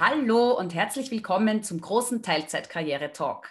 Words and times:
Hallo 0.00 0.56
und 0.56 0.76
herzlich 0.76 1.10
willkommen 1.10 1.64
zum 1.64 1.80
großen 1.80 2.22
Teilzeitkarriere-Talk. 2.22 3.48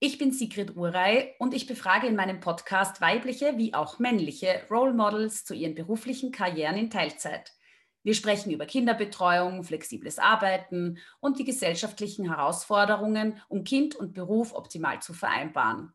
Ich 0.00 0.18
bin 0.18 0.32
Sigrid 0.32 0.76
Urey 0.76 1.34
und 1.38 1.54
ich 1.54 1.66
befrage 1.66 2.06
in 2.06 2.14
meinem 2.14 2.40
Podcast 2.40 3.00
weibliche 3.00 3.56
wie 3.56 3.72
auch 3.72 3.98
männliche 3.98 4.60
Role 4.70 4.92
Models 4.92 5.46
zu 5.46 5.54
ihren 5.54 5.74
beruflichen 5.74 6.30
Karrieren 6.30 6.76
in 6.76 6.90
Teilzeit. 6.90 7.54
Wir 8.02 8.12
sprechen 8.12 8.52
über 8.52 8.66
Kinderbetreuung, 8.66 9.64
flexibles 9.64 10.18
Arbeiten 10.18 10.98
und 11.20 11.38
die 11.38 11.44
gesellschaftlichen 11.44 12.26
Herausforderungen, 12.28 13.40
um 13.48 13.64
Kind 13.64 13.96
und 13.96 14.12
Beruf 14.12 14.52
optimal 14.52 15.00
zu 15.00 15.14
vereinbaren. 15.14 15.94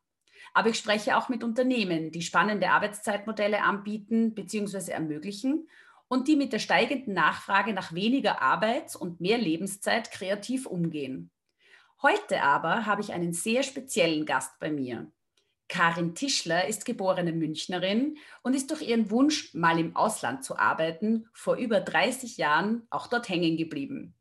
Aber 0.56 0.70
ich 0.70 0.80
spreche 0.80 1.18
auch 1.18 1.30
mit 1.30 1.44
Unternehmen, 1.44 2.12
die 2.12 2.24
spannende 2.24 2.72
Arbeitszeitmodelle 2.72 3.62
anbieten 3.62 4.34
bzw. 4.34 4.92
ermöglichen 4.92 5.68
und 6.14 6.28
die 6.28 6.36
mit 6.36 6.54
der 6.54 6.60
steigenden 6.60 7.16
Nachfrage 7.16 7.74
nach 7.74 7.92
weniger 7.92 8.40
Arbeits- 8.40 8.96
und 8.96 9.20
mehr 9.20 9.40
Lebenszeit 9.40 10.12
kreativ 10.12 10.68
umgehen. 10.68 11.32
Heute 12.04 12.44
aber 12.44 12.86
habe 12.86 13.02
ich 13.02 13.14
einen 13.14 13.34
sehr 13.34 13.64
speziellen 13.64 14.28
Gast 14.28 14.60
bei 14.60 14.70
mir. 14.70 15.12
Karin 15.70 16.14
Tischler 16.14 16.68
ist 16.68 16.86
geborene 16.86 17.34
Münchnerin 17.34 18.20
und 18.44 18.56
ist 18.56 18.70
durch 18.70 18.84
ihren 18.84 19.10
Wunsch, 19.10 19.56
mal 19.56 19.80
im 19.80 19.96
Ausland 19.96 20.44
zu 20.44 20.56
arbeiten, 20.56 21.26
vor 21.34 21.56
über 21.56 21.80
30 21.80 22.38
Jahren 22.38 22.86
auch 22.92 23.08
dort 23.08 23.28
hängen 23.28 23.58
geblieben. 23.58 24.14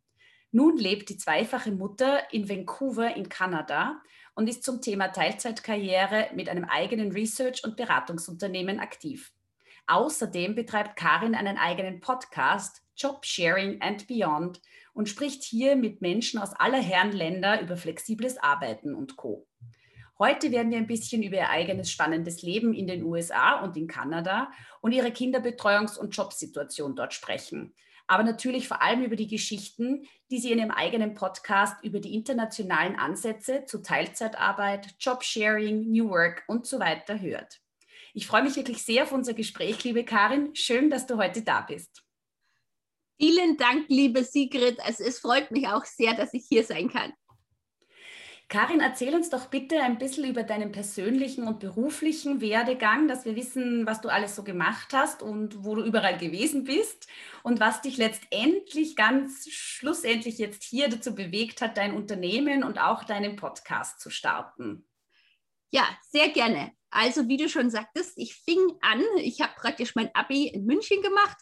Nun 0.50 0.78
lebt 0.78 1.10
die 1.10 1.18
zweifache 1.18 1.72
Mutter 1.72 2.32
in 2.32 2.48
Vancouver 2.48 3.14
in 3.14 3.28
Kanada 3.28 4.00
und 4.34 4.48
ist 4.48 4.64
zum 4.64 4.80
Thema 4.80 5.08
Teilzeitkarriere 5.08 6.30
mit 6.34 6.48
einem 6.48 6.64
eigenen 6.64 7.12
Research- 7.12 7.64
und 7.64 7.76
Beratungsunternehmen 7.76 8.80
aktiv. 8.80 9.30
Außerdem 9.86 10.54
betreibt 10.54 10.96
Karin 10.96 11.34
einen 11.34 11.58
eigenen 11.58 12.00
Podcast, 12.00 12.82
Job 12.96 13.24
Sharing 13.24 13.80
and 13.80 14.06
Beyond, 14.06 14.60
und 14.94 15.08
spricht 15.08 15.42
hier 15.42 15.76
mit 15.76 16.02
Menschen 16.02 16.38
aus 16.38 16.52
aller 16.52 16.80
Herren 16.80 17.12
Länder 17.12 17.60
über 17.60 17.76
flexibles 17.76 18.38
Arbeiten 18.38 18.94
und 18.94 19.16
Co. 19.16 19.46
Heute 20.18 20.52
werden 20.52 20.70
wir 20.70 20.78
ein 20.78 20.86
bisschen 20.86 21.22
über 21.22 21.36
ihr 21.36 21.48
eigenes 21.48 21.90
spannendes 21.90 22.42
Leben 22.42 22.74
in 22.74 22.86
den 22.86 23.02
USA 23.02 23.60
und 23.60 23.76
in 23.76 23.88
Kanada 23.88 24.52
und 24.80 24.92
ihre 24.92 25.08
Kinderbetreuungs- 25.08 25.98
und 25.98 26.16
Jobsituation 26.16 26.94
dort 26.94 27.12
sprechen. 27.12 27.74
Aber 28.06 28.22
natürlich 28.22 28.68
vor 28.68 28.82
allem 28.82 29.02
über 29.02 29.16
die 29.16 29.26
Geschichten, 29.26 30.06
die 30.30 30.38
sie 30.38 30.52
in 30.52 30.58
ihrem 30.58 30.70
eigenen 30.70 31.14
Podcast 31.14 31.82
über 31.82 31.98
die 31.98 32.14
internationalen 32.14 32.96
Ansätze 32.96 33.64
zu 33.64 33.82
Teilzeitarbeit, 33.82 34.94
Jobsharing, 35.00 35.90
New 35.90 36.10
Work 36.10 36.44
und 36.46 36.66
so 36.66 36.78
weiter 36.78 37.20
hört. 37.20 37.61
Ich 38.14 38.26
freue 38.26 38.42
mich 38.42 38.56
wirklich 38.56 38.82
sehr 38.82 39.04
auf 39.04 39.12
unser 39.12 39.32
Gespräch, 39.32 39.82
liebe 39.84 40.04
Karin. 40.04 40.54
Schön, 40.54 40.90
dass 40.90 41.06
du 41.06 41.16
heute 41.16 41.42
da 41.42 41.62
bist. 41.62 42.04
Vielen 43.18 43.56
Dank, 43.56 43.86
liebe 43.88 44.22
Sigrid. 44.24 44.80
Also 44.80 45.04
es 45.04 45.18
freut 45.18 45.50
mich 45.50 45.68
auch 45.68 45.84
sehr, 45.84 46.14
dass 46.14 46.34
ich 46.34 46.44
hier 46.48 46.64
sein 46.64 46.90
kann. 46.90 47.12
Karin, 48.48 48.80
erzähl 48.80 49.14
uns 49.14 49.30
doch 49.30 49.46
bitte 49.46 49.80
ein 49.80 49.96
bisschen 49.96 50.28
über 50.28 50.42
deinen 50.42 50.72
persönlichen 50.72 51.48
und 51.48 51.58
beruflichen 51.58 52.42
Werdegang, 52.42 53.08
dass 53.08 53.24
wir 53.24 53.34
wissen, 53.34 53.86
was 53.86 54.02
du 54.02 54.10
alles 54.10 54.36
so 54.36 54.44
gemacht 54.44 54.92
hast 54.92 55.22
und 55.22 55.64
wo 55.64 55.74
du 55.74 55.82
überall 55.82 56.18
gewesen 56.18 56.64
bist 56.64 57.08
und 57.42 57.60
was 57.60 57.80
dich 57.80 57.96
letztendlich 57.96 58.94
ganz 58.94 59.48
schlussendlich 59.48 60.36
jetzt 60.36 60.64
hier 60.64 60.90
dazu 60.90 61.14
bewegt 61.14 61.62
hat, 61.62 61.78
dein 61.78 61.94
Unternehmen 61.94 62.62
und 62.62 62.78
auch 62.78 63.04
deinen 63.04 63.36
Podcast 63.36 64.00
zu 64.00 64.10
starten. 64.10 64.86
Ja, 65.70 65.88
sehr 66.10 66.28
gerne. 66.28 66.72
Also 66.92 67.26
wie 67.26 67.38
du 67.38 67.48
schon 67.48 67.70
sagtest, 67.70 68.12
ich 68.16 68.34
fing 68.34 68.60
an, 68.82 69.02
ich 69.16 69.40
habe 69.40 69.54
praktisch 69.56 69.94
mein 69.94 70.14
ABI 70.14 70.48
in 70.48 70.66
München 70.66 71.00
gemacht 71.00 71.38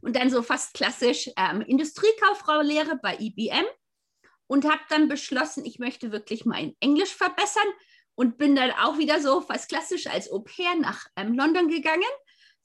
und 0.00 0.14
dann 0.14 0.30
so 0.30 0.42
fast 0.42 0.74
klassisch 0.74 1.28
ähm, 1.36 1.60
Industriekauffrau-Lehre 1.60 3.00
bei 3.02 3.18
IBM 3.18 3.66
und 4.46 4.64
habe 4.64 4.80
dann 4.90 5.08
beschlossen, 5.08 5.64
ich 5.64 5.80
möchte 5.80 6.12
wirklich 6.12 6.44
mein 6.44 6.76
Englisch 6.78 7.14
verbessern 7.14 7.66
und 8.14 8.38
bin 8.38 8.54
dann 8.54 8.70
auch 8.70 8.96
wieder 8.96 9.20
so 9.20 9.40
fast 9.40 9.68
klassisch 9.68 10.06
als 10.06 10.30
Au 10.30 10.38
pair 10.38 10.76
nach 10.76 11.06
ähm, 11.16 11.34
London 11.34 11.68
gegangen, 11.68 12.02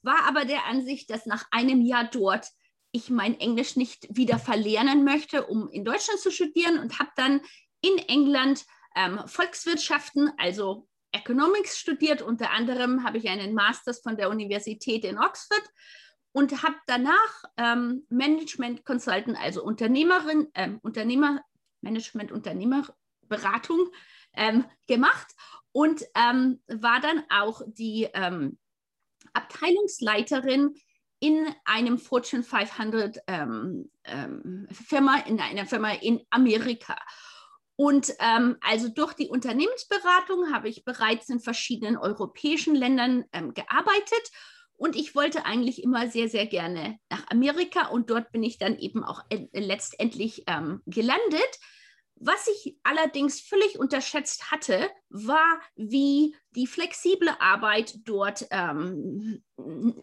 war 0.02 0.22
aber 0.28 0.44
der 0.44 0.64
Ansicht, 0.66 1.10
dass 1.10 1.26
nach 1.26 1.44
einem 1.50 1.82
Jahr 1.82 2.04
dort 2.04 2.46
ich 2.92 3.10
mein 3.10 3.38
Englisch 3.40 3.74
nicht 3.74 4.06
wieder 4.16 4.38
verlernen 4.38 5.04
möchte, 5.04 5.44
um 5.46 5.68
in 5.70 5.84
Deutschland 5.84 6.20
zu 6.20 6.30
studieren 6.30 6.78
und 6.78 7.00
habe 7.00 7.10
dann 7.16 7.40
in 7.80 7.98
England 7.98 8.64
ähm, 8.94 9.20
Volkswirtschaften, 9.26 10.30
also 10.38 10.86
Economics 11.12 11.78
studiert. 11.78 12.22
Unter 12.22 12.50
anderem 12.50 13.04
habe 13.04 13.18
ich 13.18 13.28
einen 13.28 13.54
Masters 13.54 14.00
von 14.00 14.16
der 14.16 14.30
Universität 14.30 15.04
in 15.04 15.18
Oxford 15.18 15.62
und 16.32 16.62
habe 16.62 16.76
danach 16.86 17.44
ähm, 17.56 18.06
Management 18.08 18.84
Consultant, 18.84 19.36
also 19.40 19.62
Unternehmerin, 19.64 20.48
äh, 20.54 20.70
Unternehmer, 20.82 21.42
Management, 21.80 22.32
Unternehmerberatung 22.32 23.90
ähm, 24.34 24.64
gemacht 24.86 25.34
und 25.72 26.04
ähm, 26.14 26.60
war 26.66 27.00
dann 27.00 27.24
auch 27.30 27.62
die 27.66 28.08
ähm, 28.14 28.58
Abteilungsleiterin 29.32 30.74
in 31.20 31.46
einem 31.64 31.98
Fortune 31.98 32.42
500 32.42 33.18
ähm, 33.26 33.90
ähm, 34.04 34.68
Firma, 34.70 35.18
in 35.26 35.40
einer 35.40 35.66
Firma 35.66 35.92
in 35.92 36.20
Amerika. 36.30 36.96
Und 37.80 38.12
ähm, 38.18 38.56
also 38.60 38.88
durch 38.88 39.12
die 39.12 39.28
Unternehmensberatung 39.28 40.52
habe 40.52 40.68
ich 40.68 40.84
bereits 40.84 41.28
in 41.28 41.38
verschiedenen 41.38 41.96
europäischen 41.96 42.74
Ländern 42.74 43.24
ähm, 43.32 43.54
gearbeitet. 43.54 44.32
Und 44.74 44.96
ich 44.96 45.14
wollte 45.14 45.46
eigentlich 45.46 45.84
immer 45.84 46.08
sehr, 46.08 46.28
sehr 46.28 46.46
gerne 46.46 46.98
nach 47.08 47.30
Amerika. 47.30 47.86
Und 47.86 48.10
dort 48.10 48.32
bin 48.32 48.42
ich 48.42 48.58
dann 48.58 48.76
eben 48.80 49.04
auch 49.04 49.22
letztendlich 49.52 50.42
ähm, 50.48 50.82
gelandet. 50.86 51.60
Was 52.20 52.48
ich 52.48 52.76
allerdings 52.82 53.40
völlig 53.40 53.78
unterschätzt 53.78 54.50
hatte, 54.50 54.90
war, 55.08 55.60
wie 55.76 56.34
die 56.50 56.66
flexible 56.66 57.30
Arbeit 57.38 57.94
dort 58.04 58.46
ähm, 58.50 59.44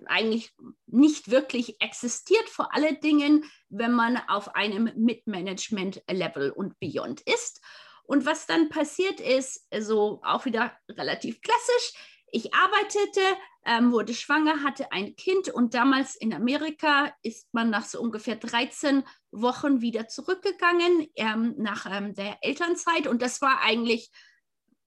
eigentlich 0.06 0.54
nicht 0.88 1.30
wirklich 1.30 1.81
existiert, 1.81 2.48
vor 2.48 2.74
allen 2.74 3.00
Dingen, 3.02 3.44
wenn 3.68 3.92
man 3.92 4.18
auf 4.30 4.56
einem 4.56 4.92
Mid-Management-Level 4.96 6.52
und 6.52 6.80
Beyond 6.80 7.22
ist. 7.22 7.62
Und 8.04 8.25
was 8.25 8.46
dann 8.46 8.70
passiert 8.70 9.20
ist, 9.20 9.68
so 9.78 10.22
auch 10.24 10.46
wieder 10.46 10.72
relativ 10.90 11.42
klassisch, 11.42 11.94
ich 12.35 12.53
arbeitete, 12.53 13.22
ähm, 13.66 13.94
wurde 13.94 14.13
schwanger, 14.13 14.62
hatte 14.62 14.91
ein 14.91 15.16
Kind 15.16 15.47
und 15.47 15.73
damals 15.73 16.18
in 16.18 16.34
Amerika 16.34 17.16
ist 17.23 17.47
man 17.53 17.69
nach 17.69 17.85
so 17.85 18.01
ungefähr 18.01 18.35
13 18.35 19.06
Wochen 19.31 19.79
wieder 19.79 20.09
zurückgegangen 20.09 21.07
ähm, 21.16 21.56
nach 21.57 21.85
ähm, 21.90 22.13
der 22.13 22.38
Elternzeit 22.41 23.07
und 23.07 23.22
das 23.22 23.41
war 23.41 23.62
eigentlich 23.62 24.12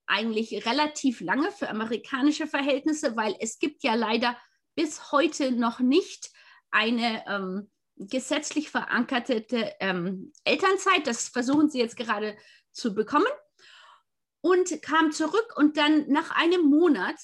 eigentlich 0.07 0.67
relativ 0.67 1.23
lange 1.23 1.51
für 1.51 1.71
amerikanische 1.71 2.47
Verhältnisse, 2.47 3.17
weil 3.17 3.35
es 3.41 3.59
gibt 3.59 3.83
ja 3.83 3.95
leider 3.95 4.37
bis 4.75 5.11
heute 5.11 5.51
noch 5.51 5.81
nicht 5.81 6.31
eine 6.71 7.25
ähm, 7.27 7.71
gesetzlich 7.97 8.71
verankerte 8.71 9.47
ähm, 9.81 10.33
Elternzeit. 10.45 11.07
Das 11.07 11.29
versuchen 11.29 11.69
sie 11.71 11.79
jetzt 11.79 11.97
gerade 11.97 12.37
zu 12.73 12.95
bekommen 12.95 13.27
und 14.41 14.81
kam 14.83 15.13
zurück 15.13 15.55
und 15.57 15.77
dann 15.77 16.09
nach 16.09 16.31
einem 16.31 16.63
Monat 16.63 17.17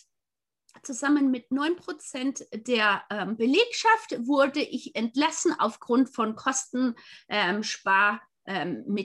zusammen 0.83 1.31
mit 1.31 1.51
9 1.51 1.77
Prozent 1.77 2.47
der 2.53 3.05
ähm, 3.11 3.37
Belegschaft 3.37 4.27
wurde 4.27 4.61
ich 4.61 4.95
entlassen 4.97 5.55
aufgrund 5.59 6.15
von 6.15 6.37
Kostensparmethoden 6.37 8.19
ähm, 8.47 8.97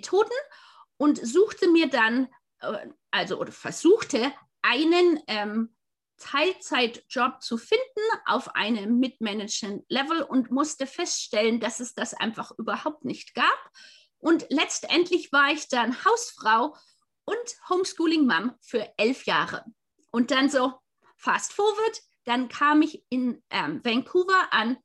und 0.98 1.26
suchte 1.26 1.70
mir 1.70 1.90
dann, 1.90 2.28
äh, 2.62 2.88
also 3.12 3.40
oder 3.40 3.52
versuchte, 3.52 4.32
einen 4.62 5.20
ähm, 5.28 5.76
Teilzeitjob 6.18 7.42
zu 7.42 7.58
finden 7.58 7.84
auf 8.26 8.56
einem 8.56 9.00
Mitmanagement-Level 9.00 10.24
und 10.24 10.52
musste 10.52 10.86
feststellen, 10.86 11.60
dass 11.60 11.80
es 11.80 11.94
das 11.94 12.14
einfach 12.14 12.52
überhaupt 12.58 13.06
nicht 13.06 13.34
gab. 13.34 13.72
Und 14.20 14.46
letztendlich 14.50 15.32
war 15.32 15.52
ich 15.52 15.70
dann 15.70 16.04
Hausfrau 16.04 16.76
und 17.24 17.70
Homeschooling-Mom 17.70 18.54
für 18.62 18.92
elf 18.98 19.26
Jahre. 19.26 19.64
Und 20.12 20.32
dann 20.32 20.50
so, 20.50 20.74
fast 21.20 21.54
forward, 21.54 22.02
dann 22.24 22.50
kam 22.50 22.82
ich 22.82 23.04
in 23.10 23.44
ähm, 23.50 23.84
Vancouver 23.84 24.52
an, 24.52 24.78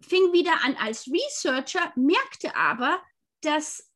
fing 0.00 0.32
wieder 0.32 0.64
an 0.64 0.76
als 0.76 1.06
Researcher, 1.06 1.92
merkte 1.96 2.56
aber, 2.56 3.02
dass 3.40 3.90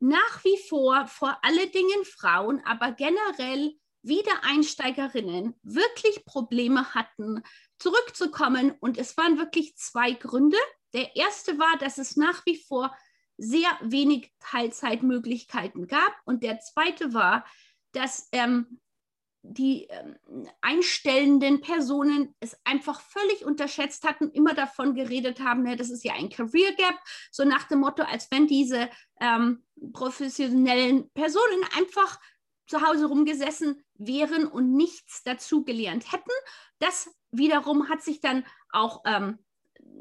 nach 0.00 0.44
wie 0.44 0.58
vor 0.68 1.06
vor 1.06 1.38
allen 1.42 1.70
Dingen 1.70 2.04
Frauen, 2.04 2.62
aber 2.64 2.92
generell 2.92 3.74
Wiedereinsteigerinnen 4.02 5.58
wirklich 5.62 6.24
Probleme 6.26 6.94
hatten, 6.94 7.42
zurückzukommen. 7.78 8.72
Und 8.80 8.98
es 8.98 9.16
waren 9.16 9.38
wirklich 9.38 9.76
zwei 9.76 10.12
Gründe. 10.12 10.58
Der 10.92 11.16
erste 11.16 11.58
war, 11.58 11.78
dass 11.78 11.96
es 11.96 12.16
nach 12.16 12.44
wie 12.44 12.62
vor 12.62 12.94
sehr 13.38 13.68
wenig 13.80 14.30
Teilzeitmöglichkeiten 14.40 15.86
gab. 15.86 16.14
Und 16.26 16.42
der 16.42 16.60
zweite 16.60 17.14
war, 17.14 17.46
dass 17.92 18.28
ähm, 18.32 18.78
die 19.46 19.86
ähm, 19.90 20.16
einstellenden 20.62 21.60
Personen 21.60 22.34
es 22.40 22.56
einfach 22.64 23.00
völlig 23.02 23.44
unterschätzt 23.44 24.04
hatten, 24.08 24.30
immer 24.30 24.54
davon 24.54 24.94
geredet 24.94 25.40
haben, 25.40 25.62
ne, 25.62 25.76
das 25.76 25.90
ist 25.90 26.02
ja 26.02 26.14
ein 26.14 26.30
Career 26.30 26.72
Gap, 26.72 26.98
so 27.30 27.44
nach 27.44 27.64
dem 27.64 27.80
Motto, 27.80 28.02
als 28.02 28.30
wenn 28.30 28.46
diese 28.46 28.88
ähm, 29.20 29.62
professionellen 29.92 31.10
Personen 31.10 31.62
einfach 31.76 32.18
zu 32.66 32.80
Hause 32.80 33.06
rumgesessen 33.06 33.84
wären 33.94 34.46
und 34.46 34.72
nichts 34.72 35.22
dazu 35.22 35.62
gelernt 35.62 36.10
hätten. 36.10 36.30
Das 36.78 37.10
wiederum 37.30 37.90
hat 37.90 38.02
sich 38.02 38.20
dann 38.20 38.46
auch 38.70 39.02
ähm, 39.04 39.38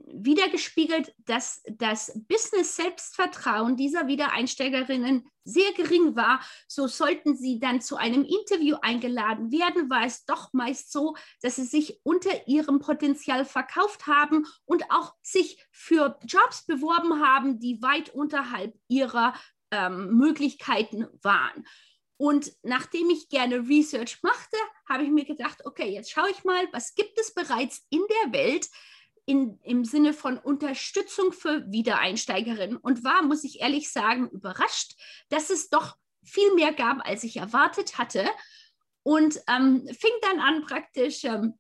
wiedergespiegelt, 0.06 1.14
dass 1.20 1.64
das 1.70 2.12
Business-Selbstvertrauen 2.28 3.78
dieser 3.78 4.08
Wiedereinsteigerinnen 4.08 5.26
sehr 5.46 5.72
gering 5.74 6.16
war. 6.16 6.42
So 6.68 6.88
sollten 6.88 7.36
sie 7.36 7.60
dann 7.60 7.82
zu 7.82 7.98
einem 7.98 8.24
Interview 8.24 8.78
eingeladen 8.82 9.52
werden, 9.52 9.90
war 9.90 10.06
es 10.06 10.26
doch 10.26 10.52
meist 10.54 10.92
so, 10.92 11.16
dass 11.42 11.56
sie 11.56 11.66
sich 11.66 12.00
unter 12.04 12.48
ihrem 12.48 12.80
Potenzial 12.80 13.46
verkauft 13.46 14.08
haben 14.08 14.46
und 14.66 14.84
auch 14.90 15.14
sich 15.22 15.64
für 15.72 16.18
Jobs 16.26 16.66
beworben 16.66 17.22
haben, 17.22 17.60
die 17.60 17.82
weit 17.82 18.10
unterhalb 18.10 18.74
ihrer 18.88 19.34
ähm, 19.72 20.16
Möglichkeiten 20.18 21.08
waren. 21.22 21.66
Und 22.18 22.54
nachdem 22.62 23.10
ich 23.10 23.28
gerne 23.28 23.68
Research 23.68 24.20
machte, 24.22 24.56
habe 24.88 25.04
ich 25.04 25.10
mir 25.10 25.26
gedacht, 25.26 25.66
okay, 25.66 25.90
jetzt 25.90 26.12
schaue 26.12 26.30
ich 26.30 26.44
mal, 26.44 26.68
was 26.72 26.96
gibt 26.96 27.20
es 27.20 27.34
bereits 27.34 27.86
in 27.90 28.02
der 28.26 28.34
Welt, 28.34 28.70
in, 29.26 29.60
im 29.64 29.86
Sinne 29.86 30.14
von 30.14 30.38
Unterstützung 30.38 31.32
für 31.32 31.72
Wiedereinsteigerinnen 31.72 32.78
und 32.78 33.04
war, 33.04 33.24
muss 33.24 33.44
ich 33.44 33.62
ehrlich 33.62 33.92
sagen, 33.92 34.30
überrascht, 34.30 34.94
dass 35.30 35.50
es 35.50 35.70
doch 35.70 35.96
viel 36.24 36.54
mehr 36.56 36.74
gab, 36.74 37.08
als 37.08 37.24
ich 37.24 37.38
erwartet 37.38 37.98
hatte. 37.98 38.26
Und 39.04 39.42
ähm, 39.48 39.88
fing 39.88 40.12
dann 40.22 40.40
an, 40.40 40.66
praktisch 40.66 41.24
ähm, 41.26 41.60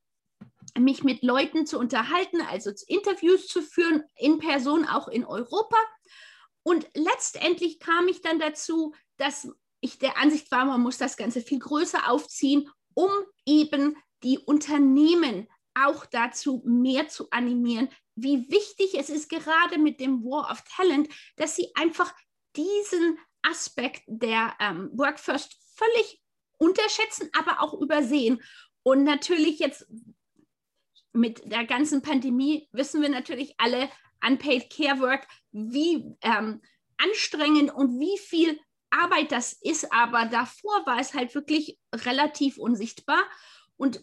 mich 0.77 1.03
mit 1.03 1.23
Leuten 1.23 1.65
zu 1.65 1.77
unterhalten, 1.77 2.41
also 2.41 2.71
Interviews 2.87 3.47
zu 3.47 3.61
führen, 3.61 4.03
in 4.15 4.39
Person, 4.39 4.85
auch 4.85 5.07
in 5.07 5.25
Europa. 5.25 5.77
Und 6.63 6.89
letztendlich 6.93 7.79
kam 7.79 8.07
ich 8.07 8.21
dann 8.21 8.39
dazu, 8.39 8.93
dass 9.17 9.49
ich 9.81 9.99
der 9.99 10.17
Ansicht 10.17 10.49
war, 10.51 10.65
man 10.65 10.81
muss 10.81 10.97
das 10.97 11.17
Ganze 11.17 11.41
viel 11.41 11.59
größer 11.59 12.09
aufziehen, 12.09 12.69
um 12.93 13.09
eben 13.45 13.97
die 14.23 14.39
Unternehmen 14.39 15.49
auch 15.75 16.05
dazu, 16.05 16.61
mehr 16.65 17.07
zu 17.07 17.29
animieren, 17.31 17.89
wie 18.15 18.49
wichtig 18.49 18.95
es 18.97 19.09
ist, 19.09 19.29
gerade 19.29 19.77
mit 19.77 19.99
dem 19.99 20.23
War 20.23 20.51
of 20.51 20.63
Talent, 20.75 21.09
dass 21.35 21.55
sie 21.55 21.69
einfach 21.75 22.13
diesen 22.55 23.17
Aspekt 23.41 24.03
der 24.07 24.55
ähm, 24.59 24.89
Work 24.93 25.19
First 25.19 25.57
völlig 25.75 26.21
unterschätzen, 26.57 27.29
aber 27.37 27.61
auch 27.61 27.73
übersehen. 27.73 28.41
Und 28.83 29.03
natürlich 29.03 29.59
jetzt 29.59 29.87
mit 31.11 31.51
der 31.51 31.65
ganzen 31.65 32.01
Pandemie 32.01 32.67
wissen 32.71 33.01
wir 33.01 33.09
natürlich 33.09 33.55
alle, 33.57 33.89
Unpaid 34.25 34.69
Care 34.69 34.99
Work, 34.99 35.27
wie 35.51 36.15
ähm, 36.21 36.61
anstrengend 36.97 37.73
und 37.73 37.99
wie 37.99 38.17
viel 38.17 38.59
Arbeit 38.89 39.31
das 39.31 39.53
ist. 39.53 39.91
Aber 39.91 40.25
davor 40.25 40.85
war 40.85 40.99
es 40.99 41.13
halt 41.13 41.35
wirklich 41.35 41.77
relativ 41.93 42.57
unsichtbar. 42.57 43.21
Und 43.75 44.01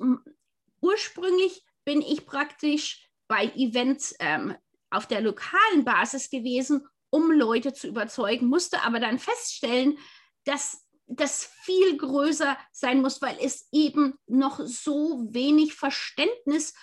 ursprünglich 0.80 1.64
bin 1.84 2.02
ich 2.02 2.26
praktisch 2.26 3.08
bei 3.28 3.46
Events 3.56 4.14
ähm, 4.18 4.56
auf 4.90 5.06
der 5.06 5.20
lokalen 5.20 5.84
Basis 5.84 6.30
gewesen, 6.30 6.86
um 7.10 7.30
Leute 7.30 7.72
zu 7.72 7.88
überzeugen, 7.88 8.46
musste 8.46 8.82
aber 8.82 9.00
dann 9.00 9.18
feststellen, 9.18 9.98
dass 10.44 10.86
das 11.06 11.44
viel 11.62 11.96
größer 11.96 12.56
sein 12.72 13.00
muss, 13.02 13.20
weil 13.20 13.36
es 13.40 13.68
eben 13.72 14.14
noch 14.26 14.60
so 14.64 15.26
wenig 15.30 15.74
Verständnis 15.74 16.74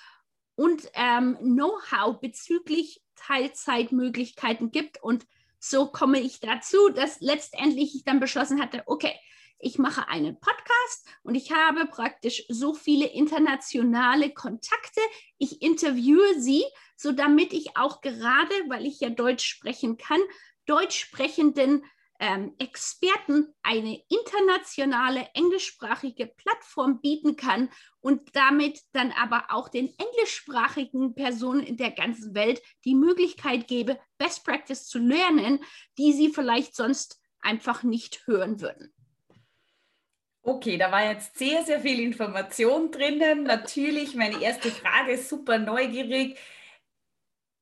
und 0.55 0.89
ähm, 0.93 1.37
Know-how 1.39 2.19
bezüglich 2.19 3.01
Teilzeitmöglichkeiten 3.15 4.71
gibt. 4.71 5.01
Und 5.01 5.25
so 5.59 5.87
komme 5.87 6.19
ich 6.19 6.39
dazu, 6.39 6.89
dass 6.89 7.21
letztendlich 7.21 7.95
ich 7.95 8.03
dann 8.03 8.19
beschlossen 8.19 8.61
hatte, 8.61 8.83
okay, 8.85 9.13
ich 9.59 9.77
mache 9.79 10.07
einen 10.07 10.39
Podcast 10.39 11.05
und 11.23 11.35
ich 11.35 11.51
habe 11.51 11.85
praktisch 11.85 12.43
so 12.49 12.73
viele 12.73 13.07
internationale 13.07 14.33
Kontakte. 14.33 15.01
Ich 15.37 15.61
interviewe 15.61 16.39
sie, 16.39 16.63
so 16.95 17.11
damit 17.11 17.53
ich 17.53 17.75
auch 17.77 18.01
gerade, 18.01 18.53
weil 18.67 18.85
ich 18.85 18.99
ja 18.99 19.09
Deutsch 19.09 19.45
sprechen 19.45 19.97
kann, 19.97 20.19
deutsch 20.65 20.99
sprechenden 20.99 21.83
ähm, 22.19 22.55
Experten 22.57 23.53
eine 23.61 24.01
internationale 24.09 25.29
englischsprachige 25.33 26.27
Plattform 26.27 26.99
bieten 26.99 27.35
kann 27.35 27.69
und 27.99 28.35
damit 28.35 28.81
dann 28.93 29.11
aber 29.11 29.45
auch 29.49 29.69
den 29.69 29.93
englischsprachigen 29.97 31.13
Personen 31.13 31.61
in 31.61 31.77
der 31.77 31.91
ganzen 31.91 32.33
Welt 32.33 32.61
die 32.85 32.95
Möglichkeit 32.95 33.67
gebe, 33.67 33.99
Best 34.17 34.45
Practice 34.45 34.87
zu 34.87 34.99
lernen, 34.99 35.63
die 35.97 36.13
sie 36.13 36.29
vielleicht 36.29 36.75
sonst 36.75 37.21
einfach 37.39 37.83
nicht 37.83 38.25
hören 38.25 38.61
würden. 38.61 38.93
Okay, 40.49 40.77
da 40.77 40.93
war 40.93 41.03
jetzt 41.03 41.37
sehr, 41.37 41.63
sehr 41.65 41.81
viel 41.81 41.99
Information 41.99 42.89
drinnen. 42.89 43.43
Natürlich, 43.43 44.15
meine 44.15 44.41
erste 44.41 44.71
Frage 44.71 45.11
ist 45.11 45.27
super 45.27 45.57
neugierig, 45.57 46.39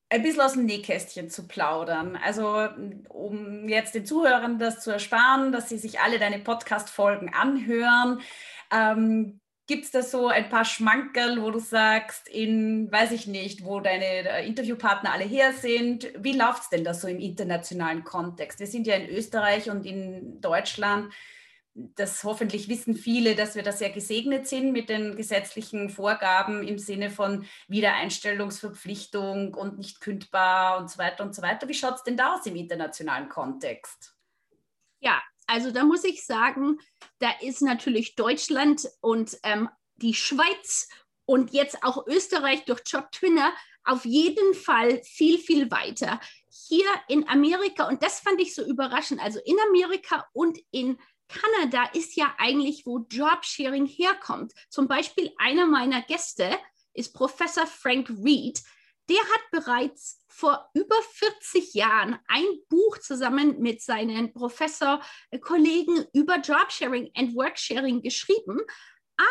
ein 0.09 0.21
bisschen 0.21 0.41
aus 0.41 0.53
dem 0.53 0.65
Nähkästchen 0.65 1.31
zu 1.31 1.47
plaudern. 1.47 2.15
Also, 2.15 2.67
um 3.09 3.67
jetzt 3.67 3.95
den 3.95 4.05
Zuhörern 4.05 4.59
das 4.59 4.81
zu 4.81 4.91
ersparen, 4.91 5.51
dass 5.51 5.67
sie 5.67 5.79
sich 5.79 5.99
alle 5.99 6.19
deine 6.19 6.37
Podcast-Folgen 6.37 7.33
anhören. 7.33 8.21
Ähm, 8.71 9.39
Gibt 9.65 9.85
es 9.85 9.91
da 9.91 10.03
so 10.03 10.27
ein 10.27 10.49
paar 10.49 10.63
Schmankerl, 10.63 11.41
wo 11.41 11.49
du 11.49 11.57
sagst, 11.57 12.27
in, 12.29 12.91
weiß 12.91 13.13
ich 13.13 13.25
nicht, 13.25 13.65
wo 13.65 13.79
deine 13.79 14.05
äh, 14.05 14.47
Interviewpartner 14.47 15.11
alle 15.11 15.23
her 15.23 15.53
sind? 15.53 16.11
Wie 16.19 16.37
läuft 16.37 16.61
es 16.61 16.69
denn 16.69 16.83
da 16.83 16.93
so 16.93 17.07
im 17.07 17.17
internationalen 17.17 18.03
Kontext? 18.03 18.59
Wir 18.59 18.67
sind 18.67 18.85
ja 18.85 18.93
in 18.93 19.09
Österreich 19.09 19.71
und 19.71 19.87
in 19.87 20.39
Deutschland 20.39 21.11
das 21.75 22.23
hoffentlich 22.23 22.69
wissen 22.69 22.95
viele, 22.95 23.35
dass 23.35 23.55
wir 23.55 23.63
da 23.63 23.73
sehr 23.73 23.89
gesegnet 23.89 24.47
sind 24.47 24.71
mit 24.71 24.87
den 24.87 25.17
gesetzlichen 25.17 25.89
Vorgaben 25.89 26.65
im 26.65 26.79
Sinne 26.79 27.09
von 27.09 27.45
Wiedereinstellungsverpflichtung 27.67 29.53
und 29.53 29.77
nicht 29.77 29.99
kündbar 29.99 30.79
und 30.79 30.89
so 30.89 30.97
weiter 30.97 31.25
und 31.25 31.35
so 31.35 31.41
weiter. 31.41 31.67
Wie 31.67 31.73
schaut 31.73 31.95
es 31.95 32.03
denn 32.03 32.15
da 32.15 32.35
aus 32.35 32.45
im 32.45 32.55
internationalen 32.55 33.27
Kontext? 33.27 34.15
Ja, 35.01 35.21
also 35.47 35.71
da 35.71 35.83
muss 35.83 36.05
ich 36.05 36.25
sagen, 36.25 36.79
da 37.19 37.31
ist 37.41 37.61
natürlich 37.61 38.15
Deutschland 38.15 38.87
und 39.01 39.37
ähm, 39.43 39.69
die 39.97 40.13
Schweiz 40.13 40.87
und 41.25 41.51
jetzt 41.51 41.83
auch 41.83 42.07
Österreich 42.07 42.63
durch 42.63 42.81
Job 42.85 43.11
Twinner 43.11 43.51
auf 43.83 44.05
jeden 44.05 44.53
Fall 44.53 45.03
viel, 45.03 45.37
viel 45.37 45.69
weiter. 45.69 46.19
Hier 46.49 46.87
in 47.09 47.27
Amerika, 47.27 47.87
und 47.87 48.01
das 48.01 48.21
fand 48.21 48.39
ich 48.41 48.55
so 48.55 48.65
überraschend, 48.65 49.21
also 49.21 49.39
in 49.45 49.57
Amerika 49.67 50.25
und 50.33 50.57
in 50.71 50.97
Kanada 51.27 51.89
ist 51.93 52.15
ja 52.15 52.33
eigentlich, 52.37 52.85
wo 52.85 53.05
Jobsharing 53.09 53.85
herkommt. 53.85 54.53
Zum 54.69 54.87
Beispiel 54.87 55.31
einer 55.37 55.65
meiner 55.65 56.01
Gäste 56.01 56.57
ist 56.93 57.13
Professor 57.13 57.67
Frank 57.67 58.09
Reed. 58.09 58.61
Der 59.09 59.19
hat 59.19 59.51
bereits 59.51 60.23
vor 60.27 60.69
über 60.73 60.95
40 61.13 61.73
Jahren 61.73 62.19
ein 62.27 62.45
Buch 62.69 62.97
zusammen 62.97 63.59
mit 63.59 63.81
seinen 63.81 64.33
Professorkollegen 64.33 66.05
über 66.13 66.37
Jobsharing 66.37 67.11
and 67.15 67.35
Worksharing 67.35 68.01
geschrieben. 68.01 68.59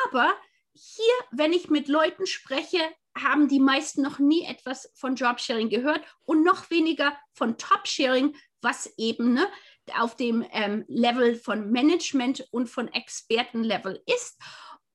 Aber 0.06 0.34
hier, 0.72 1.14
wenn 1.32 1.52
ich 1.52 1.70
mit 1.70 1.88
Leuten 1.88 2.26
spreche, 2.26 2.80
haben 3.16 3.48
die 3.48 3.60
meisten 3.60 4.02
noch 4.02 4.18
nie 4.18 4.44
etwas 4.44 4.90
von 4.94 5.14
Jobsharing 5.14 5.68
gehört 5.68 6.04
und 6.24 6.42
noch 6.42 6.70
weniger 6.70 7.16
von 7.32 7.56
Topsharing, 7.58 8.34
was 8.60 8.92
eben 8.96 9.34
ne, 9.34 9.46
auf 9.98 10.16
dem 10.16 10.44
ähm, 10.52 10.84
Level 10.88 11.34
von 11.36 11.70
Management 11.70 12.46
und 12.50 12.68
von 12.68 12.88
Expertenlevel 12.88 14.02
ist. 14.06 14.40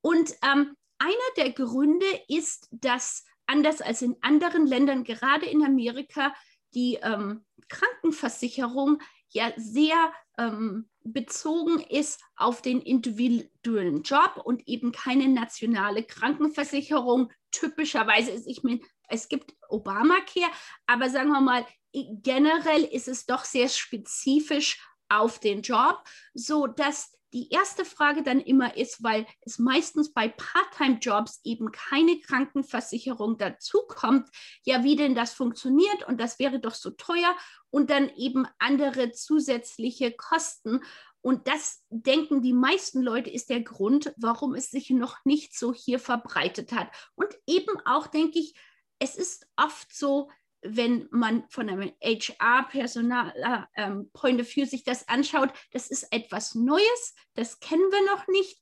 Und 0.02 0.32
ähm, 0.44 0.76
einer 0.98 1.14
der 1.38 1.52
Gründe 1.52 2.06
ist, 2.28 2.68
dass 2.72 3.24
anders 3.46 3.82
als 3.82 4.02
in 4.02 4.18
anderen 4.22 4.68
Ländern, 4.68 5.04
gerade 5.04 5.46
in 5.46 5.64
Amerika, 5.64 6.34
die 6.74 6.96
ähm, 7.02 7.46
Krankenversicherung 7.68 9.02
ja 9.30 9.52
sehr 9.58 10.14
ähm, 10.38 10.90
bezogen 11.04 11.80
ist 11.82 12.22
auf 12.36 12.62
den 12.62 12.82
individuellen 12.82 14.04
Job 14.04 14.42
und 14.44 14.68
eben 14.68 14.92
keine 14.92 15.28
nationale 15.28 16.04
Krankenversicherung. 16.04 17.32
Typischerweise 17.52 18.32
ist, 18.32 18.48
ich 18.48 18.64
meine, 18.64 18.82
es 19.08 19.28
gibt 19.28 19.56
Obamacare, 19.70 20.52
aber 20.86 21.10
sagen 21.10 21.30
wir 21.30 21.42
mal, 21.42 21.66
generell 21.94 22.84
ist 22.84 23.08
es 23.08 23.26
doch 23.26 23.46
sehr 23.46 23.70
spezifisch 23.70 24.80
auf 25.10 25.40
den 25.40 25.62
Job, 25.62 26.04
so 26.34 26.68
dass 26.68 27.20
die 27.34 27.50
erste 27.50 27.86
Frage 27.86 28.24
dann 28.24 28.40
immer 28.40 28.76
ist, 28.76 29.04
weil 29.04 29.26
es 29.42 29.60
meistens 29.60 30.14
bei 30.14 30.30
Part-Time-Jobs 30.30 31.42
eben 31.44 31.72
keine 31.72 32.20
Krankenversicherung 32.22 33.38
dazukommt, 33.38 34.30
ja, 34.66 34.84
wie 34.84 34.96
denn 34.96 35.16
das 35.16 35.34
funktioniert 35.34 36.08
und 36.08 36.20
das 36.20 36.40
wäre 36.40 36.60
doch 36.60 36.74
so 36.74 36.92
teuer 36.92 37.36
und 37.70 37.90
dann 37.90 38.10
eben 38.16 38.48
andere 38.58 39.12
zusätzliche 39.12 40.12
Kosten. 40.12 40.82
Und 41.22 41.48
das 41.48 41.84
denken 41.90 42.42
die 42.42 42.54
meisten 42.54 43.02
Leute 43.02 43.30
ist 43.30 43.50
der 43.50 43.62
Grund, 43.62 44.14
warum 44.18 44.56
es 44.56 44.72
sich 44.72 44.90
noch 44.90 45.18
nicht 45.26 45.58
so 45.58 45.74
hier 45.74 46.00
verbreitet 46.00 46.72
hat. 46.72 46.90
Und 47.16 47.38
eben 47.46 47.74
auch, 47.86 48.08
denke 48.08 48.40
ich, 48.40 48.56
es 49.00 49.16
ist 49.16 49.48
oft 49.56 49.94
so, 49.94 50.30
wenn 50.62 51.08
man 51.12 51.48
von 51.50 51.70
einem 51.70 51.92
HR-Personal 52.02 53.68
ähm, 53.76 54.10
Point 54.14 54.42
of 54.42 54.56
View 54.56 54.66
sich 54.66 54.84
das 54.84 55.08
anschaut, 55.08 55.50
das 55.72 55.88
ist 55.88 56.08
etwas 56.12 56.56
Neues, 56.56 57.16
das 57.34 57.60
kennen 57.60 57.90
wir 57.92 58.06
noch 58.14 58.28
nicht. 58.28 58.62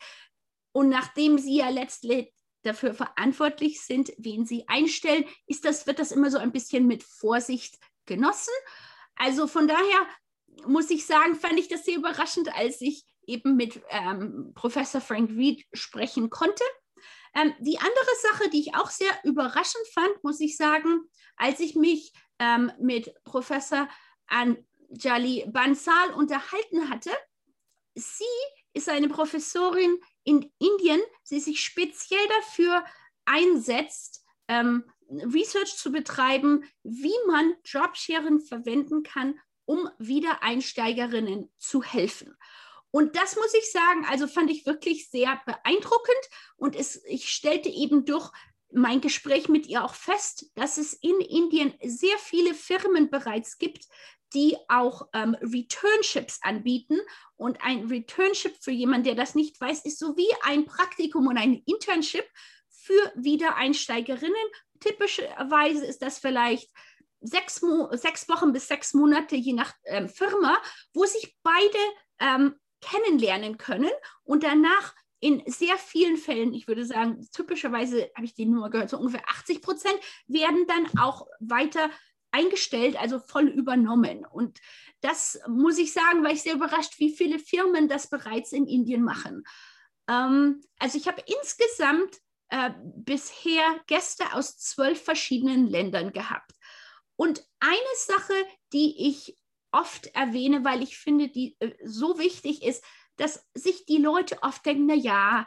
Und 0.72 0.90
nachdem 0.90 1.38
Sie 1.38 1.58
ja 1.58 1.70
letztlich 1.70 2.32
dafür 2.64 2.94
verantwortlich 2.94 3.82
sind, 3.82 4.12
wen 4.18 4.46
Sie 4.46 4.68
einstellen, 4.68 5.26
ist 5.48 5.66
das, 5.66 5.88
wird 5.88 6.00
das 6.00 6.12
immer 6.12 6.30
so 6.30 6.38
ein 6.38 6.52
bisschen 6.52 6.86
mit 6.86 7.04
Vorsicht 7.04 7.80
genossen. 8.06 8.54
Also 9.16 9.48
von 9.48 9.68
daher 9.68 10.08
muss 10.66 10.90
ich 10.90 11.06
sagen, 11.06 11.36
fand 11.36 11.60
ich 11.60 11.68
das 11.68 11.86
sehr 11.86 11.96
überraschend, 11.96 12.54
als 12.56 12.82
ich 12.82 13.06
eben 13.26 13.56
mit 13.56 13.82
ähm, 13.90 14.52
Professor 14.56 15.02
Frank 15.02 15.32
Reed 15.32 15.66
sprechen 15.74 16.30
konnte. 16.30 16.64
Ähm, 17.36 17.54
die 17.60 17.78
andere 17.78 18.16
Sache, 18.22 18.50
die 18.50 18.60
ich 18.60 18.76
auch 18.76 18.90
sehr 18.90 19.12
überraschend 19.24 19.86
fand, 19.94 20.24
muss 20.24 20.40
ich 20.40 20.58
sagen, 20.58 21.02
als 21.36 21.60
ich 21.60 21.76
mich 21.76 22.14
ähm, 22.40 22.72
mit 22.80 23.14
Professor 23.24 23.88
Anjali 24.28 25.46
Bansal 25.48 26.14
unterhalten 26.14 26.90
hatte, 26.90 27.12
sie 27.96 28.24
ist 28.74 28.90
eine 28.90 29.10
Professorin 29.10 30.00
in 30.24 30.52
Indien, 30.60 31.02
die 31.30 31.40
sich 31.40 31.62
speziell 31.62 32.28
dafür 32.40 32.86
einsetzt, 33.26 34.24
ähm, 34.48 34.84
Research 35.10 35.76
zu 35.78 35.92
betreiben, 35.92 36.64
wie 36.84 37.16
man 37.28 37.54
Jobsharing 37.64 38.40
verwenden 38.40 39.04
kann, 39.04 39.40
um 39.66 39.90
Wiedereinsteigerinnen 40.00 41.52
zu 41.58 41.84
helfen. 41.84 42.38
Und 42.92 43.16
das 43.16 43.36
muss 43.36 43.54
ich 43.54 43.72
sagen, 43.72 44.06
also 44.10 44.28
fand 44.28 44.50
ich 44.50 44.66
wirklich 44.66 45.10
sehr 45.10 45.40
beeindruckend. 45.46 46.30
Und 46.56 46.76
es, 46.76 47.04
ich 47.06 47.30
stellte 47.30 47.70
eben 47.70 48.06
durch 48.06 48.32
mein 48.72 49.02
Gespräch 49.02 49.50
mit 49.50 49.68
ihr 49.68 49.84
auch 49.84 49.94
fest, 49.94 50.52
dass 50.56 50.78
es 50.78 50.94
in 50.94 51.20
Indien 51.22 51.74
sehr 51.84 52.18
viele 52.18 52.54
Firmen 52.54 53.10
bereits 53.10 53.58
gibt, 53.58 53.86
die 54.34 54.58
auch 54.68 55.08
ähm, 55.14 55.36
Returnships 55.42 56.40
anbieten. 56.42 57.00
Und 57.36 57.62
ein 57.62 57.88
Returnship 57.88 58.56
für 58.60 58.72
jemanden, 58.72 59.06
der 59.06 59.16
das 59.16 59.36
nicht 59.36 59.60
weiß, 59.60 59.86
ist 59.86 60.00
so 60.00 60.18
wie 60.18 60.30
ein 60.44 60.66
Praktikum 60.66 61.28
und 61.28 61.38
ein 61.38 61.62
Internship 61.66 62.26
für 62.70 63.12
Wiedereinsteigerinnen. 63.16 64.36
Typischerweise 64.80 65.86
ist 65.86 66.02
das 66.02 66.20
vielleicht 66.20 66.70
sechs, 67.22 67.62
sechs 67.92 68.30
Wochen 68.30 68.54
bis 68.54 68.68
sechs 68.68 68.94
Monate, 68.94 69.36
je 69.36 69.54
nach 69.54 69.74
ähm, 69.86 70.10
Firma, 70.10 70.58
wo 70.94 71.06
sich 71.06 71.36
beide 71.44 71.78
ähm, 72.20 72.56
kennenlernen 72.82 73.58
können 73.58 73.92
und 74.24 74.44
danach 74.44 74.94
in 75.20 75.42
sehr 75.48 75.78
vielen 75.78 76.18
Fällen, 76.18 76.54
ich 76.54 76.68
würde 76.68 76.86
sagen, 76.86 77.28
typischerweise 77.32 78.12
habe 78.16 78.26
ich 78.26 78.36
die 78.36 78.46
Nummer 78.46 78.70
gehört, 78.70 78.90
so 78.90 78.98
ungefähr 78.98 79.28
80 79.28 79.62
Prozent 79.62 80.00
werden 80.28 80.66
dann 80.68 81.00
auch 81.00 81.28
weiter 81.40 81.90
eingestellt, 82.32 83.00
also 83.00 83.20
voll 83.20 83.48
übernommen. 83.48 84.26
Und 84.26 84.60
das 85.02 85.40
muss 85.48 85.78
ich 85.78 85.94
sagen, 85.94 86.24
war 86.24 86.32
ich 86.32 86.44
sehr 86.44 86.54
überrascht, 86.54 87.00
wie 87.00 87.16
viele 87.16 87.40
Firmen 87.40 87.88
das 87.88 88.10
bereits 88.10 88.52
in 88.52 88.68
Indien 88.68 89.04
machen. 89.04 89.44
Ähm, 90.08 90.62
also 90.78 90.98
ich 90.98 91.08
habe 91.08 91.24
insgesamt 91.26 92.18
äh, 92.50 92.72
bisher 92.96 93.80
Gäste 93.88 94.34
aus 94.34 94.58
zwölf 94.58 95.02
verschiedenen 95.02 95.68
Ländern 95.68 96.12
gehabt. 96.12 96.52
Und 97.16 97.44
eine 97.60 97.96
Sache, 97.96 98.34
die 98.72 99.08
ich 99.08 99.36
oft 99.72 100.08
erwähne, 100.16 100.64
weil 100.64 100.82
ich 100.82 100.98
finde, 100.98 101.30
die 101.30 101.56
äh, 101.60 101.74
so 101.84 102.20
wichtig 102.20 102.64
ist, 102.64 102.84
dass 103.18 103.48
sich 103.54 103.86
die 103.86 103.98
Leute 103.98 104.42
oft 104.44 104.66
denken, 104.66 104.86
na 104.88 104.94
ja, 104.94 105.46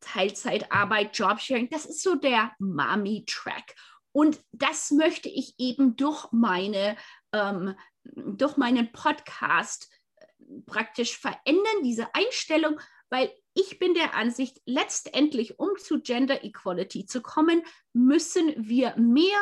Teilzeitarbeit, 0.00 1.16
Jobsharing, 1.16 1.68
das 1.68 1.84
ist 1.86 2.02
so 2.02 2.14
der 2.14 2.52
Mami-Track. 2.58 3.74
Und 4.12 4.42
das 4.52 4.90
möchte 4.90 5.28
ich 5.28 5.54
eben 5.58 5.96
durch 5.96 6.26
meine, 6.32 6.96
ähm, 7.32 7.74
durch 8.04 8.56
meinen 8.56 8.90
Podcast 8.92 9.90
äh, 10.16 10.26
praktisch 10.66 11.18
verändern, 11.18 11.82
diese 11.84 12.14
Einstellung, 12.14 12.80
weil 13.10 13.32
ich 13.54 13.78
bin 13.78 13.94
der 13.94 14.14
Ansicht, 14.14 14.60
letztendlich, 14.64 15.58
um 15.58 15.70
zu 15.78 16.00
Gender 16.00 16.44
Equality 16.44 17.06
zu 17.06 17.20
kommen, 17.20 17.62
müssen 17.92 18.54
wir 18.56 18.96
mehr 18.96 19.38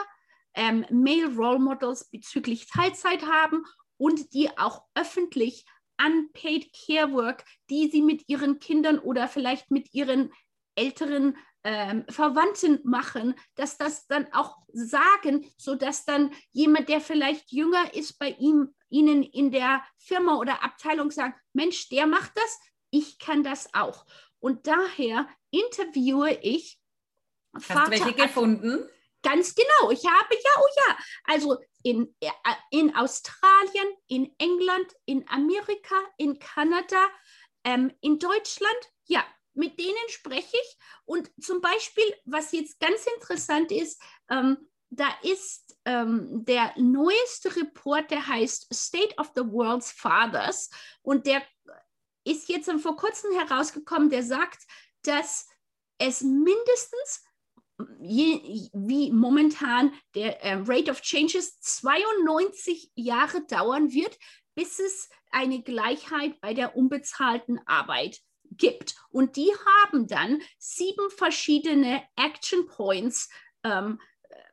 ähm, 0.55 0.85
Male 0.91 1.35
Role 1.37 1.59
Models 1.59 2.09
bezüglich 2.11 2.69
Teilzeit 2.69 3.23
haben 3.27 3.65
und 3.99 4.33
die 4.33 4.57
auch 4.57 4.85
öffentlich 4.95 5.65
Unpaid 6.01 6.73
Care 6.73 7.13
Work, 7.13 7.45
die 7.71 7.91
sie 7.91 8.03
mit 8.03 8.29
ihren 8.29 8.61
Kindern 8.61 8.99
oder 8.99 9.29
vielleicht 9.29 9.71
mit 9.71 9.93
ihren 9.93 10.33
älteren 10.77 11.37
ähm, 11.65 12.05
Verwandten 12.09 12.81
machen, 12.85 13.35
dass 13.57 13.77
das 13.77 14.07
dann 14.07 14.33
auch 14.33 14.57
sagen, 14.73 15.45
sodass 15.59 16.05
dann 16.05 16.33
jemand, 16.53 16.89
der 16.89 17.01
vielleicht 17.01 17.51
jünger 17.51 17.93
ist, 17.95 18.19
bei 18.19 18.31
ihm, 18.39 18.75
ihnen 18.89 19.23
in 19.23 19.51
der 19.51 19.85
Firma 19.99 20.37
oder 20.37 20.63
Abteilung 20.63 21.11
sagt, 21.11 21.39
Mensch, 21.53 21.89
der 21.89 22.07
macht 22.07 22.33
das, 22.37 22.59
ich 22.91 23.19
kann 23.19 23.43
das 23.43 23.75
auch. 23.75 24.07
Und 24.39 24.67
daher 24.67 25.29
interviewe 25.51 26.39
ich 26.43 26.79
Hast 27.55 27.67
Vater, 27.67 27.85
du 27.85 27.91
welche 27.91 28.15
gefunden? 28.15 28.89
Ganz 29.23 29.55
genau, 29.55 29.91
ich 29.91 30.07
habe 30.07 30.35
ja, 30.35 30.51
oh 30.61 30.69
ja. 30.77 30.99
Also 31.25 31.59
in, 31.83 32.15
äh, 32.21 32.31
in 32.71 32.95
Australien, 32.95 33.89
in 34.07 34.35
England, 34.39 34.93
in 35.05 35.29
Amerika, 35.29 35.97
in 36.17 36.39
Kanada, 36.39 37.09
ähm, 37.65 37.93
in 38.01 38.19
Deutschland, 38.19 38.79
ja, 39.05 39.25
mit 39.55 39.79
denen 39.79 40.09
spreche 40.09 40.57
ich. 40.57 40.79
Und 41.05 41.31
zum 41.43 41.61
Beispiel, 41.61 42.05
was 42.25 42.53
jetzt 42.53 42.79
ganz 42.81 43.07
interessant 43.17 43.73
ist, 43.73 44.01
ähm, 44.31 44.69
da 44.91 45.09
ist 45.23 45.77
ähm, 45.85 46.45
der 46.45 46.73
neueste 46.77 47.55
Report, 47.57 48.11
der 48.11 48.27
heißt 48.27 48.73
State 48.73 49.15
of 49.19 49.33
the 49.35 49.43
World's 49.43 49.93
Fathers. 49.93 50.71
Und 51.03 51.27
der 51.27 51.43
ist 52.25 52.49
jetzt 52.49 52.71
vor 52.81 52.97
kurzem 52.97 53.33
herausgekommen, 53.33 54.11
der 54.11 54.23
sagt, 54.23 54.63
dass 55.03 55.47
es 55.99 56.23
mindestens 56.23 57.25
je, 58.01 58.69
wie 58.73 59.13
momentan 59.13 59.93
der 60.15 60.43
äh, 60.43 60.55
Rate 60.67 60.91
of 60.91 61.01
Changes 61.01 61.61
92 61.61 62.91
Jahre 62.95 63.45
dauern 63.47 63.93
wird, 63.93 64.19
bis 64.55 64.79
es 64.79 65.09
eine 65.31 65.63
Gleichheit 65.63 66.41
bei 66.41 66.55
der 66.55 66.77
unbezahlten 66.77 67.61
Arbeit 67.67 68.19
gibt. 68.51 68.95
Und 69.11 69.37
die 69.37 69.51
haben 69.83 70.07
dann 70.07 70.41
sieben 70.59 71.11
verschiedene 71.11 72.03
Action 72.17 72.67
Points 72.67 73.29
ähm, 73.63 74.01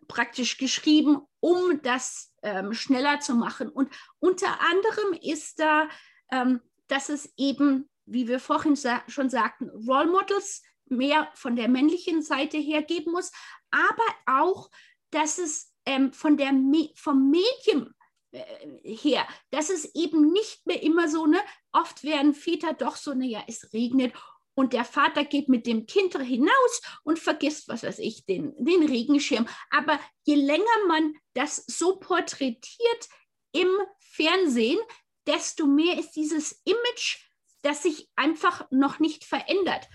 praktisch 0.08 0.58
geschrieben, 0.58 1.22
um 1.40 1.82
das 1.82 2.34
ähm, 2.44 2.74
schneller 2.74 3.20
zu 3.20 3.36
machen. 3.36 3.70
Und 3.70 3.90
unter 4.20 4.60
anderem 4.62 5.14
ist 5.22 5.60
da, 5.60 5.88
ähm, 6.32 6.62
dass 6.88 7.10
es 7.10 7.34
eben, 7.38 7.90
wie 8.06 8.28
wir 8.28 8.40
vorhin 8.40 8.76
sa 8.76 9.04
schon 9.08 9.30
sagten, 9.30 9.70
Role 9.70 10.12
Models 10.12 10.62
mehr 10.86 11.30
von 11.36 11.56
der 11.56 11.68
männlichen 11.68 12.22
Seite 12.22 12.58
her 12.58 12.84
geben 12.84 13.12
muss, 13.12 13.32
aber 13.72 14.04
auch, 14.26 14.70
dass 15.12 15.38
es 15.38 15.74
ähm, 15.86 16.14
von 16.14 16.38
der 16.38 16.52
vom 16.96 17.30
Medium 17.30 17.94
äh, 18.32 18.44
her, 18.84 19.28
dass 19.52 19.70
es 19.70 19.96
eben 19.96 20.32
nicht 20.32 20.66
mehr 20.66 20.82
immer 20.82 21.08
so, 21.10 21.26
ne, 21.26 21.40
oft 21.72 22.04
werden 22.04 22.34
Väter 22.34 22.74
doch 22.74 22.96
so, 22.96 23.14
naja, 23.14 23.44
es 23.48 23.74
regnet 23.74 24.14
und 24.56 24.74
der 24.74 24.86
Vater 24.86 25.26
geht 25.26 25.50
mit 25.50 25.68
dem 25.68 25.86
Kind 25.86 26.18
hinaus 26.18 26.82
und 27.04 27.20
vergisst, 27.20 27.68
was 27.68 27.84
weiß 27.84 28.00
ich, 28.00 28.26
den, 28.26 28.54
den 28.58 28.84
Regenschirm. 28.84 29.48
Aber 29.70 30.00
je 30.24 30.36
länger 30.36 30.64
man 30.88 31.14
das 31.34 31.58
so 31.68 31.98
porträtiert 31.98 33.10
im 33.52 33.68
Fernsehen, 34.00 34.80
desto 35.28 35.68
mehr 35.68 36.00
ist 36.00 36.12
dieses 36.12 36.62
Image, 36.64 37.18
das 37.62 37.84
sich 37.84 38.10
einfach 38.16 38.66
noch 38.72 39.00
nicht 39.00 39.26
verändert. 39.26 39.88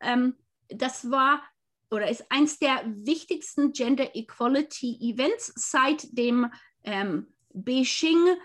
Ähm, 0.00 0.36
das 0.68 1.10
war 1.10 1.42
oder 1.90 2.08
ist 2.08 2.24
eins 2.30 2.58
der 2.58 2.82
wichtigsten 2.86 3.72
Gender 3.72 4.14
Equality 4.14 4.98
Events 5.00 5.52
seit 5.56 6.16
dem 6.16 6.50
ähm, 6.84 7.28
Beijing 7.52 8.36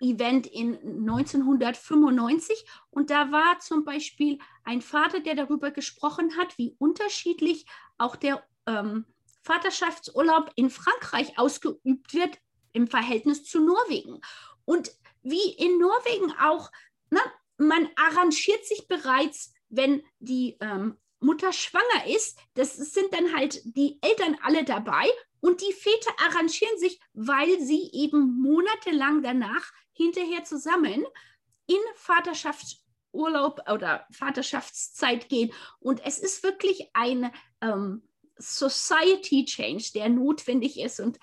Event 0.00 0.46
in 0.46 0.76
1995 0.76 2.64
und 2.90 3.10
da 3.10 3.30
war 3.30 3.58
zum 3.60 3.84
Beispiel 3.84 4.38
ein 4.64 4.80
Vater, 4.80 5.20
der 5.20 5.34
darüber 5.34 5.70
gesprochen 5.70 6.36
hat, 6.38 6.56
wie 6.56 6.74
unterschiedlich 6.78 7.66
auch 7.98 8.16
der 8.16 8.42
ähm, 8.66 9.04
Vaterschaftsurlaub 9.42 10.52
in 10.56 10.70
Frankreich 10.70 11.38
ausgeübt 11.38 12.14
wird 12.14 12.38
im 12.72 12.86
Verhältnis 12.86 13.44
zu 13.44 13.60
Norwegen. 13.60 14.20
Und 14.64 14.90
wie 15.22 15.52
in 15.58 15.78
Norwegen 15.78 16.32
auch, 16.40 16.70
ne, 17.10 17.20
man 17.58 17.88
arrangiert 17.96 18.64
sich 18.64 18.86
bereits, 18.88 19.52
wenn 19.68 20.02
die 20.18 20.56
ähm, 20.60 20.96
Mutter 21.20 21.52
schwanger 21.52 22.06
ist, 22.06 22.38
das 22.54 22.74
sind 22.74 23.12
dann 23.12 23.34
halt 23.36 23.62
die 23.76 23.98
Eltern 24.02 24.36
alle 24.42 24.64
dabei 24.64 25.06
und 25.40 25.60
die 25.60 25.72
Väter 25.72 26.10
arrangieren 26.18 26.78
sich, 26.78 27.00
weil 27.12 27.60
sie 27.60 27.90
eben 27.92 28.40
monatelang 28.40 29.22
danach 29.22 29.72
hinterher 29.92 30.44
zusammen 30.44 31.04
in 31.66 31.78
Vaterschaftsurlaub 31.94 33.60
oder 33.70 34.06
Vaterschaftszeit 34.10 35.28
gehen. 35.28 35.52
Und 35.78 36.04
es 36.04 36.18
ist 36.18 36.42
wirklich 36.42 36.90
ein 36.94 37.30
ähm, 37.60 38.02
Society 38.36 39.44
Change, 39.44 39.90
der 39.94 40.08
notwendig 40.08 40.80
ist. 40.80 41.00
Und 41.00 41.18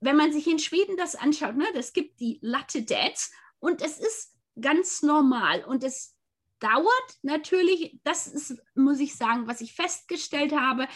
wenn 0.00 0.16
man 0.16 0.32
sich 0.32 0.46
in 0.46 0.58
Schweden 0.58 0.96
das 0.96 1.16
anschaut, 1.16 1.56
ne, 1.56 1.66
das 1.74 1.92
gibt 1.92 2.20
die 2.20 2.38
Latte 2.42 2.82
Dads 2.82 3.32
und 3.58 3.82
es 3.82 3.98
ist 3.98 4.34
ganz 4.60 5.02
normal 5.02 5.64
und 5.64 5.84
es 5.84 6.17
dauert 6.60 7.18
natürlich, 7.22 7.98
das 8.04 8.26
ist, 8.26 8.56
muss 8.74 9.00
ich 9.00 9.16
sagen, 9.16 9.46
was 9.46 9.60
ich 9.60 9.74
festgestellt 9.74 10.52
habe, 10.52 10.88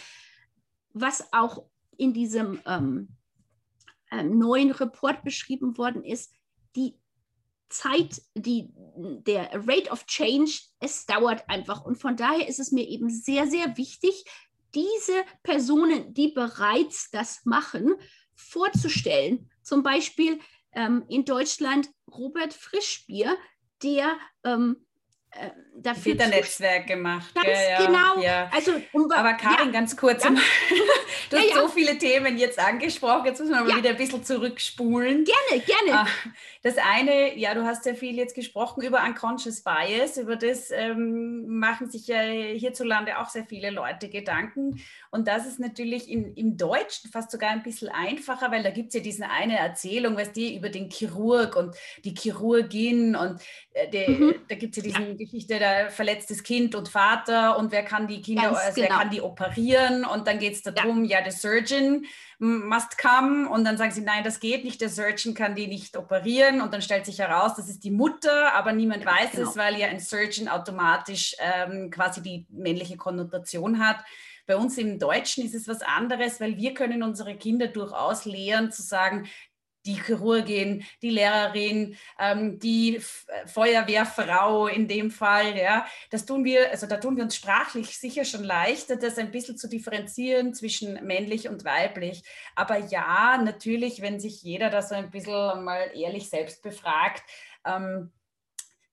was 0.93 1.31
auch 1.33 1.65
in 1.97 2.13
diesem 2.13 2.59
ähm, 2.65 3.09
äh, 4.11 4.23
neuen 4.23 4.71
Report 4.71 5.23
beschrieben 5.23 5.77
worden 5.77 6.03
ist, 6.03 6.33
die 6.75 6.97
Zeit, 7.69 8.21
die, 8.35 8.69
der 9.25 9.49
Rate 9.67 9.89
of 9.89 10.05
Change, 10.05 10.51
es 10.79 11.05
dauert 11.05 11.49
einfach. 11.49 11.83
Und 11.83 11.95
von 11.95 12.15
daher 12.15 12.47
ist 12.47 12.59
es 12.59 12.71
mir 12.71 12.87
eben 12.87 13.09
sehr, 13.09 13.47
sehr 13.47 13.77
wichtig, 13.77 14.25
diese 14.75 15.23
Personen, 15.43 16.13
die 16.13 16.29
bereits 16.29 17.09
das 17.11 17.45
machen, 17.45 17.95
vorzustellen. 18.35 19.49
Zum 19.61 19.83
Beispiel 19.83 20.39
ähm, 20.73 21.05
in 21.09 21.25
Deutschland 21.25 21.89
Robert 22.07 22.53
Frischbier, 22.53 23.37
der 23.81 24.17
ähm, 24.43 24.85
äh, 25.39 25.49
dafür 25.75 26.15
Netzwerk 26.15 26.87
gemacht. 26.87 27.33
Ganz 27.33 27.47
ja, 27.47 27.85
genau. 27.85 28.21
Ja. 28.21 28.49
Also, 28.53 28.73
um, 28.91 29.11
aber 29.11 29.33
Karin, 29.33 29.67
ja, 29.67 29.71
ganz 29.71 29.97
kurz, 29.97 30.23
ganz, 30.23 30.39
du 31.29 31.37
hast 31.37 31.53
so 31.53 31.67
viele 31.67 31.97
Themen 31.97 32.37
jetzt 32.37 32.59
angesprochen, 32.59 33.25
jetzt 33.25 33.39
müssen 33.39 33.53
wir 33.53 33.63
mal 33.63 33.77
wieder 33.77 33.89
ein 33.89 33.97
bisschen 33.97 34.23
zurückspulen. 34.23 35.25
Gerne, 35.25 35.63
gerne. 35.63 35.99
Ah, 36.01 36.07
das 36.61 36.75
eine, 36.77 37.37
ja, 37.37 37.53
du 37.55 37.65
hast 37.65 37.85
ja 37.85 37.95
viel 37.95 38.15
jetzt 38.15 38.35
gesprochen 38.35 38.83
über 38.83 39.03
Unconscious 39.03 39.61
Bias, 39.61 40.17
über 40.17 40.35
das 40.35 40.69
ähm, 40.71 41.47
machen 41.47 41.89
sich 41.89 42.07
ja 42.07 42.21
hierzulande 42.21 43.17
auch 43.19 43.29
sehr 43.29 43.45
viele 43.45 43.71
Leute 43.71 44.09
Gedanken. 44.09 44.81
Und 45.09 45.27
das 45.27 45.45
ist 45.45 45.59
natürlich 45.59 46.09
in, 46.09 46.35
im 46.35 46.57
Deutschen 46.57 47.11
fast 47.11 47.31
sogar 47.31 47.49
ein 47.49 47.63
bisschen 47.63 47.89
einfacher, 47.89 48.51
weil 48.51 48.63
da 48.63 48.69
gibt 48.69 48.89
es 48.89 48.95
ja 48.95 49.01
diese 49.01 49.29
eine 49.29 49.57
Erzählung, 49.57 50.15
weißt 50.15 50.35
du, 50.35 50.41
über 50.41 50.69
den 50.69 50.89
Chirurg 50.89 51.55
und 51.55 51.75
die 52.05 52.13
Chirurgin 52.15 53.15
und 53.15 53.41
die, 53.91 54.07
mhm. 54.07 54.35
da 54.47 54.55
gibt 54.55 54.77
es 54.77 54.83
ja 54.83 54.91
diese 54.91 55.15
Geschichte, 55.15 55.59
da 55.59 55.89
verletztes 55.89 56.43
Kind 56.43 56.75
und 56.75 56.89
Vater 56.89 57.57
und 57.57 57.71
wer 57.71 57.83
kann 57.83 58.07
die 58.07 58.21
Kinder, 58.21 58.49
also 58.49 58.75
genau. 58.75 58.87
wer 58.89 58.97
kann 58.97 59.09
die 59.09 59.21
operieren 59.21 60.05
und 60.05 60.27
dann 60.27 60.39
geht 60.39 60.53
es 60.53 60.61
darum, 60.61 61.05
ja. 61.05 61.19
ja, 61.19 61.23
der 61.23 61.31
Surgeon 61.31 62.05
must 62.37 62.97
come 62.97 63.49
und 63.49 63.65
dann 63.65 63.77
sagen 63.77 63.91
sie, 63.91 64.01
nein, 64.01 64.23
das 64.23 64.39
geht 64.39 64.63
nicht, 64.63 64.79
der 64.81 64.89
Surgeon 64.89 65.33
kann 65.33 65.55
die 65.55 65.67
nicht 65.67 65.97
operieren 65.97 66.61
und 66.61 66.73
dann 66.73 66.81
stellt 66.81 67.05
sich 67.05 67.19
heraus, 67.19 67.55
das 67.55 67.69
ist 67.69 67.83
die 67.83 67.91
Mutter, 67.91 68.53
aber 68.53 68.73
niemand 68.73 69.05
weiß 69.05 69.31
genau. 69.31 69.49
es, 69.49 69.57
weil 69.57 69.77
ja 69.77 69.87
ein 69.87 69.99
Surgeon 69.99 70.47
automatisch 70.47 71.35
ähm, 71.39 71.89
quasi 71.89 72.21
die 72.21 72.45
männliche 72.49 72.97
Konnotation 72.97 73.79
hat. 73.79 73.97
Bei 74.45 74.57
uns 74.57 74.77
im 74.77 74.99
Deutschen 74.99 75.45
ist 75.45 75.55
es 75.55 75.67
was 75.67 75.81
anderes, 75.81 76.41
weil 76.41 76.57
wir 76.57 76.73
können 76.73 77.01
unsere 77.01 77.35
Kinder 77.35 77.67
durchaus 77.67 78.25
lehren 78.25 78.71
zu 78.71 78.81
sagen, 78.81 79.27
die 79.85 80.01
Chirurgin, 80.01 80.83
die 81.01 81.09
Lehrerin, 81.09 81.97
ähm, 82.19 82.59
die 82.59 82.97
äh, 82.97 83.47
Feuerwehrfrau 83.47 84.67
in 84.67 84.87
dem 84.87 85.11
Fall, 85.11 85.57
ja, 85.57 85.85
das 86.09 86.25
tun 86.25 86.45
wir, 86.45 86.71
also 86.71 86.87
da 86.87 86.97
tun 86.97 87.17
wir 87.17 87.23
uns 87.23 87.35
sprachlich 87.35 87.97
sicher 87.97 88.25
schon 88.25 88.43
leichter, 88.43 88.95
das 88.95 89.17
ein 89.17 89.31
bisschen 89.31 89.57
zu 89.57 89.67
differenzieren 89.67 90.53
zwischen 90.53 91.05
männlich 91.05 91.49
und 91.49 91.65
weiblich. 91.65 92.23
Aber 92.55 92.77
ja, 92.77 93.37
natürlich, 93.37 94.01
wenn 94.01 94.19
sich 94.19 94.41
jeder 94.43 94.69
da 94.69 94.81
so 94.81 94.95
ein 94.95 95.11
bisschen 95.11 95.63
mal 95.63 95.91
ehrlich 95.93 96.29
selbst 96.29 96.61
befragt, 96.61 97.23
ähm, 97.65 98.11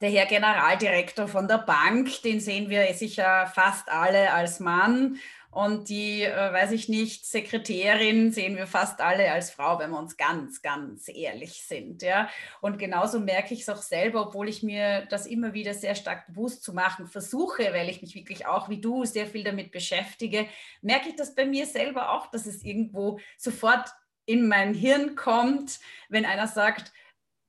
der 0.01 0.11
Herr 0.11 0.27
Generaldirektor 0.27 1.29
von 1.29 1.47
der 1.47 1.59
Bank, 1.59 2.23
den 2.23 2.41
sehen 2.41 2.71
wir 2.71 2.93
sicher 2.95 3.47
fast 3.55 3.91
alle 3.91 4.33
als 4.33 4.59
Mann. 4.59 5.19
Und 5.51 5.89
die, 5.89 6.23
äh, 6.23 6.53
weiß 6.53 6.71
ich 6.71 6.89
nicht, 6.89 7.27
Sekretärin 7.27 8.31
sehen 8.31 8.57
wir 8.57 8.69
fast 8.69 9.01
alle 9.01 9.33
als 9.33 9.51
Frau, 9.51 9.81
wenn 9.81 9.91
wir 9.91 9.99
uns 9.99 10.17
ganz, 10.17 10.63
ganz 10.63 11.09
ehrlich 11.09 11.65
sind. 11.65 12.03
Ja? 12.03 12.29
Und 12.61 12.79
genauso 12.79 13.19
merke 13.19 13.55
ich 13.55 13.63
es 13.63 13.69
auch 13.69 13.83
selber, 13.83 14.29
obwohl 14.29 14.49
ich 14.49 14.63
mir 14.63 15.07
das 15.07 15.27
immer 15.27 15.53
wieder 15.53 15.75
sehr 15.75 15.97
stark 15.97 16.29
bewusst 16.29 16.63
zu 16.63 16.73
machen 16.73 17.09
versuche, 17.09 17.73
weil 17.73 17.89
ich 17.89 18.01
mich 18.01 18.15
wirklich 18.15 18.47
auch 18.47 18.69
wie 18.69 18.81
du 18.81 19.05
sehr 19.05 19.27
viel 19.27 19.43
damit 19.43 19.73
beschäftige, 19.73 20.47
merke 20.83 21.09
ich 21.09 21.17
das 21.17 21.35
bei 21.35 21.45
mir 21.47 21.67
selber 21.67 22.13
auch, 22.13 22.29
dass 22.31 22.47
es 22.47 22.63
irgendwo 22.63 23.19
sofort 23.37 23.93
in 24.27 24.47
mein 24.47 24.73
Hirn 24.73 25.17
kommt, 25.17 25.81
wenn 26.09 26.25
einer 26.25 26.47
sagt, 26.47 26.93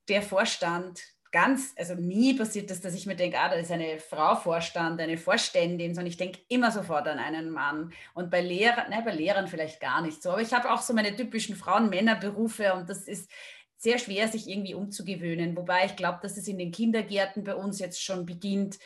der 0.09 0.23
Vorstand, 0.23 1.03
ganz, 1.31 1.73
also 1.77 1.95
nie 1.95 2.33
passiert 2.33 2.69
das, 2.69 2.81
dass 2.81 2.93
ich 2.93 3.05
mir 3.05 3.15
denke, 3.15 3.39
ah, 3.39 3.49
da 3.49 3.55
ist 3.55 3.71
eine 3.71 3.99
Frau 3.99 4.35
Vorstand, 4.35 4.99
eine 4.99 5.17
Vorständin, 5.17 5.95
sondern 5.95 6.09
ich 6.09 6.17
denke 6.17 6.39
immer 6.49 6.71
sofort 6.71 7.07
an 7.07 7.19
einen 7.19 7.49
Mann. 7.49 7.93
Und 8.13 8.29
bei 8.29 8.41
Lehrern, 8.41 8.89
ne, 8.89 9.01
bei 9.03 9.13
Lehrern 9.13 9.47
vielleicht 9.47 9.79
gar 9.79 10.01
nicht 10.01 10.21
so. 10.21 10.31
Aber 10.31 10.41
ich 10.41 10.53
habe 10.53 10.71
auch 10.71 10.81
so 10.81 10.93
meine 10.93 11.15
typischen 11.15 11.55
Frauen-Männer-Berufe 11.55 12.73
und 12.73 12.89
das 12.89 13.07
ist 13.07 13.31
sehr 13.77 13.97
schwer, 13.97 14.27
sich 14.27 14.47
irgendwie 14.47 14.75
umzugewöhnen. 14.75 15.55
Wobei 15.55 15.85
ich 15.85 15.95
glaube, 15.95 16.19
dass 16.21 16.37
es 16.37 16.47
in 16.47 16.57
den 16.57 16.71
Kindergärten 16.71 17.43
bei 17.43 17.55
uns 17.55 17.79
jetzt 17.79 18.03
schon 18.03 18.25
beginnt. 18.25 18.77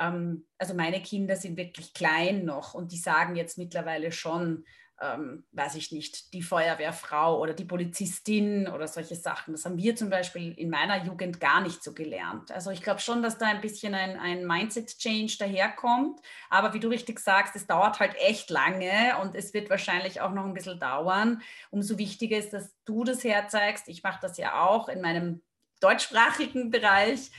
Ähm, 0.00 0.46
also 0.58 0.74
meine 0.74 1.02
Kinder 1.02 1.36
sind 1.36 1.56
wirklich 1.56 1.92
klein 1.92 2.44
noch 2.44 2.74
und 2.74 2.92
die 2.92 2.98
sagen 2.98 3.36
jetzt 3.36 3.58
mittlerweile 3.58 4.10
schon, 4.10 4.64
ähm, 5.00 5.44
weiß 5.52 5.76
ich 5.76 5.92
nicht, 5.92 6.34
die 6.34 6.42
Feuerwehrfrau 6.42 7.40
oder 7.40 7.54
die 7.54 7.64
Polizistin 7.64 8.68
oder 8.68 8.86
solche 8.86 9.16
Sachen. 9.16 9.52
Das 9.52 9.64
haben 9.64 9.78
wir 9.78 9.96
zum 9.96 10.10
Beispiel 10.10 10.52
in 10.52 10.68
meiner 10.68 11.04
Jugend 11.04 11.40
gar 11.40 11.62
nicht 11.62 11.82
so 11.82 11.94
gelernt. 11.94 12.52
Also 12.52 12.70
ich 12.70 12.82
glaube 12.82 13.00
schon, 13.00 13.22
dass 13.22 13.38
da 13.38 13.46
ein 13.46 13.62
bisschen 13.62 13.94
ein, 13.94 14.18
ein 14.18 14.46
Mindset-Change 14.46 15.38
daherkommt. 15.38 16.20
Aber 16.50 16.74
wie 16.74 16.80
du 16.80 16.88
richtig 16.88 17.18
sagst, 17.18 17.56
es 17.56 17.66
dauert 17.66 17.98
halt 17.98 18.14
echt 18.16 18.50
lange 18.50 19.16
und 19.22 19.34
es 19.34 19.54
wird 19.54 19.70
wahrscheinlich 19.70 20.20
auch 20.20 20.32
noch 20.32 20.44
ein 20.44 20.54
bisschen 20.54 20.78
dauern. 20.78 21.40
Umso 21.70 21.96
wichtiger 21.96 22.36
ist, 22.36 22.52
dass 22.52 22.74
du 22.84 23.04
das 23.04 23.24
herzeigst. 23.24 23.88
Ich 23.88 24.02
mache 24.02 24.18
das 24.20 24.36
ja 24.36 24.60
auch 24.60 24.88
in 24.90 25.00
meinem 25.00 25.40
deutschsprachigen 25.80 26.70
Bereich. 26.70 27.30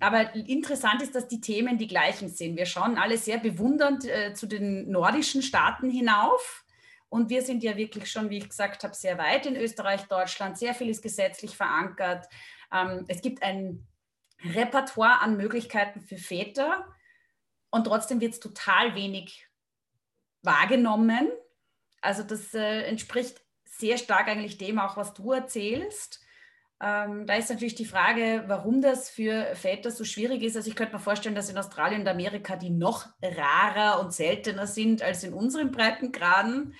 Aber 0.00 0.34
interessant 0.34 1.00
ist, 1.02 1.14
dass 1.14 1.28
die 1.28 1.40
Themen 1.40 1.78
die 1.78 1.86
gleichen 1.86 2.28
sind. 2.28 2.56
Wir 2.56 2.66
schauen 2.66 2.98
alle 2.98 3.16
sehr 3.16 3.38
bewundernd 3.38 4.04
äh, 4.04 4.34
zu 4.34 4.48
den 4.48 4.90
nordischen 4.90 5.40
Staaten 5.40 5.88
hinauf 5.88 6.63
und 7.14 7.30
wir 7.30 7.42
sind 7.42 7.62
ja 7.62 7.76
wirklich 7.76 8.10
schon, 8.10 8.28
wie 8.28 8.38
ich 8.38 8.48
gesagt 8.48 8.82
habe, 8.82 8.92
sehr 8.92 9.18
weit 9.18 9.46
in 9.46 9.54
Österreich, 9.54 10.02
Deutschland. 10.08 10.58
Sehr 10.58 10.74
viel 10.74 10.88
ist 10.88 11.00
gesetzlich 11.00 11.56
verankert. 11.56 12.26
Ähm, 12.72 13.04
es 13.06 13.22
gibt 13.22 13.40
ein 13.44 13.86
Repertoire 14.42 15.20
an 15.20 15.36
Möglichkeiten 15.36 16.00
für 16.00 16.16
Väter 16.16 16.92
und 17.70 17.84
trotzdem 17.84 18.20
wird 18.20 18.32
es 18.32 18.40
total 18.40 18.96
wenig 18.96 19.46
wahrgenommen. 20.42 21.30
Also 22.00 22.24
das 22.24 22.52
äh, 22.52 22.82
entspricht 22.82 23.40
sehr 23.64 23.96
stark 23.96 24.26
eigentlich 24.26 24.58
dem 24.58 24.80
auch, 24.80 24.96
was 24.96 25.14
du 25.14 25.30
erzählst. 25.30 26.20
Ähm, 26.80 27.28
da 27.28 27.36
ist 27.36 27.48
natürlich 27.48 27.76
die 27.76 27.84
Frage, 27.84 28.42
warum 28.48 28.82
das 28.82 29.08
für 29.08 29.54
Väter 29.54 29.92
so 29.92 30.02
schwierig 30.02 30.42
ist. 30.42 30.56
Also 30.56 30.68
ich 30.68 30.74
könnte 30.74 30.94
mir 30.94 30.98
vorstellen, 30.98 31.36
dass 31.36 31.48
in 31.48 31.58
Australien 31.58 32.00
und 32.00 32.08
Amerika 32.08 32.56
die 32.56 32.70
noch 32.70 33.06
rarer 33.22 34.00
und 34.00 34.12
seltener 34.12 34.66
sind 34.66 35.00
als 35.00 35.22
in 35.22 35.32
unseren 35.32 35.70
Breitengraden. 35.70 36.74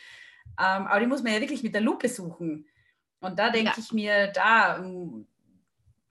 Ähm, 0.59 0.87
aber 0.87 1.01
die 1.01 1.07
muss 1.07 1.23
man 1.23 1.33
ja 1.33 1.41
wirklich 1.41 1.63
mit 1.63 1.75
der 1.75 1.81
Lupe 1.81 2.09
suchen. 2.09 2.67
Und 3.21 3.39
da 3.39 3.51
denke 3.51 3.73
ja. 3.77 3.77
ich 3.79 3.93
mir, 3.93 4.27
da 4.29 4.79
um, 4.79 5.27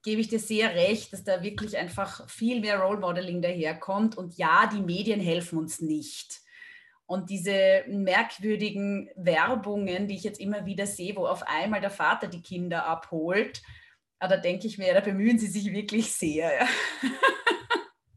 gebe 0.04 0.22
ich 0.22 0.28
dir 0.28 0.40
sehr 0.40 0.76
recht, 0.76 1.14
dass 1.14 1.24
da 1.24 1.42
wirklich 1.42 1.78
einfach 1.78 2.30
viel 2.30 2.60
mehr 2.60 2.80
Role 2.80 3.00
Modeling 3.00 3.42
daherkommt. 3.42 4.18
Und 4.18 4.38
ja, 4.38 4.70
die 4.72 4.82
Medien 4.82 5.20
helfen 5.20 5.58
uns 5.58 5.80
nicht. 5.80 6.42
Und 7.06 7.30
diese 7.30 7.84
merkwürdigen 7.88 9.10
Werbungen, 9.16 10.08
die 10.08 10.16
ich 10.16 10.24
jetzt 10.24 10.40
immer 10.40 10.66
wieder 10.66 10.88
sehe, 10.88 11.16
wo 11.16 11.28
auf 11.28 11.44
einmal 11.44 11.82
der 11.82 11.90
Vater 11.90 12.28
die 12.28 12.42
Kinder 12.42 12.86
abholt, 12.86 13.62
ah, 14.20 14.28
da 14.28 14.38
denke 14.38 14.68
ich 14.68 14.78
mir, 14.78 14.94
da 14.94 15.02
bemühen 15.02 15.38
sie 15.38 15.48
sich 15.48 15.72
wirklich 15.72 16.12
sehr. 16.12 16.54
Ja. 16.54 16.68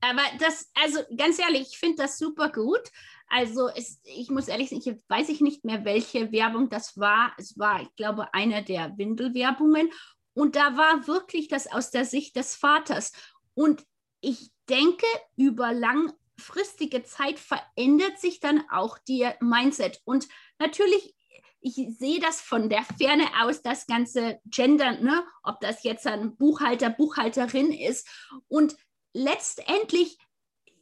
Aber 0.00 0.22
das, 0.38 0.70
also 0.74 1.00
ganz 1.16 1.38
ehrlich, 1.38 1.68
ich 1.72 1.78
finde 1.78 2.02
das 2.02 2.18
super 2.18 2.50
gut. 2.50 2.92
Also 3.28 3.68
es, 3.68 4.00
ich 4.04 4.30
muss 4.30 4.48
ehrlich 4.48 4.70
sagen, 4.70 4.82
ich 4.84 5.02
weiß 5.08 5.28
ich 5.28 5.40
nicht 5.40 5.64
mehr, 5.64 5.84
welche 5.84 6.30
Werbung 6.32 6.68
das 6.68 6.98
war. 6.98 7.32
Es 7.38 7.58
war, 7.58 7.82
ich 7.82 7.94
glaube, 7.96 8.32
eine 8.32 8.62
der 8.62 8.96
Windelwerbungen. 8.96 9.90
Und 10.34 10.54
da 10.54 10.76
war 10.76 11.06
wirklich 11.06 11.48
das 11.48 11.66
aus 11.66 11.90
der 11.90 12.04
Sicht 12.04 12.36
des 12.36 12.54
Vaters. 12.54 13.12
Und 13.54 13.84
ich 14.20 14.50
denke, 14.68 15.06
über 15.36 15.72
langfristige 15.72 17.02
Zeit 17.02 17.38
verändert 17.38 18.18
sich 18.20 18.40
dann 18.40 18.62
auch 18.70 18.98
die 18.98 19.28
Mindset. 19.40 20.00
Und 20.04 20.28
natürlich, 20.58 21.14
ich 21.60 21.74
sehe 21.98 22.20
das 22.20 22.40
von 22.40 22.68
der 22.68 22.84
Ferne 22.84 23.24
aus, 23.40 23.62
das 23.62 23.86
ganze 23.86 24.40
Gender, 24.44 25.00
ne? 25.00 25.26
ob 25.42 25.60
das 25.60 25.82
jetzt 25.82 26.06
ein 26.06 26.36
Buchhalter, 26.36 26.90
Buchhalterin 26.90 27.72
ist. 27.72 28.08
Und 28.48 28.76
letztendlich 29.12 30.18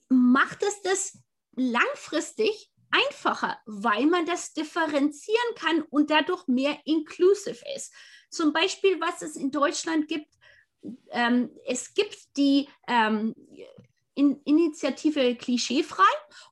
macht 0.09 0.63
es 0.63 0.83
das 0.83 1.19
langfristig 1.57 2.71
einfacher, 2.91 3.59
weil 3.67 4.07
man 4.07 4.27
das 4.27 4.53
differenzieren 4.53 5.55
kann 5.57 5.83
und 5.83 6.11
dadurch 6.11 6.47
mehr 6.47 6.79
inclusive 6.85 7.65
ist. 7.75 7.93
Zum 8.31 8.53
Beispiel, 8.53 9.01
was 9.01 9.23
es 9.23 9.37
in 9.37 9.51
Deutschland 9.51 10.09
gibt, 10.09 10.33
ähm, 11.11 11.51
es 11.67 11.95
gibt 11.95 12.37
die 12.37 12.69
ähm, 12.89 13.35
in 14.15 14.41
Initiative 14.45 15.35
Klischeefrei 15.35 16.03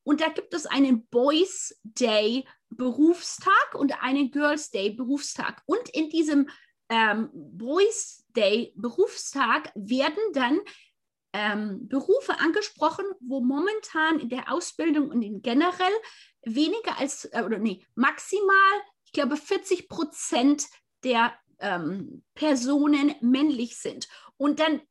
und 0.03 0.21
da 0.21 0.29
gibt 0.29 0.53
es 0.55 0.67
einen 0.67 1.07
Boys 1.07 1.79
Day 1.85 2.45
Berufstag 2.71 3.75
und 3.75 4.03
einen 4.03 4.31
Girls 4.31 4.71
Day 4.71 4.91
Berufstag. 4.91 5.63
Und 5.67 5.89
in 5.91 6.09
diesem 6.09 6.49
ähm, 6.89 7.31
Boys 7.33 8.25
Day 8.35 8.73
Berufstag 8.77 9.71
werden 9.75 10.23
dann 10.33 10.61
ähm, 11.33 11.89
Berufe 11.89 12.39
angesprochen, 12.39 13.05
wo 13.21 13.41
momentan 13.41 14.21
in 14.21 14.29
der 14.29 14.53
Ausbildung 14.53 15.11
und 15.11 15.23
in 15.23 15.43
generell 15.43 15.93
weniger 16.45 16.99
als, 16.99 17.25
äh, 17.27 17.43
oder 17.45 17.59
nee, 17.59 17.85
maximal, 17.95 18.83
ich 19.05 19.13
glaube, 19.13 19.37
40 19.37 19.89
Prozent 19.89 20.67
der 21.05 21.35
ähm, 21.59 22.25
Personen 22.35 23.15
männlich 23.21 23.79
sind. 23.79 24.09
Und 24.37 24.61
dann 24.61 24.83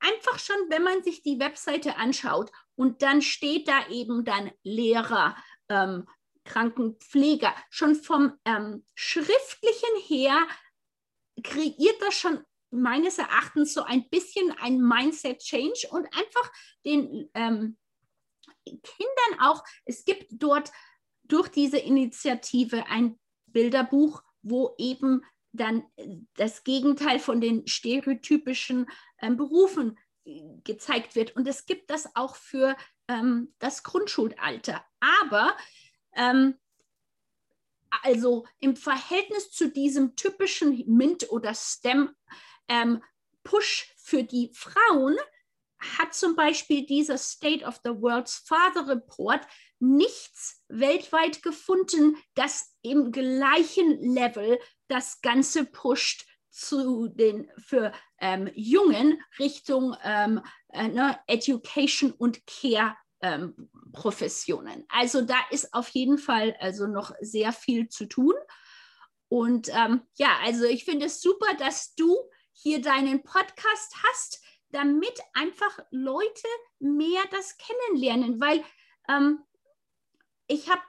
einfach 0.00 0.38
schon, 0.38 0.56
wenn 0.68 0.82
man 0.82 1.02
sich 1.02 1.22
die 1.22 1.38
Webseite 1.38 1.96
anschaut 1.96 2.50
und 2.74 3.02
dann 3.02 3.22
steht 3.22 3.68
da 3.68 3.88
eben 3.88 4.24
dann 4.24 4.50
Lehrer, 4.62 5.36
ähm, 5.68 6.06
Krankenpfleger, 6.44 7.54
schon 7.70 7.94
vom 7.94 8.34
ähm, 8.44 8.84
schriftlichen 8.94 9.96
her 10.06 10.38
kreiert 11.42 12.00
das 12.00 12.14
schon 12.14 12.44
meines 12.74 13.18
Erachtens 13.18 13.74
so 13.74 13.82
ein 13.82 14.08
bisschen 14.08 14.52
ein 14.60 14.80
Mindset-Change 14.80 15.88
und 15.90 16.06
einfach 16.06 16.52
den 16.84 17.30
ähm, 17.34 17.76
Kindern 18.64 19.40
auch, 19.40 19.62
es 19.84 20.04
gibt 20.04 20.26
dort 20.30 20.72
durch 21.24 21.48
diese 21.48 21.78
Initiative 21.78 22.86
ein 22.88 23.18
Bilderbuch, 23.46 24.22
wo 24.42 24.74
eben 24.78 25.22
dann 25.52 25.84
das 26.36 26.64
Gegenteil 26.64 27.18
von 27.20 27.40
den 27.40 27.66
stereotypischen 27.66 28.86
ähm, 29.20 29.36
Berufen 29.36 29.98
äh, 30.24 30.40
gezeigt 30.64 31.14
wird. 31.14 31.36
Und 31.36 31.46
es 31.46 31.66
gibt 31.66 31.90
das 31.90 32.14
auch 32.16 32.34
für 32.34 32.76
ähm, 33.08 33.54
das 33.60 33.82
Grundschulalter. 33.84 34.84
Aber 35.00 35.56
ähm, 36.14 36.58
also 38.02 38.44
im 38.58 38.76
Verhältnis 38.76 39.50
zu 39.50 39.70
diesem 39.70 40.16
typischen 40.16 40.84
MINT 40.86 41.30
oder 41.30 41.54
STEM 41.54 42.10
ähm, 42.68 43.02
Push 43.42 43.92
für 43.96 44.24
die 44.24 44.50
Frauen 44.54 45.16
hat 45.98 46.14
zum 46.14 46.34
Beispiel 46.34 46.86
dieser 46.86 47.18
State 47.18 47.64
of 47.64 47.80
the 47.84 47.90
World's 47.90 48.42
Father 48.46 48.88
Report 48.88 49.40
nichts 49.80 50.62
weltweit 50.68 51.42
gefunden, 51.42 52.16
das 52.34 52.74
im 52.82 53.12
gleichen 53.12 54.14
Level 54.14 54.58
das 54.88 55.20
Ganze 55.20 55.64
pusht 55.66 56.26
zu 56.50 57.08
den 57.08 57.50
für 57.58 57.92
ähm, 58.20 58.48
Jungen 58.54 59.20
Richtung 59.38 59.96
ähm, 60.04 60.40
äh, 60.68 60.88
ne, 60.88 61.18
Education 61.26 62.12
und 62.12 62.46
Care 62.46 62.96
ähm, 63.20 63.70
Professionen. 63.92 64.84
Also 64.88 65.22
da 65.22 65.36
ist 65.50 65.74
auf 65.74 65.88
jeden 65.88 66.18
Fall 66.18 66.56
also 66.60 66.86
noch 66.86 67.12
sehr 67.20 67.52
viel 67.52 67.88
zu 67.88 68.06
tun. 68.06 68.34
Und 69.28 69.68
ähm, 69.74 70.02
ja, 70.14 70.38
also 70.44 70.64
ich 70.64 70.84
finde 70.84 71.06
es 71.06 71.20
super, 71.20 71.54
dass 71.58 71.94
du 71.96 72.16
hier 72.54 72.80
deinen 72.80 73.22
Podcast 73.22 73.94
hast, 74.02 74.42
damit 74.70 75.20
einfach 75.34 75.78
Leute 75.90 76.48
mehr 76.78 77.22
das 77.30 77.56
kennenlernen, 77.58 78.40
weil 78.40 78.64
ähm, 79.08 79.44
ich 80.46 80.68
habe, 80.70 80.82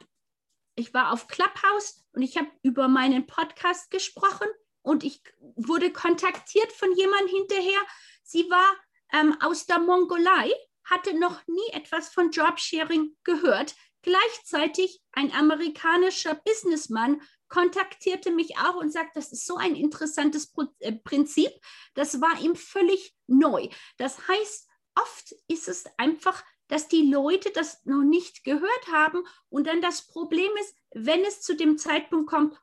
ich 0.75 0.93
war 0.93 1.11
auf 1.11 1.27
Clubhouse 1.27 2.05
und 2.13 2.21
ich 2.21 2.37
habe 2.37 2.49
über 2.63 2.87
meinen 2.87 3.27
Podcast 3.27 3.91
gesprochen 3.91 4.47
und 4.81 5.03
ich 5.03 5.21
wurde 5.55 5.91
kontaktiert 5.91 6.71
von 6.71 6.91
jemandem 6.95 7.35
hinterher. 7.35 7.79
Sie 8.23 8.49
war 8.49 8.75
ähm, 9.13 9.37
aus 9.41 9.65
der 9.65 9.79
Mongolei, 9.79 10.51
hatte 10.83 11.17
noch 11.17 11.45
nie 11.47 11.69
etwas 11.73 12.09
von 12.09 12.31
Jobsharing 12.31 13.15
gehört. 13.23 13.75
Gleichzeitig 14.05 15.01
ein 15.13 15.33
amerikanischer 15.33 16.35
Businessman 16.35 17.23
kontaktierte 17.47 18.29
mich 18.29 18.55
auch 18.59 18.75
und 18.75 18.93
sagte, 18.93 19.13
das 19.15 19.31
ist 19.31 19.47
so 19.47 19.57
ein 19.57 19.75
interessantes 19.75 20.53
äh, 20.79 20.91
Prinzip. 20.91 21.49
Das 21.95 22.21
war 22.21 22.39
ihm 22.39 22.55
völlig 22.55 23.15
neu. 23.25 23.67
Das 23.97 24.27
heißt, 24.27 24.69
oft 24.93 25.33
ist 25.47 25.67
es 25.67 25.85
einfach, 25.97 26.43
dass 26.67 26.87
die 26.87 27.09
Leute 27.09 27.49
das 27.49 27.83
noch 27.85 28.03
nicht 28.03 28.43
gehört 28.43 28.87
haben 28.91 29.23
und 29.49 29.65
dann 29.65 29.81
das 29.81 30.05
Problem 30.05 30.51
ist, 30.61 30.75
wenn 30.93 31.25
es 31.25 31.41
zu 31.41 31.55
dem 31.55 31.79
Zeitpunkt 31.79 32.29
kommt, 32.29 32.55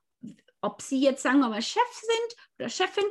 ob 0.60 0.80
sie 0.80 1.00
jetzt 1.00 1.24
sagen 1.24 1.40
wir 1.40 1.48
mal 1.48 1.60
Chef 1.60 1.82
sind 1.92 2.36
oder 2.56 2.68
Chefin 2.68 3.04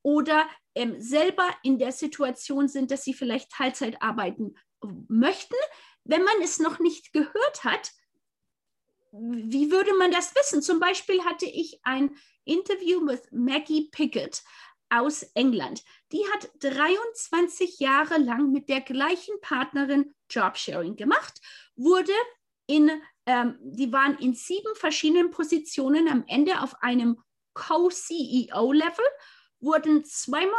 oder 0.00 0.48
ähm, 0.74 0.98
selber 1.02 1.50
in 1.62 1.78
der 1.78 1.92
Situation 1.92 2.66
sind, 2.66 2.90
dass 2.90 3.04
sie 3.04 3.12
vielleicht 3.12 3.50
Teilzeit 3.52 4.00
arbeiten 4.00 4.54
möchten, 5.08 5.54
wenn 6.04 6.22
man 6.22 6.42
es 6.42 6.58
noch 6.58 6.78
nicht 6.78 7.12
gehört 7.12 7.64
hat, 7.64 7.92
wie 9.12 9.70
würde 9.70 9.94
man 9.94 10.10
das 10.10 10.34
wissen? 10.34 10.60
Zum 10.60 10.80
Beispiel 10.80 11.24
hatte 11.24 11.46
ich 11.46 11.80
ein 11.84 12.16
Interview 12.44 13.00
mit 13.00 13.22
Maggie 13.32 13.88
Pickett 13.90 14.42
aus 14.90 15.22
England. 15.34 15.82
Die 16.12 16.22
hat 16.32 16.50
23 16.60 17.78
Jahre 17.78 18.18
lang 18.18 18.50
mit 18.50 18.68
der 18.68 18.80
gleichen 18.80 19.40
Partnerin 19.40 20.14
Jobsharing 20.30 20.96
gemacht, 20.96 21.40
wurde 21.76 22.12
in, 22.66 22.90
ähm, 23.26 23.58
die 23.60 23.92
waren 23.92 24.18
in 24.18 24.34
sieben 24.34 24.74
verschiedenen 24.74 25.30
Positionen 25.30 26.08
am 26.08 26.24
Ende 26.26 26.60
auf 26.60 26.74
einem 26.82 27.20
Co-CEO-Level, 27.54 29.04
wurden 29.60 30.04
zweimal 30.04 30.54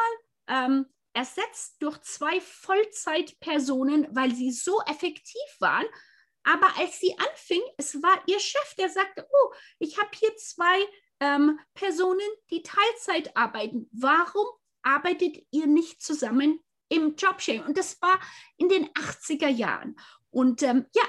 ähm, 0.48 0.86
ersetzt 1.16 1.78
durch 1.80 2.00
zwei 2.02 2.42
Vollzeitpersonen, 2.42 4.08
weil 4.12 4.36
sie 4.36 4.52
so 4.52 4.82
effektiv 4.82 5.42
waren. 5.60 5.86
Aber 6.44 6.68
als 6.78 7.00
sie 7.00 7.16
anfing, 7.18 7.62
es 7.78 8.02
war 8.04 8.22
ihr 8.28 8.40
Chef, 8.40 8.76
der 8.78 8.90
sagte, 8.90 9.28
oh, 9.28 9.54
ich 9.80 9.98
habe 9.98 10.10
hier 10.14 10.36
zwei 10.36 10.86
ähm, 11.20 11.60
Personen, 11.74 12.28
die 12.52 12.62
Teilzeit 12.62 13.36
arbeiten. 13.36 13.90
Warum 13.92 14.46
arbeitet 14.84 15.38
ihr 15.50 15.66
nicht 15.66 16.04
zusammen 16.04 16.60
im 16.90 17.16
Jobsharing? 17.16 17.64
Und 17.64 17.78
das 17.78 18.00
war 18.02 18.20
in 18.58 18.70
den 18.70 18.88
80er 18.90 19.48
Jahren. 19.48 19.96
Und 20.30 20.62
ähm, 20.62 20.86
ja, 20.94 21.06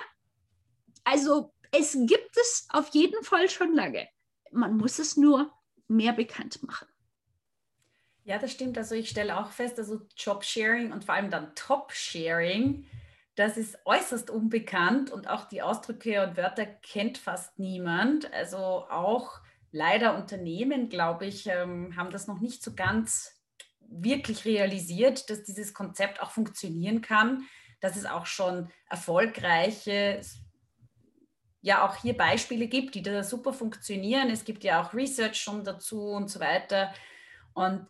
also 1.04 1.52
es 1.72 1.92
gibt 2.06 2.36
es 2.36 2.66
auf 2.70 2.88
jeden 2.90 3.22
Fall 3.24 3.50
schon 3.50 3.74
lange. 3.74 4.08
Man 4.52 4.76
muss 4.76 4.98
es 4.98 5.16
nur 5.16 5.52
mehr 5.88 6.12
bekannt 6.12 6.62
machen. 6.62 6.88
Ja, 8.26 8.38
das 8.38 8.50
stimmt. 8.50 8.76
Also 8.76 8.96
ich 8.96 9.08
stelle 9.08 9.38
auch 9.38 9.52
fest, 9.52 9.78
also 9.78 10.00
Jobsharing 10.16 10.90
und 10.90 11.04
vor 11.04 11.14
allem 11.14 11.30
dann 11.30 11.54
Top-Sharing, 11.54 12.84
das 13.36 13.56
ist 13.56 13.78
äußerst 13.84 14.30
unbekannt 14.30 15.12
und 15.12 15.28
auch 15.28 15.44
die 15.46 15.62
Ausdrücke 15.62 16.26
und 16.26 16.36
Wörter 16.36 16.66
kennt 16.66 17.18
fast 17.18 17.56
niemand. 17.60 18.32
Also 18.32 18.58
auch 18.58 19.38
leider 19.70 20.16
Unternehmen, 20.16 20.88
glaube 20.88 21.26
ich, 21.26 21.46
ähm, 21.46 21.94
haben 21.96 22.10
das 22.10 22.26
noch 22.26 22.40
nicht 22.40 22.64
so 22.64 22.74
ganz 22.74 23.40
wirklich 23.78 24.44
realisiert, 24.44 25.30
dass 25.30 25.44
dieses 25.44 25.72
Konzept 25.72 26.20
auch 26.20 26.32
funktionieren 26.32 27.02
kann, 27.02 27.46
dass 27.80 27.94
es 27.94 28.06
auch 28.06 28.26
schon 28.26 28.72
erfolgreiche 28.90 30.20
ja 31.60 31.86
auch 31.86 31.96
hier 31.96 32.16
Beispiele 32.16 32.66
gibt, 32.66 32.96
die 32.96 33.02
da 33.02 33.22
super 33.22 33.52
funktionieren. 33.52 34.30
Es 34.30 34.44
gibt 34.44 34.64
ja 34.64 34.82
auch 34.82 34.94
Research 34.94 35.36
schon 35.40 35.62
dazu 35.62 36.00
und 36.08 36.28
so 36.28 36.40
weiter. 36.40 36.92
Und 37.54 37.86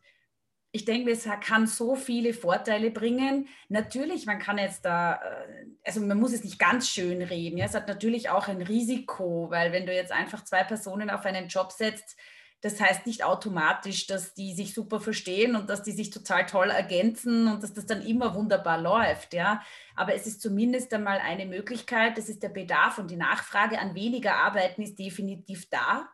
ich 0.77 0.85
denke, 0.85 1.11
es 1.11 1.27
kann 1.41 1.67
so 1.67 1.97
viele 1.97 2.35
Vorteile 2.35 2.91
bringen. 2.91 3.49
Natürlich, 3.69 4.27
man 4.27 4.39
kann 4.39 4.59
jetzt 4.59 4.85
da, 4.85 5.15
äh, 5.15 5.67
also 5.85 6.01
man 6.01 6.21
muss 6.21 6.33
es 6.33 6.45
nicht 6.45 6.59
ganz 6.59 6.89
schön 6.89 7.23
reden. 7.23 7.57
Ja? 7.57 7.65
Es 7.65 7.75
hat 7.75 7.89
natürlich 7.89 8.29
auch 8.31 8.47
ein 8.47 8.62
Risiko, 8.62 9.51
weil 9.51 9.73
wenn 9.73 9.87
du 9.87 9.95
jetzt 9.95 10.12
einfach 10.12 10.45
zwei 10.45 10.62
Personen 10.65 11.11
auf 11.11 11.25
einen 11.25 11.49
Job 11.49 11.73
setzt, 11.73 12.17
das 12.61 12.81
heißt 12.81 13.07
nicht 13.07 13.25
automatisch, 13.25 14.07
dass 14.07 14.35
die 14.35 14.55
sich 14.55 14.75
super 14.75 15.01
verstehen 15.01 15.57
und 15.57 15.71
dass 15.71 15.83
die 15.83 15.93
sich 15.93 16.11
total 16.11 16.47
toll 16.47 16.71
ergänzen 16.71 17.49
und 17.49 17.62
dass 17.62 17.73
das 17.73 17.87
dann 17.87 18.03
immer 18.03 18.35
wunderbar 18.35 18.81
läuft, 18.81 19.35
ja. 19.35 19.62
Aber 19.95 20.15
es 20.15 20.27
ist 20.27 20.41
zumindest 20.41 20.93
einmal 20.93 21.19
eine 21.19 21.47
Möglichkeit, 21.47 22.19
das 22.19 22.29
ist 22.29 22.43
der 22.43 22.49
Bedarf 22.49 22.99
und 22.99 23.11
die 23.11 23.17
Nachfrage 23.17 23.79
an 23.79 23.95
weniger 23.95 24.37
Arbeiten 24.37 24.83
ist 24.83 24.99
definitiv 24.99 25.69
da. 25.71 26.09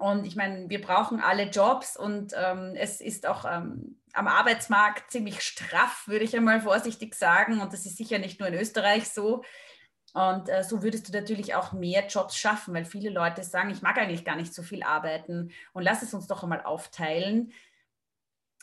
Und 0.00 0.26
ich 0.26 0.34
meine, 0.34 0.70
wir 0.70 0.80
brauchen 0.80 1.20
alle 1.20 1.50
Jobs 1.50 1.94
und 1.94 2.32
ähm, 2.34 2.72
es 2.74 3.02
ist 3.02 3.26
auch 3.26 3.44
ähm, 3.44 4.00
am 4.14 4.28
Arbeitsmarkt 4.28 5.10
ziemlich 5.10 5.42
straff, 5.42 6.08
würde 6.08 6.24
ich 6.24 6.34
einmal 6.34 6.62
vorsichtig 6.62 7.14
sagen. 7.14 7.60
Und 7.60 7.74
das 7.74 7.84
ist 7.84 7.98
sicher 7.98 8.18
nicht 8.18 8.40
nur 8.40 8.48
in 8.48 8.54
Österreich 8.54 9.10
so. 9.10 9.44
Und 10.14 10.48
äh, 10.48 10.64
so 10.64 10.82
würdest 10.82 11.06
du 11.06 11.12
natürlich 11.12 11.54
auch 11.54 11.72
mehr 11.72 12.06
Jobs 12.06 12.38
schaffen, 12.38 12.72
weil 12.72 12.86
viele 12.86 13.10
Leute 13.10 13.44
sagen, 13.44 13.68
ich 13.68 13.82
mag 13.82 13.98
eigentlich 13.98 14.24
gar 14.24 14.36
nicht 14.36 14.54
so 14.54 14.62
viel 14.62 14.82
arbeiten 14.82 15.50
und 15.74 15.82
lass 15.82 16.00
es 16.00 16.14
uns 16.14 16.26
doch 16.26 16.42
einmal 16.42 16.62
aufteilen. 16.62 17.52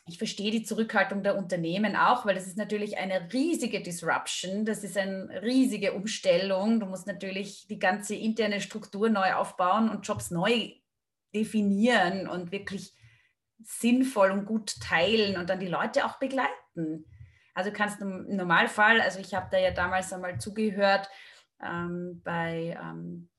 Ich 0.08 0.18
verstehe 0.18 0.50
die 0.50 0.64
Zurückhaltung 0.64 1.22
der 1.22 1.38
Unternehmen 1.38 1.96
auch, 1.96 2.26
weil 2.26 2.34
das 2.34 2.48
ist 2.48 2.58
natürlich 2.58 2.98
eine 2.98 3.32
riesige 3.32 3.84
Disruption, 3.84 4.66
das 4.66 4.84
ist 4.84 4.98
eine 4.98 5.44
riesige 5.44 5.94
Umstellung. 5.94 6.80
Du 6.80 6.88
musst 6.88 7.06
natürlich 7.06 7.68
die 7.68 7.78
ganze 7.78 8.16
interne 8.16 8.60
Struktur 8.60 9.12
neu 9.12 9.36
aufbauen 9.36 9.88
und 9.88 10.08
Jobs 10.08 10.32
neu 10.32 10.72
definieren 11.34 12.28
und 12.28 12.52
wirklich 12.52 12.94
sinnvoll 13.64 14.32
und 14.32 14.46
gut 14.46 14.80
teilen 14.80 15.38
und 15.38 15.50
dann 15.50 15.60
die 15.60 15.68
Leute 15.68 16.06
auch 16.06 16.20
begleiten. 16.20 17.06
Also 17.54 17.72
kannst 17.72 18.02
du 18.02 18.06
im 18.06 18.36
Normalfall, 18.36 19.02
also 19.02 19.20
ich 19.20 19.34
habe 19.34 19.48
da 19.52 19.58
ja 19.58 19.72
damals 19.72 20.14
einmal 20.14 20.40
zugehört, 20.40 21.10
ähm, 21.62 22.22
bei 22.24 22.78
ähm, 22.80 23.30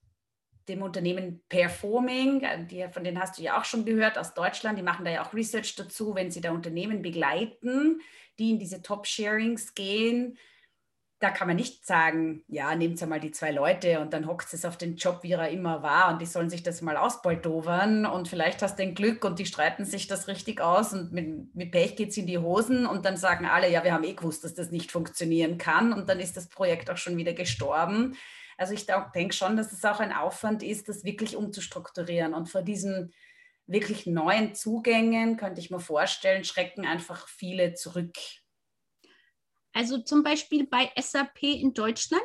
dem 0.68 0.83
Unternehmen 0.83 1.42
Performing, 1.48 2.42
äh, 2.42 2.66
die, 2.66 2.87
von 2.90 3.05
denen 3.05 3.20
hast 3.20 3.38
du 3.38 3.42
ja 3.42 3.59
auch 3.59 3.64
schon 3.64 3.85
gehört 3.85 4.18
aus 4.18 4.35
Deutschland, 4.35 4.79
die 4.79 4.83
machen 4.83 5.05
da 5.05 5.11
ja 5.11 5.24
auch 5.24 5.35
Research 5.35 5.77
dazu, 5.77 6.14
wenn 6.14 6.31
sie 6.31 6.40
da 6.40 6.51
Unternehmen 6.51 7.01
begleiten, 7.01 8.01
die 8.38 8.51
in 8.51 8.59
diese 8.59 8.83
Top-Sharings 8.83 9.74
gehen. 9.74 10.37
Da 11.20 11.31
kann 11.31 11.48
man 11.48 11.57
nicht 11.57 11.85
sagen, 11.85 12.44
ja, 12.46 12.74
nehmt 12.76 13.04
mal 13.09 13.18
die 13.18 13.33
zwei 13.33 13.50
Leute 13.50 13.98
und 14.00 14.12
dann 14.12 14.28
hockt 14.28 14.52
es 14.54 14.64
auf 14.64 14.76
den 14.76 14.96
Job, 14.96 15.20
wie 15.22 15.33
er 15.33 15.48
immer 15.48 15.83
war 15.83 16.12
und 16.12 16.22
die 16.22 16.26
sollen 16.26 16.48
sich 16.48 16.62
das 16.62 16.81
mal 16.81 16.96
ausbaldovern 16.96 18.07
und 18.07 18.28
vielleicht 18.28 18.62
hast 18.62 18.78
du 18.78 18.85
ein 18.85 18.94
Glück 18.94 19.24
und 19.24 19.40
die 19.40 19.46
streiten 19.46 19.85
sich 19.85 20.07
das 20.07 20.28
richtig 20.28 20.61
aus 20.61 20.92
und 20.92 21.12
mit, 21.12 21.54
mit 21.57 21.72
Pech 21.72 21.96
geht 21.96 22.11
es 22.11 22.16
in 22.16 22.28
die 22.28 22.38
Hosen 22.38 22.87
und 22.87 23.04
dann 23.04 23.16
sagen 23.16 23.46
alle, 23.46 23.68
ja, 23.68 23.83
wir 23.83 23.94
haben 23.94 24.04
eh 24.04 24.14
gewusst, 24.14 24.44
dass 24.44 24.54
das 24.54 24.70
nicht 24.70 24.92
funktionieren 24.92 25.59
kann 25.59 25.92
und 25.92 26.09
dann 26.09 26.20
ist 26.20 26.37
das 26.37 26.48
Projekt 26.48 26.88
auch 26.88 26.96
schon 26.96 27.16
wieder 27.16 27.33
gestorben. 27.33 28.16
Also 28.57 28.74
ich 28.74 28.87
denke 29.14 29.35
schon, 29.35 29.57
dass 29.57 29.72
es 29.72 29.85
auch 29.85 30.00
ein 30.00 30.12
Aufwand 30.12 30.62
ist, 30.62 30.88
das 30.88 31.04
wirklich 31.04 31.37
umzustrukturieren 31.37 32.35
und 32.35 32.48
vor 32.48 32.62
diesen 32.62 33.12
wirklich 33.68 34.07
neuen 34.07 34.54
Zugängen, 34.54 35.37
könnte 35.37 35.61
ich 35.61 35.70
mir 35.70 35.81
vorstellen, 35.81 36.44
schrecken 36.44 36.87
einfach 36.87 37.28
viele 37.28 37.74
zurück. 37.74 38.16
Also 39.72 39.98
zum 39.98 40.22
Beispiel 40.22 40.66
bei 40.66 40.90
SAP 40.98 41.42
in 41.42 41.74
Deutschland 41.74 42.22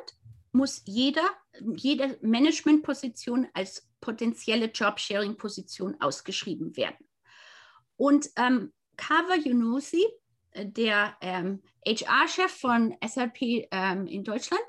muss 0.51 0.81
jeder, 0.85 1.29
jede 1.75 2.17
Managementposition 2.21 3.47
als 3.53 3.87
potenzielle 4.01 4.65
Jobsharing-Position 4.65 5.99
ausgeschrieben 6.01 6.75
werden. 6.77 7.07
Und 7.95 8.29
ähm, 8.35 8.73
Kava 8.97 9.35
Yunusi, 9.35 10.05
äh, 10.51 10.65
der 10.65 11.15
ähm, 11.21 11.61
HR-Chef 11.85 12.51
von 12.51 12.95
SAP 13.05 13.67
ähm, 13.71 14.07
in 14.07 14.23
Deutschland, 14.23 14.63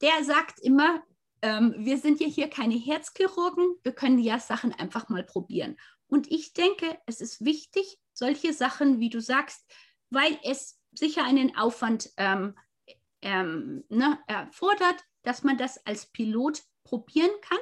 der 0.00 0.24
sagt 0.24 0.60
immer, 0.60 1.02
ähm, 1.42 1.74
wir 1.78 1.98
sind 1.98 2.20
ja 2.20 2.26
hier 2.26 2.48
keine 2.48 2.74
Herzchirurgen, 2.74 3.76
wir 3.82 3.92
können 3.92 4.18
ja 4.18 4.38
Sachen 4.38 4.72
einfach 4.72 5.08
mal 5.08 5.24
probieren. 5.24 5.76
Und 6.08 6.30
ich 6.30 6.52
denke, 6.52 6.98
es 7.06 7.20
ist 7.20 7.44
wichtig, 7.44 7.98
solche 8.12 8.52
Sachen, 8.52 8.98
wie 8.98 9.10
du 9.10 9.20
sagst, 9.20 9.64
weil 10.10 10.38
es 10.42 10.77
sicher 10.92 11.24
einen 11.24 11.56
Aufwand 11.56 12.10
ähm, 12.16 12.54
ähm, 13.22 13.84
ne, 13.88 14.18
erfordert, 14.26 15.04
dass 15.22 15.42
man 15.42 15.58
das 15.58 15.84
als 15.86 16.06
Pilot 16.06 16.62
probieren 16.84 17.30
kann. 17.42 17.58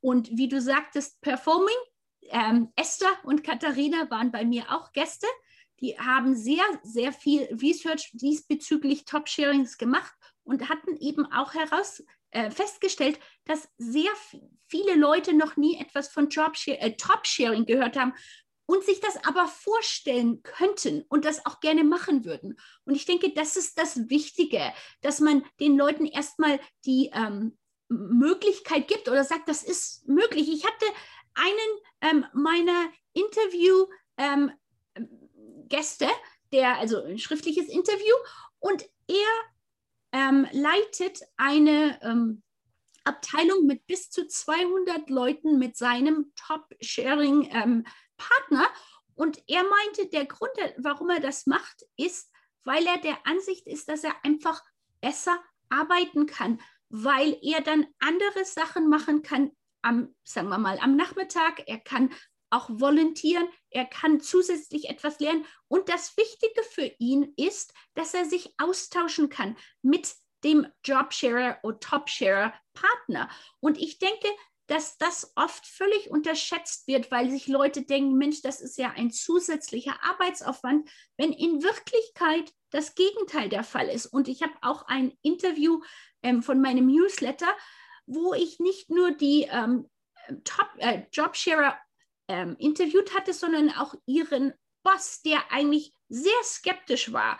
Und 0.00 0.30
wie 0.36 0.48
du 0.48 0.60
sagtest, 0.60 1.20
Performing, 1.20 1.74
ähm, 2.30 2.72
Esther 2.76 3.12
und 3.24 3.44
Katharina 3.44 4.10
waren 4.10 4.30
bei 4.30 4.44
mir 4.44 4.70
auch 4.70 4.92
Gäste. 4.92 5.26
Die 5.80 5.98
haben 5.98 6.34
sehr, 6.34 6.64
sehr 6.82 7.12
viel 7.12 7.42
Research 7.60 8.10
diesbezüglich 8.14 9.04
Top-Sharings 9.04 9.76
gemacht 9.78 10.14
und 10.44 10.68
hatten 10.68 10.96
eben 10.96 11.30
auch 11.32 11.54
heraus 11.54 12.02
äh, 12.30 12.50
festgestellt, 12.50 13.18
dass 13.44 13.68
sehr 13.76 14.10
viele 14.68 14.94
Leute 14.94 15.34
noch 15.34 15.56
nie 15.56 15.78
etwas 15.78 16.08
von 16.08 16.28
äh, 16.66 16.92
Top-Sharing 16.92 17.66
gehört 17.66 17.96
haben 17.96 18.14
und 18.66 18.84
sich 18.84 19.00
das 19.00 19.16
aber 19.24 19.46
vorstellen 19.46 20.42
könnten 20.42 21.04
und 21.08 21.24
das 21.24 21.46
auch 21.46 21.60
gerne 21.60 21.84
machen 21.84 22.24
würden. 22.24 22.58
Und 22.84 22.94
ich 22.94 23.06
denke, 23.06 23.32
das 23.32 23.56
ist 23.56 23.78
das 23.78 24.10
Wichtige, 24.10 24.72
dass 25.00 25.20
man 25.20 25.44
den 25.60 25.76
Leuten 25.76 26.04
erstmal 26.04 26.60
die 26.84 27.10
ähm, 27.14 27.56
Möglichkeit 27.88 28.88
gibt 28.88 29.08
oder 29.08 29.22
sagt, 29.24 29.48
das 29.48 29.62
ist 29.62 30.06
möglich. 30.08 30.52
Ich 30.52 30.66
hatte 30.66 30.84
einen 31.34 31.78
ähm, 32.00 32.26
meiner 32.34 32.90
Interview-Gäste, 33.12 36.04
ähm, 36.04 36.10
der, 36.52 36.78
also 36.78 37.02
ein 37.02 37.18
schriftliches 37.18 37.68
Interview, 37.68 38.14
und 38.58 38.88
er 39.06 39.26
ähm, 40.12 40.46
leitet 40.52 41.20
eine 41.36 42.00
ähm, 42.02 42.42
Abteilung 43.04 43.66
mit 43.66 43.86
bis 43.86 44.08
zu 44.10 44.26
200 44.26 45.10
Leuten 45.10 45.58
mit 45.58 45.76
seinem 45.76 46.32
Top-Sharing-Partner. 46.34 47.84
Ähm, 48.50 48.66
und 49.14 49.42
er 49.48 49.62
meinte, 49.62 50.08
der 50.08 50.26
Grund, 50.26 50.52
warum 50.76 51.10
er 51.10 51.20
das 51.20 51.46
macht, 51.46 51.84
ist, 51.96 52.30
weil 52.64 52.86
er 52.86 52.98
der 52.98 53.26
Ansicht 53.26 53.66
ist, 53.66 53.88
dass 53.88 54.04
er 54.04 54.14
einfach 54.24 54.62
besser 55.00 55.42
arbeiten 55.70 56.26
kann, 56.26 56.60
weil 56.88 57.38
er 57.42 57.62
dann 57.62 57.86
andere 57.98 58.44
Sachen 58.44 58.88
machen 58.88 59.22
kann 59.22 59.52
am, 59.82 60.14
sagen 60.24 60.48
wir 60.48 60.58
mal, 60.58 60.78
am 60.80 60.96
Nachmittag. 60.96 61.62
Er 61.66 61.78
kann 61.78 62.12
auch 62.50 62.68
volontieren, 62.68 63.48
er 63.70 63.86
kann 63.86 64.20
zusätzlich 64.20 64.88
etwas 64.88 65.18
lernen. 65.18 65.44
Und 65.68 65.88
das 65.88 66.16
Wichtige 66.16 66.62
für 66.62 66.92
ihn 66.98 67.32
ist, 67.36 67.72
dass 67.94 68.14
er 68.14 68.24
sich 68.24 68.54
austauschen 68.58 69.28
kann 69.28 69.56
mit 69.82 70.14
dem 70.44 70.66
Jobsharer 70.84 71.58
oder 71.62 71.80
Topsharer 71.80 72.54
Partner. 72.74 73.28
Und 73.60 73.78
ich 73.78 73.98
denke, 73.98 74.28
dass 74.66 74.98
das 74.98 75.32
oft 75.36 75.66
völlig 75.66 76.10
unterschätzt 76.10 76.86
wird, 76.88 77.10
weil 77.10 77.30
sich 77.30 77.46
Leute 77.46 77.82
denken, 77.82 78.16
Mensch, 78.16 78.42
das 78.42 78.60
ist 78.60 78.78
ja 78.78 78.90
ein 78.90 79.10
zusätzlicher 79.10 79.96
Arbeitsaufwand, 80.02 80.90
wenn 81.16 81.32
in 81.32 81.62
Wirklichkeit 81.62 82.52
das 82.70 82.94
Gegenteil 82.94 83.48
der 83.48 83.64
Fall 83.64 83.88
ist. 83.88 84.06
Und 84.06 84.28
ich 84.28 84.42
habe 84.42 84.54
auch 84.62 84.86
ein 84.86 85.12
Interview 85.22 85.80
ähm, 86.22 86.42
von 86.42 86.60
meinem 86.60 86.86
Newsletter 86.86 87.52
wo 88.06 88.34
ich 88.34 88.58
nicht 88.60 88.90
nur 88.90 89.12
die 89.12 89.48
ähm, 89.50 89.88
Top 90.44 90.68
äh, 90.78 91.02
Jobsharer 91.12 91.76
ähm, 92.28 92.56
interviewt 92.58 93.14
hatte, 93.14 93.32
sondern 93.32 93.70
auch 93.70 93.94
ihren 94.06 94.54
Boss, 94.82 95.22
der 95.22 95.52
eigentlich 95.52 95.92
sehr 96.08 96.42
skeptisch 96.42 97.12
war 97.12 97.38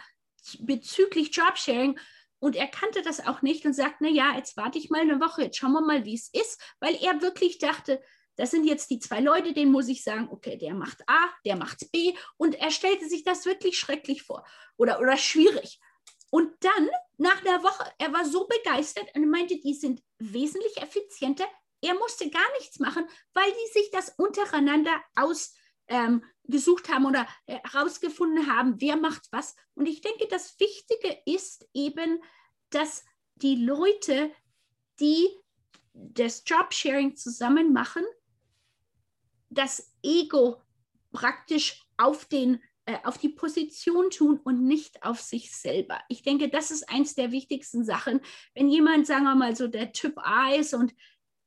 bezüglich 0.61 1.35
Jobsharing. 1.35 1.99
Und 2.39 2.57
er 2.57 2.69
kannte 2.69 3.03
das 3.03 3.27
auch 3.27 3.43
nicht 3.43 3.65
und 3.65 3.73
sagt, 3.73 3.97
na 4.01 4.09
ja, 4.09 4.37
jetzt 4.37 4.57
warte 4.57 4.79
ich 4.79 4.91
mal 4.91 5.01
eine 5.01 5.21
Woche, 5.21 5.43
jetzt 5.43 5.57
schauen 5.57 5.73
wir 5.73 5.81
mal, 5.81 6.05
wie 6.05 6.15
es 6.15 6.29
ist, 6.29 6.61
weil 6.81 6.95
er 6.97 7.23
wirklich 7.23 7.59
dachte, 7.59 8.03
das 8.37 8.51
sind 8.51 8.65
jetzt 8.65 8.91
die 8.91 8.99
zwei 8.99 9.21
Leute, 9.21 9.55
denen 9.55 9.73
muss 9.73 9.89
ich 9.89 10.05
sagen, 10.05 10.29
okay, 10.31 10.59
der 10.59 10.75
macht 10.75 11.03
A, 11.09 11.31
der 11.47 11.57
macht 11.57 11.91
B. 11.91 12.15
Und 12.37 12.55
er 12.55 12.71
stellte 12.71 13.09
sich 13.09 13.25
das 13.25 13.47
wirklich 13.47 13.79
schrecklich 13.79 14.23
vor 14.23 14.47
oder, 14.77 15.01
oder 15.01 15.17
schwierig. 15.17 15.81
Und 16.31 16.53
dann, 16.61 16.91
nach 17.17 17.43
einer 17.45 17.63
Woche, 17.63 17.91
er 17.99 18.13
war 18.13 18.27
so 18.27 18.47
begeistert 18.47 19.09
und 19.15 19.31
meinte, 19.31 19.59
die 19.59 19.73
sind 19.73 20.03
wesentlich 20.19 20.77
effizienter. 20.77 21.47
Er 21.81 21.95
musste 21.95 22.29
gar 22.29 22.53
nichts 22.59 22.79
machen, 22.79 23.07
weil 23.33 23.51
die 23.51 23.73
sich 23.73 23.91
das 23.91 24.13
untereinander 24.19 25.03
ausgesucht 25.15 25.63
ähm, 25.89 26.23
haben 26.89 27.07
oder 27.07 27.27
herausgefunden 27.47 28.47
haben, 28.47 28.81
wer 28.81 28.97
macht 28.97 29.29
was. 29.31 29.57
Und 29.75 29.87
ich 29.87 30.01
denke, 30.01 30.27
das 30.29 30.59
Wichtige 30.61 31.19
ist 31.27 31.69
eben, 31.75 32.23
dass 32.71 33.05
die 33.37 33.57
Leute, 33.57 34.31
die 35.01 35.29
das 35.93 36.43
Jobsharing 36.47 37.17
zusammen 37.17 37.73
machen, 37.73 38.05
das 39.51 39.93
Ego 40.03 40.63
praktisch 41.13 41.83
auf, 41.97 42.27
den, 42.27 42.63
äh, 42.85 42.99
auf 43.05 43.19
die 43.19 43.31
Position 43.31 44.11
tun 44.11 44.41
und 44.45 44.67
nicht 44.67 45.03
auf 45.03 45.21
sich 45.21 45.55
selber. 45.55 46.01
Ich 46.09 46.23
denke, 46.23 46.49
das 46.49 46.71
ist 46.71 46.89
eins 46.89 47.15
der 47.15 47.33
wichtigsten 47.33 47.85
Sachen. 47.85 48.21
Wenn 48.55 48.69
jemand, 48.69 49.07
sagen 49.07 49.25
wir 49.25 49.35
mal, 49.35 49.57
so 49.57 49.67
der 49.67 49.93
Typ 49.93 50.19
A 50.19 50.53
ist 50.55 50.75
und 50.75 50.95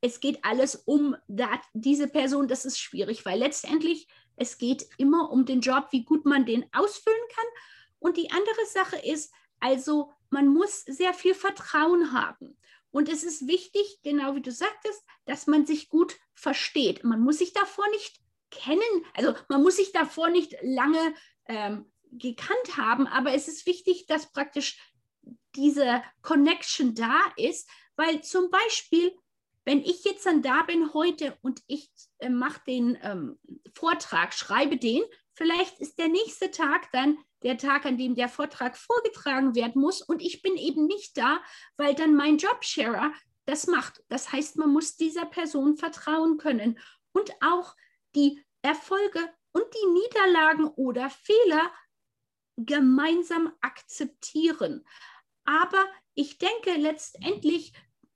es 0.01 0.19
geht 0.19 0.43
alles 0.43 0.75
um 0.75 1.15
dat, 1.27 1.59
diese 1.73 2.07
Person, 2.07 2.47
das 2.47 2.65
ist 2.65 2.79
schwierig, 2.79 3.25
weil 3.25 3.39
letztendlich 3.39 4.07
es 4.39 4.57
geht 4.57 4.87
immer 4.97 5.31
um 5.31 5.45
den 5.45 5.61
Job, 5.61 5.87
wie 5.91 6.03
gut 6.03 6.25
man 6.25 6.45
den 6.45 6.65
ausfüllen 6.73 7.27
kann. 7.33 7.45
Und 7.99 8.17
die 8.17 8.31
andere 8.31 8.65
Sache 8.65 8.97
ist, 8.97 9.33
also 9.59 10.11
man 10.29 10.47
muss 10.47 10.81
sehr 10.81 11.13
viel 11.13 11.33
Vertrauen 11.33 12.13
haben. 12.13 12.57
Und 12.91 13.09
es 13.09 13.23
ist 13.23 13.47
wichtig, 13.47 13.99
genau 14.03 14.35
wie 14.35 14.41
du 14.41 14.51
sagtest, 14.51 15.03
dass 15.25 15.47
man 15.47 15.65
sich 15.65 15.89
gut 15.89 16.15
versteht. 16.33 17.03
Man 17.03 17.19
muss 17.19 17.37
sich 17.37 17.53
davor 17.53 17.87
nicht 17.91 18.19
kennen, 18.49 19.05
also 19.13 19.35
man 19.47 19.61
muss 19.61 19.75
sich 19.75 19.91
davor 19.91 20.29
nicht 20.29 20.55
lange 20.63 21.13
ähm, 21.45 21.91
gekannt 22.11 22.77
haben, 22.77 23.05
aber 23.05 23.33
es 23.33 23.47
ist 23.47 23.67
wichtig, 23.67 24.07
dass 24.07 24.31
praktisch 24.31 24.79
diese 25.55 26.01
Connection 26.21 26.95
da 26.95 27.19
ist, 27.37 27.69
weil 27.95 28.23
zum 28.23 28.49
Beispiel, 28.49 29.15
wenn 29.69 29.83
ich 29.83 30.03
jetzt 30.03 30.25
dann 30.25 30.41
da 30.41 30.63
bin 30.63 30.95
heute 30.95 31.37
und 31.43 31.61
ich 31.67 31.91
äh, 32.17 32.29
mache 32.29 32.59
den 32.65 32.97
ähm, 33.03 33.37
Vortrag, 33.75 34.33
schreibe 34.33 34.77
den, 34.77 35.03
vielleicht 35.35 35.79
ist 35.79 35.99
der 35.99 36.07
nächste 36.07 36.49
Tag 36.49 36.91
dann 36.91 37.19
der 37.43 37.55
Tag, 37.55 37.85
an 37.85 37.95
dem 37.95 38.15
der 38.15 38.29
Vortrag 38.29 38.75
vorgetragen 38.75 39.53
werden 39.53 39.79
muss 39.79 40.01
und 40.01 40.23
ich 40.23 40.41
bin 40.41 40.55
eben 40.55 40.87
nicht 40.87 41.15
da, 41.15 41.39
weil 41.77 41.93
dann 41.93 42.15
mein 42.15 42.39
Jobsharer 42.39 43.13
das 43.45 43.67
macht. 43.67 44.03
Das 44.09 44.31
heißt, 44.31 44.57
man 44.57 44.73
muss 44.73 44.95
dieser 44.95 45.27
Person 45.27 45.77
vertrauen 45.77 46.39
können 46.39 46.79
und 47.11 47.31
auch 47.39 47.75
die 48.15 48.43
Erfolge 48.63 49.19
und 49.51 49.65
die 49.71 49.87
Niederlagen 49.87 50.65
oder 50.65 51.11
Fehler 51.11 51.71
gemeinsam 52.57 53.53
akzeptieren. 53.61 54.83
Aber 55.45 55.85
ich 56.15 56.39
denke 56.39 56.73
letztendlich, 56.73 57.71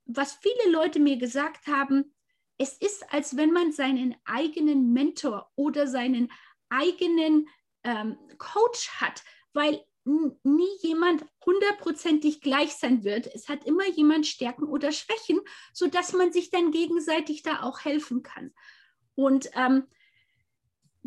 was 0.06 0.34
viele 0.34 0.70
Leute 0.70 1.00
mir 1.00 1.16
gesagt 1.16 1.66
haben, 1.66 2.14
es 2.58 2.76
ist, 2.78 3.12
als 3.12 3.36
wenn 3.36 3.52
man 3.52 3.72
seinen 3.72 4.14
eigenen 4.24 4.92
Mentor 4.92 5.50
oder 5.56 5.86
seinen 5.86 6.30
eigenen 6.68 7.48
ähm, 7.82 8.16
Coach 8.38 8.90
hat, 9.00 9.22
weil 9.52 9.84
nie 10.04 10.76
jemand 10.82 11.24
hundertprozentig 11.44 12.42
gleich 12.42 12.74
sein 12.74 13.04
wird. 13.04 13.26
Es 13.34 13.48
hat 13.48 13.64
immer 13.64 13.88
jemand 13.88 14.26
Stärken 14.26 14.64
oder 14.64 14.92
Schwächen, 14.92 15.40
sodass 15.72 16.12
man 16.12 16.32
sich 16.32 16.50
dann 16.50 16.72
gegenseitig 16.72 17.42
da 17.42 17.62
auch 17.62 17.84
helfen 17.84 18.22
kann. 18.22 18.52
Und 19.14 19.48
ähm, 19.54 19.86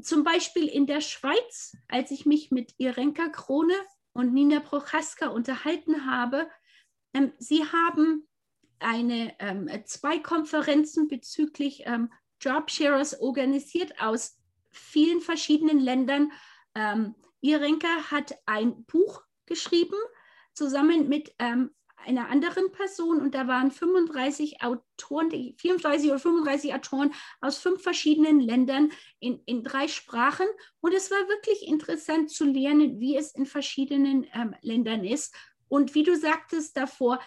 zum 0.02 0.24
Beispiel 0.24 0.68
in 0.68 0.88
der 0.88 1.02
Schweiz, 1.02 1.78
als 1.88 2.12
ich 2.12 2.26
mich 2.26 2.50
mit 2.50 2.74
Irenka 2.78 3.30
Krone 3.30 3.76
und 4.14 4.34
Nina 4.34 4.60
Prochaska 4.60 5.28
unterhalten 5.28 6.06
habe, 6.06 6.50
ähm, 7.14 7.34
sie 7.38 7.64
haben 7.66 8.27
eine, 8.80 9.36
ähm, 9.40 9.70
zwei 9.86 10.20
Konferenzen 10.20 11.08
bezüglich 11.08 11.84
ähm, 11.86 12.12
Jobsharers 12.42 13.20
organisiert 13.20 14.00
aus 14.02 14.38
vielen 14.70 15.22
verschiedenen 15.22 15.80
Ländern. 15.80 16.32
Ähm, 16.76 17.16
Irenka 17.42 18.12
hat 18.12 18.38
ein 18.46 18.84
Buch 18.86 19.24
geschrieben, 19.46 19.98
zusammen 20.54 21.08
mit 21.08 21.34
ähm, 21.40 21.72
einer 22.06 22.30
anderen 22.30 22.72
Person. 22.72 23.22
Und 23.22 23.36
da 23.36 23.48
waren 23.48 23.72
35 23.72 24.62
Autoren, 24.62 25.30
34 25.58 26.10
oder 26.10 26.20
35 26.20 26.74
Autoren 26.74 27.14
aus 27.42 27.58
fünf 27.58 27.82
verschiedenen 27.82 28.40
Ländern 28.40 28.92
in, 29.20 29.42
in 29.46 29.64
drei 29.64 29.88
Sprachen. 29.88 30.48
Und 30.80 30.94
es 30.94 31.12
war 31.12 31.28
wirklich 31.28 31.68
interessant 31.68 32.32
zu 32.32 32.46
lernen, 32.46 33.00
wie 33.00 33.16
es 33.18 33.34
in 33.36 33.46
verschiedenen 33.46 34.26
ähm, 34.34 34.56
Ländern 34.62 35.04
ist. 35.04 35.36
Und 35.68 35.96
wie 35.96 36.04
du 36.04 36.16
sagtest 36.16 36.78
davor, 36.78 37.20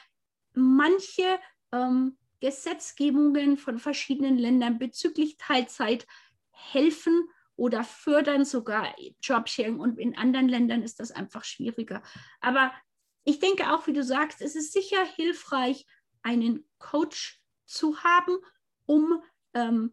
manche 0.61 1.39
ähm, 1.73 2.17
Gesetzgebungen 2.41 3.57
von 3.57 3.79
verschiedenen 3.79 4.39
Ländern 4.39 4.79
bezüglich 4.79 5.37
Teilzeit 5.37 6.07
helfen 6.51 7.29
oder 7.57 7.85
fördern 7.85 8.45
sogar 8.45 8.95
Jobsharing 9.23 9.81
und 9.81 9.99
in 9.99 10.17
anderen 10.17 10.49
Ländern 10.49 10.83
ist 10.83 11.01
das 11.01 11.11
einfach 11.11 11.45
schwieriger. 11.45 12.03
Aber 12.41 12.73
ich 13.25 13.39
denke 13.39 13.73
auch, 13.73 13.87
wie 13.87 13.93
du 13.93 14.03
sagst, 14.03 14.41
es 14.41 14.57
ist 14.57 14.73
sicher 14.73 15.05
hilfreich, 15.05 15.87
einen 16.23 16.69
Coach 16.79 17.43
zu 17.67 18.03
haben, 18.03 18.39
um 18.87 19.23
ähm, 19.55 19.93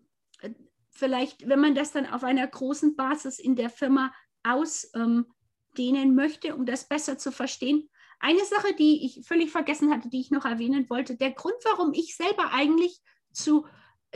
vielleicht, 0.90 1.48
wenn 1.48 1.60
man 1.60 1.76
das 1.76 1.92
dann 1.92 2.06
auf 2.06 2.24
einer 2.24 2.48
großen 2.48 2.96
Basis 2.96 3.38
in 3.38 3.56
der 3.56 3.70
Firma 3.70 4.14
ausdehnen 4.44 5.36
ähm, 5.78 6.16
möchte, 6.16 6.56
um 6.56 6.66
das 6.66 6.88
besser 6.88 7.18
zu 7.18 7.32
verstehen. 7.32 7.90
Eine 8.20 8.44
Sache, 8.46 8.74
die 8.78 9.06
ich 9.06 9.26
völlig 9.26 9.52
vergessen 9.52 9.92
hatte, 9.92 10.10
die 10.10 10.20
ich 10.20 10.32
noch 10.32 10.46
erwähnen 10.46 10.90
wollte, 10.90 11.16
der 11.16 11.32
Grund, 11.32 11.56
warum 11.64 11.94
ich 11.94 12.16
selber 12.16 12.52
eigentlich 12.52 13.02
zu 13.32 13.66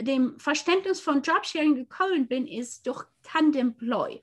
dem 0.00 0.38
Verständnis 0.38 1.00
von 1.00 1.22
Jobsharing 1.22 1.74
gekommen 1.74 2.26
bin, 2.26 2.46
ist 2.46 2.86
durch 2.86 3.04
Tandemploy. 3.22 4.22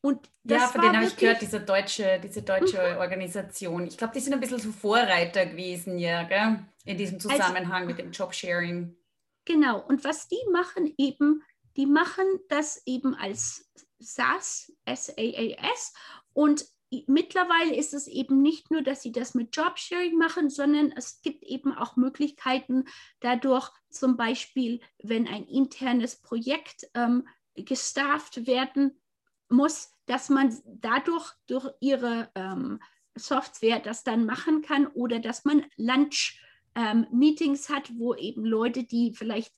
Und 0.00 0.28
ja, 0.44 0.66
von 0.66 0.80
denen 0.80 0.96
habe 0.96 1.06
ich 1.06 1.16
gehört, 1.16 1.40
diese 1.40 1.60
deutsche, 1.60 2.20
diese 2.22 2.42
deutsche 2.42 2.76
mhm. 2.76 2.98
Organisation. 2.98 3.86
Ich 3.86 3.96
glaube, 3.96 4.12
die 4.14 4.20
sind 4.20 4.32
ein 4.32 4.40
bisschen 4.40 4.58
so 4.58 4.72
Vorreiter 4.72 5.46
gewesen, 5.46 5.98
ja, 5.98 6.24
gell? 6.24 6.58
in 6.84 6.98
diesem 6.98 7.20
Zusammenhang 7.20 7.82
also, 7.82 7.86
mit 7.86 7.98
dem 7.98 8.10
Jobsharing. 8.10 8.96
Genau, 9.44 9.80
und 9.86 10.02
was 10.04 10.26
die 10.28 10.40
machen 10.50 10.92
eben, 10.98 11.42
die 11.76 11.86
machen 11.86 12.24
das 12.48 12.82
eben 12.84 13.14
als 13.14 13.70
SaaS, 14.00 14.72
S-A-A-S, 14.84 15.94
und 16.32 16.66
mittlerweile 17.06 17.74
ist 17.74 17.94
es 17.94 18.06
eben 18.06 18.42
nicht 18.42 18.70
nur, 18.70 18.82
dass 18.82 19.02
sie 19.02 19.12
das 19.12 19.34
mit 19.34 19.56
Jobsharing 19.56 20.18
machen, 20.18 20.50
sondern 20.50 20.92
es 20.92 21.22
gibt 21.22 21.42
eben 21.44 21.72
auch 21.72 21.96
Möglichkeiten 21.96 22.84
dadurch, 23.20 23.70
zum 23.90 24.16
Beispiel, 24.16 24.80
wenn 25.02 25.26
ein 25.26 25.44
internes 25.44 26.16
Projekt 26.16 26.88
ähm, 26.94 27.26
gestafft 27.54 28.46
werden 28.46 29.00
muss, 29.48 29.92
dass 30.06 30.28
man 30.28 30.56
dadurch 30.66 31.32
durch 31.46 31.68
ihre 31.80 32.30
ähm, 32.34 32.80
Software 33.14 33.80
das 33.80 34.04
dann 34.04 34.24
machen 34.24 34.62
kann 34.62 34.86
oder 34.86 35.18
dass 35.18 35.44
man 35.44 35.64
Lunch-Meetings 35.76 37.68
ähm, 37.68 37.76
hat, 37.76 37.92
wo 37.98 38.14
eben 38.14 38.44
Leute, 38.44 38.84
die 38.84 39.12
vielleicht 39.14 39.52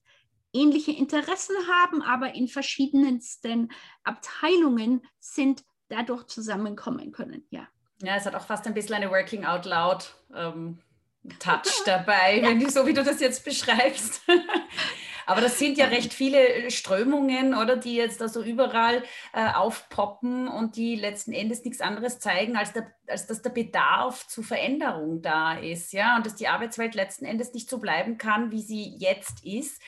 ähnliche 0.52 0.92
Interessen 0.92 1.56
haben, 1.68 2.02
aber 2.02 2.34
in 2.34 2.48
verschiedensten 2.48 3.70
Abteilungen 4.04 5.02
sind, 5.18 5.64
dadurch 5.94 6.26
zusammenkommen 6.26 7.12
können. 7.12 7.44
Ja. 7.50 7.68
Ja, 8.02 8.16
es 8.16 8.26
hat 8.26 8.35
auch 8.35 8.44
fast 8.44 8.66
ein 8.66 8.74
bisschen 8.74 8.94
eine 8.94 9.11
Working 9.11 9.44
Out 9.44 9.64
Loud 9.64 10.14
ähm, 10.35 10.78
Touch 11.38 11.72
dabei, 11.87 12.40
ja. 12.40 12.48
wenn 12.48 12.61
du 12.61 12.68
so 12.70 12.87
wie 12.87 12.92
du 12.92 13.02
das 13.02 13.20
jetzt 13.20 13.44
beschreibst. 13.44 14.22
Aber 15.26 15.40
das 15.40 15.59
sind 15.59 15.78
ja 15.78 15.87
recht 15.87 16.12
viele 16.12 16.70
Strömungen, 16.70 17.54
oder 17.54 17.76
die 17.76 17.94
jetzt 17.94 18.20
da 18.20 18.28
so 18.28 18.42
überall 18.42 19.02
äh, 19.33 19.52
aufpoppen 19.54 20.48
und 20.48 20.77
die 20.77 20.96
letzten 20.96 21.33
Endes 21.33 21.64
nichts 21.64 21.81
anderes 21.81 22.18
zeigen, 22.18 22.56
als, 22.56 22.75
der, 22.75 22.92
als 23.06 23.27
dass 23.27 23.40
der 23.40 23.48
Bedarf 23.48 24.27
zur 24.27 24.44
Veränderung 24.44 25.23
da 25.23 25.54
ist, 25.54 25.94
ja, 25.94 26.16
und 26.16 26.27
dass 26.27 26.35
die 26.35 26.48
Arbeitswelt 26.48 26.94
letzten 26.94 27.25
Endes 27.25 27.54
nicht 27.54 27.71
so 27.71 27.79
bleiben 27.79 28.18
kann, 28.18 28.50
wie 28.50 28.60
sie 28.60 28.96
jetzt 28.98 29.42
ist. 29.46 29.81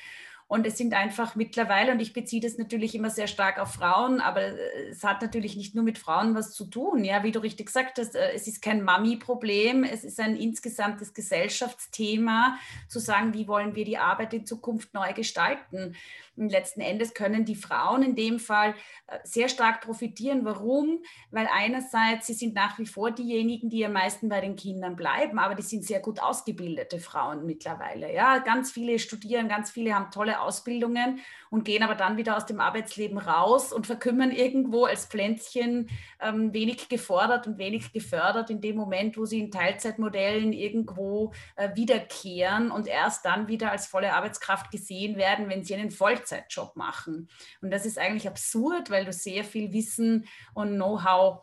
Und 0.49 0.65
es 0.65 0.79
sind 0.79 0.95
einfach 0.95 1.35
mittlerweile, 1.35 1.91
und 1.91 1.99
ich 1.99 2.13
beziehe 2.13 2.41
das 2.41 2.57
natürlich 2.57 2.95
immer 2.95 3.11
sehr 3.11 3.27
stark 3.27 3.59
auf 3.59 3.73
Frauen, 3.73 4.21
aber 4.21 4.43
äh, 4.43 4.89
es 4.91 5.03
hat 5.03 5.21
natürlich 5.21 5.57
nicht 5.57 5.75
nur 5.75 5.83
mit 5.83 5.99
Frauen 5.99 6.37
was 6.37 6.53
zu 6.53 6.67
tun. 6.67 7.03
Ja, 7.03 7.25
wie 7.25 7.33
du 7.33 7.41
richtig 7.41 7.67
gesagt 7.67 7.99
hast, 7.99 8.15
äh, 8.15 8.33
es 8.33 8.47
ist 8.47 8.63
kein 8.63 8.83
Mami-Problem, 8.83 9.83
es 9.83 10.05
ist 10.05 10.21
ein 10.21 10.37
insgesamtes 10.37 11.15
Gesellschaftsthema, 11.15 12.59
zu 12.87 13.01
sagen, 13.01 13.35
wie 13.35 13.49
wollen 13.49 13.75
wir 13.75 13.85
die 13.85 13.99
Arbeit 13.99 14.35
in 14.35 14.47
Zukunft 14.47 14.95
neu 14.95 15.13
gestalten. 15.15 15.97
Und 16.37 16.51
letzten 16.51 16.83
Endes 16.83 17.15
können 17.15 17.45
die 17.45 17.55
Frauen 17.55 18.03
in 18.03 18.15
dem 18.15 18.39
Fall 18.39 18.75
äh, 19.09 19.19
sehr 19.25 19.49
stark 19.49 19.81
profitieren. 19.81 20.45
Warum? 20.45 21.01
Weil 21.31 21.49
einerseits 21.53 22.29
sie 22.29 22.35
sind 22.35 22.55
nach 22.55 22.79
wie 22.79 22.87
vor 22.87 23.11
diejenigen, 23.11 23.69
die 23.69 23.85
am 23.85 23.95
meisten 23.95 24.29
bei 24.29 24.41
den 24.41 24.55
Kindern 24.55 24.95
bleiben, 24.95 25.41
aber 25.41 25.57
die 25.57 25.63
sind 25.63 25.85
sehr 25.85 25.99
gut 25.99 26.21
ausgebildete 26.21 27.01
Frauen 27.01 27.47
mittlerweile. 27.47 28.15
Ja, 28.15 28.39
ganz 28.39 28.71
viele 28.71 29.01
studieren, 29.01 29.49
ganz 29.49 29.71
viele 29.71 29.95
haben 29.95 30.11
tolle 30.13 30.36
Ausbildungen 30.41 31.21
und 31.51 31.65
gehen 31.65 31.83
aber 31.83 31.95
dann 31.95 32.17
wieder 32.17 32.37
aus 32.37 32.47
dem 32.47 32.61
Arbeitsleben 32.61 33.19
raus 33.19 33.73
und 33.73 33.87
verkümmern 33.87 34.31
irgendwo 34.31 34.85
als 34.85 35.07
Pflänzchen 35.07 35.89
ähm, 36.21 36.53
wenig 36.53 36.89
gefordert 36.89 37.47
und 37.47 37.59
wenig 37.59 37.93
gefördert 37.93 38.51
in 38.51 38.61
dem 38.61 38.77
Moment, 38.77 39.17
wo 39.17 39.25
sie 39.25 39.41
in 39.41 39.51
Teilzeitmodellen 39.51 40.53
irgendwo 40.53 41.33
äh, 41.57 41.75
wiederkehren 41.75 42.71
und 42.71 42.87
erst 42.87 43.25
dann 43.25 43.49
wieder 43.49 43.71
als 43.71 43.87
volle 43.87 44.15
Arbeitskraft 44.15 44.71
gesehen 44.71 45.17
werden, 45.17 45.49
wenn 45.49 45.65
sie 45.65 45.75
einen 45.75 45.91
Vollzeitjob 45.91 46.77
machen. 46.77 47.29
Und 47.61 47.71
das 47.71 47.87
ist 47.87 47.99
eigentlich 47.99 48.29
absurd, 48.29 48.91
weil 48.91 49.05
du 49.05 49.13
sehr 49.13 49.45
viel 49.45 49.73
Wissen 49.73 50.27
und 50.55 50.77
Know-how 50.77 51.41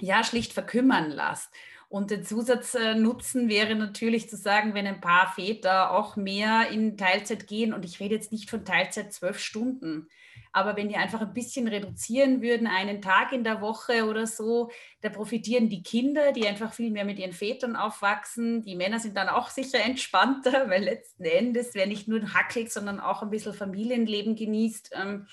ja 0.00 0.24
schlicht 0.24 0.52
verkümmern 0.52 1.10
lässt. 1.10 1.50
Und 1.88 2.10
der 2.10 2.22
Zusatznutzen 2.22 3.48
wäre 3.48 3.74
natürlich 3.74 4.28
zu 4.28 4.36
sagen, 4.36 4.74
wenn 4.74 4.86
ein 4.86 5.00
paar 5.00 5.32
Väter 5.32 5.90
auch 5.90 6.16
mehr 6.16 6.68
in 6.70 6.98
Teilzeit 6.98 7.46
gehen, 7.46 7.72
und 7.72 7.84
ich 7.84 7.98
rede 7.98 8.14
jetzt 8.14 8.30
nicht 8.30 8.50
von 8.50 8.64
Teilzeit 8.64 9.12
zwölf 9.12 9.38
Stunden, 9.38 10.08
aber 10.52 10.76
wenn 10.76 10.88
die 10.88 10.96
einfach 10.96 11.20
ein 11.20 11.32
bisschen 11.32 11.68
reduzieren 11.68 12.42
würden, 12.42 12.66
einen 12.66 13.00
Tag 13.00 13.32
in 13.32 13.44
der 13.44 13.60
Woche 13.60 14.04
oder 14.06 14.26
so, 14.26 14.70
da 15.00 15.08
profitieren 15.08 15.68
die 15.68 15.82
Kinder, 15.82 16.32
die 16.32 16.46
einfach 16.46 16.72
viel 16.72 16.90
mehr 16.90 17.04
mit 17.04 17.18
ihren 17.18 17.32
Vätern 17.32 17.76
aufwachsen. 17.76 18.62
Die 18.62 18.76
Männer 18.76 18.98
sind 18.98 19.16
dann 19.16 19.28
auch 19.28 19.50
sicher 19.50 19.80
entspannter, 19.80 20.52
weil 20.68 20.84
letzten 20.84 21.24
Endes, 21.24 21.74
wer 21.74 21.86
nicht 21.86 22.08
nur 22.08 22.34
hackelt, 22.34 22.72
sondern 22.72 23.00
auch 23.00 23.22
ein 23.22 23.30
bisschen 23.30 23.54
Familienleben 23.54 24.36
genießt, 24.36 24.92
ähm, 24.94 25.26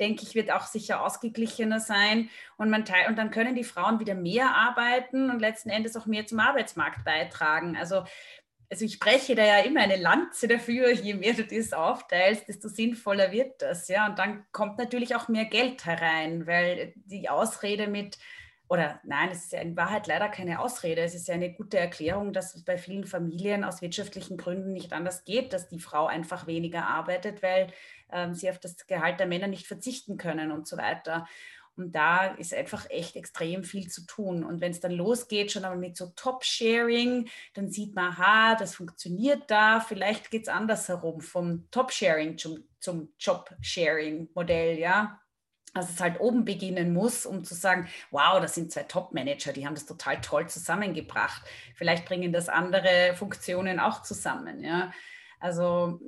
denke 0.00 0.22
ich, 0.22 0.34
wird 0.34 0.50
auch 0.50 0.66
sicher 0.66 1.04
ausgeglichener 1.04 1.78
sein. 1.78 2.30
Und, 2.56 2.70
man 2.70 2.84
und 3.08 3.16
dann 3.16 3.30
können 3.30 3.54
die 3.54 3.64
Frauen 3.64 4.00
wieder 4.00 4.14
mehr 4.14 4.54
arbeiten 4.54 5.30
und 5.30 5.40
letzten 5.40 5.70
Endes 5.70 5.96
auch 5.96 6.06
mehr 6.06 6.26
zum 6.26 6.40
Arbeitsmarkt 6.40 7.04
beitragen. 7.04 7.76
Also 7.76 8.04
also 8.70 8.84
ich 8.84 8.94
spreche 8.94 9.34
da 9.34 9.44
ja 9.44 9.58
immer 9.58 9.80
eine 9.80 9.96
Lanze 9.96 10.46
dafür, 10.46 10.92
je 10.92 11.14
mehr 11.14 11.34
du 11.34 11.44
das 11.44 11.72
aufteilst, 11.72 12.46
desto 12.48 12.68
sinnvoller 12.68 13.32
wird 13.32 13.60
das, 13.60 13.88
ja. 13.88 14.06
Und 14.06 14.18
dann 14.18 14.44
kommt 14.52 14.78
natürlich 14.78 15.16
auch 15.16 15.26
mehr 15.26 15.44
Geld 15.44 15.84
herein, 15.84 16.46
weil 16.46 16.92
die 16.94 17.28
Ausrede 17.28 17.88
mit, 17.88 18.16
oder 18.70 19.00
nein, 19.02 19.30
es 19.32 19.46
ist 19.46 19.52
ja 19.52 19.60
in 19.60 19.76
Wahrheit 19.76 20.06
leider 20.06 20.28
keine 20.28 20.60
Ausrede, 20.60 21.02
es 21.02 21.16
ist 21.16 21.26
ja 21.26 21.34
eine 21.34 21.52
gute 21.52 21.76
Erklärung, 21.76 22.32
dass 22.32 22.54
es 22.54 22.64
bei 22.64 22.78
vielen 22.78 23.04
Familien 23.04 23.64
aus 23.64 23.82
wirtschaftlichen 23.82 24.36
Gründen 24.36 24.72
nicht 24.72 24.92
anders 24.92 25.24
geht, 25.24 25.52
dass 25.52 25.68
die 25.68 25.80
Frau 25.80 26.06
einfach 26.06 26.46
weniger 26.46 26.86
arbeitet, 26.86 27.42
weil 27.42 27.72
ähm, 28.12 28.32
sie 28.32 28.48
auf 28.48 28.60
das 28.60 28.86
Gehalt 28.86 29.18
der 29.18 29.26
Männer 29.26 29.48
nicht 29.48 29.66
verzichten 29.66 30.18
können 30.18 30.52
und 30.52 30.68
so 30.68 30.76
weiter. 30.76 31.26
Und 31.74 31.96
da 31.96 32.26
ist 32.26 32.54
einfach 32.54 32.88
echt 32.90 33.16
extrem 33.16 33.64
viel 33.64 33.88
zu 33.88 34.06
tun. 34.06 34.44
Und 34.44 34.60
wenn 34.60 34.70
es 34.70 34.78
dann 34.78 34.92
losgeht, 34.92 35.50
schon 35.50 35.64
einmal 35.64 35.78
mit 35.78 35.96
so 35.96 36.12
Top-Sharing, 36.14 37.28
dann 37.54 37.70
sieht 37.70 37.96
man, 37.96 38.12
aha, 38.12 38.54
das 38.54 38.76
funktioniert 38.76 39.50
da. 39.50 39.80
Vielleicht 39.80 40.30
geht 40.30 40.42
es 40.42 40.48
andersherum, 40.48 41.20
vom 41.20 41.68
Top-Sharing 41.72 42.38
zum, 42.38 42.68
zum 42.78 43.12
Job-Sharing-Modell, 43.18 44.78
ja. 44.78 45.20
Also 45.72 45.90
es 45.92 46.00
halt 46.00 46.20
oben 46.20 46.44
beginnen 46.44 46.92
muss, 46.92 47.26
um 47.26 47.44
zu 47.44 47.54
sagen, 47.54 47.88
wow, 48.10 48.40
das 48.40 48.54
sind 48.54 48.72
zwei 48.72 48.82
Top-Manager, 48.82 49.52
die 49.52 49.66
haben 49.66 49.74
das 49.74 49.86
total 49.86 50.20
toll 50.20 50.48
zusammengebracht. 50.48 51.42
Vielleicht 51.74 52.04
bringen 52.06 52.32
das 52.32 52.48
andere 52.48 53.14
Funktionen 53.14 53.78
auch 53.78 54.02
zusammen, 54.02 54.64
ja. 54.64 54.92
Also 55.38 56.00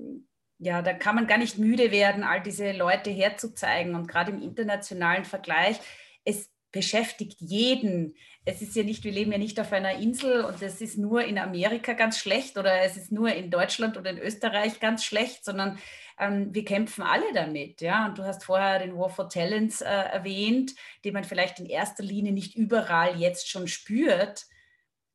ja, 0.59 0.81
da 0.81 0.93
kann 0.93 1.17
man 1.17 1.27
gar 1.27 1.39
nicht 1.39 1.59
müde 1.59 1.91
werden, 1.91 2.23
all 2.23 2.41
diese 2.41 2.71
Leute 2.71 3.11
herzuzeigen. 3.11 3.97
Und 3.97 4.07
gerade 4.07 4.31
im 4.31 4.41
internationalen 4.41 5.25
Vergleich, 5.25 5.81
es 6.25 6.52
beschäftigt 6.73 7.41
jeden. 7.41 8.17
Es 8.45 8.61
ist 8.61 8.75
ja 8.75 8.83
nicht, 8.83 9.05
wir 9.05 9.13
leben 9.13 9.31
ja 9.31 9.39
nicht 9.39 9.61
auf 9.61 9.73
einer 9.73 9.99
Insel 9.99 10.45
und 10.45 10.61
es 10.63 10.81
ist 10.81 10.99
nur 10.99 11.23
in 11.23 11.39
Amerika 11.39 11.93
ganz 11.93 12.19
schlecht 12.19 12.59
oder 12.59 12.81
es 12.81 12.97
ist 12.97 13.13
nur 13.13 13.33
in 13.33 13.51
Deutschland 13.51 13.97
oder 13.97 14.11
in 14.11 14.19
Österreich 14.19 14.81
ganz 14.81 15.05
schlecht, 15.05 15.45
sondern 15.45 15.79
ähm, 16.19 16.53
wir 16.53 16.65
kämpfen 16.65 17.03
alle 17.03 17.33
damit. 17.35 17.81
Ja? 17.83 18.07
Und 18.07 18.19
du 18.19 18.25
hast 18.25 18.45
vorher 18.45 18.81
den 18.81 18.97
War 18.97 19.11
for 19.11 19.29
Talents 19.29 19.83
äh, 19.83 19.85
erwähnt, 19.85 20.75
den 21.05 21.15
man 21.15 21.25
vielleicht 21.25 21.61
in 21.61 21.67
erster 21.67 22.03
Linie 22.03 22.33
nicht 22.33 22.57
überall 22.57 23.21
jetzt 23.21 23.49
schon 23.49 23.69
spürt. 23.69 24.47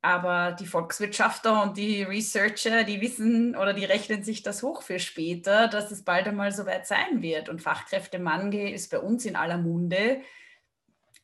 Aber 0.01 0.51
die 0.51 0.67
Volkswirtschaftler 0.67 1.63
und 1.63 1.75
die 1.75 2.03
Researcher, 2.03 2.83
die 2.83 3.01
wissen 3.01 3.55
oder 3.55 3.73
die 3.73 3.83
rechnen 3.83 4.23
sich 4.23 4.43
das 4.43 4.61
hoch 4.61 4.83
für 4.83 4.99
später, 4.99 5.67
dass 5.67 5.91
es 5.91 6.03
bald 6.03 6.27
einmal 6.27 6.51
so 6.51 6.65
weit 6.65 6.85
sein 6.85 7.21
wird. 7.21 7.49
Und 7.49 7.61
Fachkräftemangel 7.61 8.69
ist 8.69 8.91
bei 8.91 8.99
uns 8.99 9.25
in 9.25 9.35
aller 9.35 9.57
Munde. 9.57 10.21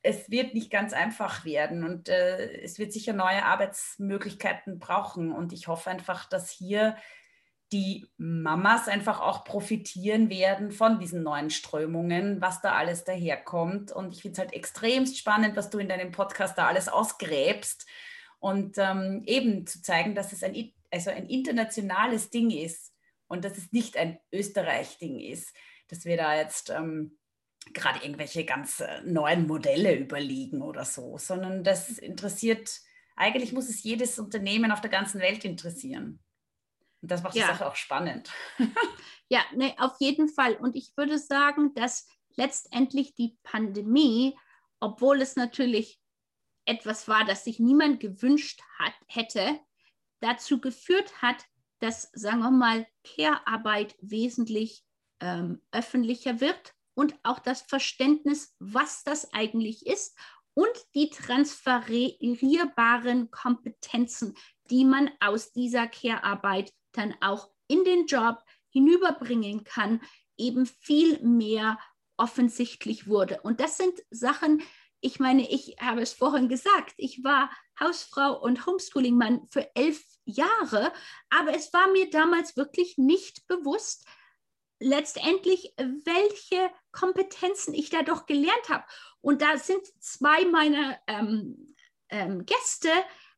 Es 0.03 0.29
wird 0.29 0.53
nicht 0.53 0.69
ganz 0.69 0.93
einfach 0.93 1.45
werden 1.45 1.83
und 1.83 2.09
äh, 2.09 2.61
es 2.61 2.77
wird 2.77 2.93
sicher 2.93 3.13
neue 3.13 3.43
Arbeitsmöglichkeiten 3.43 4.77
brauchen. 4.77 5.31
Und 5.31 5.53
ich 5.53 5.67
hoffe 5.67 5.89
einfach, 5.89 6.29
dass 6.29 6.51
hier 6.51 6.95
die 7.73 8.07
Mamas 8.17 8.87
einfach 8.87 9.19
auch 9.19 9.43
profitieren 9.43 10.29
werden 10.29 10.71
von 10.71 10.99
diesen 10.99 11.23
neuen 11.23 11.49
Strömungen, 11.49 12.39
was 12.39 12.61
da 12.61 12.73
alles 12.73 13.03
daherkommt. 13.03 13.91
Und 13.91 14.13
ich 14.13 14.21
finde 14.21 14.33
es 14.33 14.39
halt 14.39 14.53
extremst 14.53 15.17
spannend, 15.17 15.55
was 15.55 15.71
du 15.71 15.79
in 15.79 15.89
deinem 15.89 16.11
Podcast 16.11 16.57
da 16.57 16.67
alles 16.67 16.87
ausgräbst 16.87 17.87
und 18.39 18.77
ähm, 18.77 19.23
eben 19.25 19.65
zu 19.65 19.81
zeigen, 19.81 20.13
dass 20.13 20.33
es 20.33 20.43
ein, 20.43 20.71
also 20.91 21.09
ein 21.09 21.25
internationales 21.25 22.29
Ding 22.29 22.51
ist 22.51 22.93
und 23.27 23.43
dass 23.43 23.57
es 23.57 23.71
nicht 23.71 23.97
ein 23.97 24.19
Österreich-Ding 24.31 25.19
ist, 25.19 25.55
dass 25.87 26.05
wir 26.05 26.17
da 26.17 26.35
jetzt 26.35 26.69
ähm, 26.69 27.17
gerade 27.71 28.03
irgendwelche 28.03 28.45
ganz 28.45 28.79
äh, 28.79 29.01
neuen 29.03 29.47
Modelle 29.47 29.95
überlegen 29.95 30.61
oder 30.61 30.85
so, 30.85 31.17
sondern 31.17 31.63
das 31.63 31.89
interessiert, 31.97 32.81
eigentlich 33.15 33.53
muss 33.53 33.69
es 33.69 33.83
jedes 33.83 34.19
Unternehmen 34.19 34.71
auf 34.71 34.81
der 34.81 34.89
ganzen 34.89 35.21
Welt 35.21 35.45
interessieren. 35.45 36.19
Und 37.01 37.11
das 37.11 37.21
macht 37.21 37.35
ja. 37.35 37.45
die 37.45 37.53
Sache 37.53 37.67
auch 37.67 37.75
spannend. 37.75 38.31
ja, 39.29 39.41
ne, 39.55 39.75
auf 39.77 39.95
jeden 39.99 40.29
Fall. 40.29 40.55
Und 40.55 40.75
ich 40.75 40.95
würde 40.95 41.17
sagen, 41.17 41.73
dass 41.75 42.07
letztendlich 42.35 43.13
die 43.13 43.37
Pandemie, 43.43 44.37
obwohl 44.79 45.21
es 45.21 45.35
natürlich 45.35 45.99
etwas 46.65 47.07
war, 47.07 47.25
das 47.25 47.43
sich 47.43 47.59
niemand 47.59 47.99
gewünscht 47.99 48.61
hat, 48.79 48.93
hätte, 49.07 49.59
dazu 50.21 50.61
geführt 50.61 51.21
hat, 51.21 51.45
dass, 51.79 52.09
sagen 52.13 52.39
wir 52.39 52.51
mal, 52.51 52.87
Care-Arbeit 53.03 53.95
wesentlich 53.99 54.85
ähm, 55.19 55.61
öffentlicher 55.71 56.39
wird 56.39 56.73
und 56.95 57.15
auch 57.23 57.39
das 57.39 57.61
Verständnis, 57.61 58.55
was 58.59 59.03
das 59.03 59.33
eigentlich 59.33 59.85
ist 59.85 60.17
und 60.53 60.71
die 60.93 61.09
transferierbaren 61.09 63.31
Kompetenzen, 63.31 64.35
die 64.69 64.85
man 64.85 65.09
aus 65.19 65.51
dieser 65.51 65.87
Care-Arbeit 65.87 66.71
dann 66.91 67.15
auch 67.21 67.49
in 67.67 67.83
den 67.83 68.05
Job 68.05 68.43
hinüberbringen 68.69 69.63
kann, 69.63 70.01
eben 70.37 70.65
viel 70.65 71.19
mehr 71.23 71.79
offensichtlich 72.17 73.07
wurde. 73.07 73.41
Und 73.41 73.59
das 73.59 73.77
sind 73.77 73.99
Sachen, 74.11 74.61
ich 75.01 75.19
meine, 75.19 75.49
ich 75.49 75.75
habe 75.79 76.01
es 76.01 76.13
vorhin 76.13 76.47
gesagt, 76.47 76.93
ich 76.97 77.23
war 77.23 77.51
Hausfrau 77.79 78.39
und 78.39 78.65
Homeschooling-Mann 78.65 79.47
für 79.49 79.75
elf 79.75 80.03
Jahre, 80.25 80.93
aber 81.29 81.55
es 81.55 81.73
war 81.73 81.91
mir 81.91 82.09
damals 82.09 82.55
wirklich 82.55 82.97
nicht 82.97 83.45
bewusst, 83.47 84.05
letztendlich, 84.79 85.73
welche 85.77 86.71
Kompetenzen 86.93 87.73
ich 87.73 87.89
da 87.89 88.03
doch 88.03 88.25
gelernt 88.25 88.69
habe. 88.69 88.85
Und 89.19 89.41
da 89.41 89.57
sind 89.57 89.81
zwei 89.99 90.45
meiner 90.45 90.97
ähm, 91.07 91.75
ähm, 92.09 92.45
Gäste, 92.45 92.89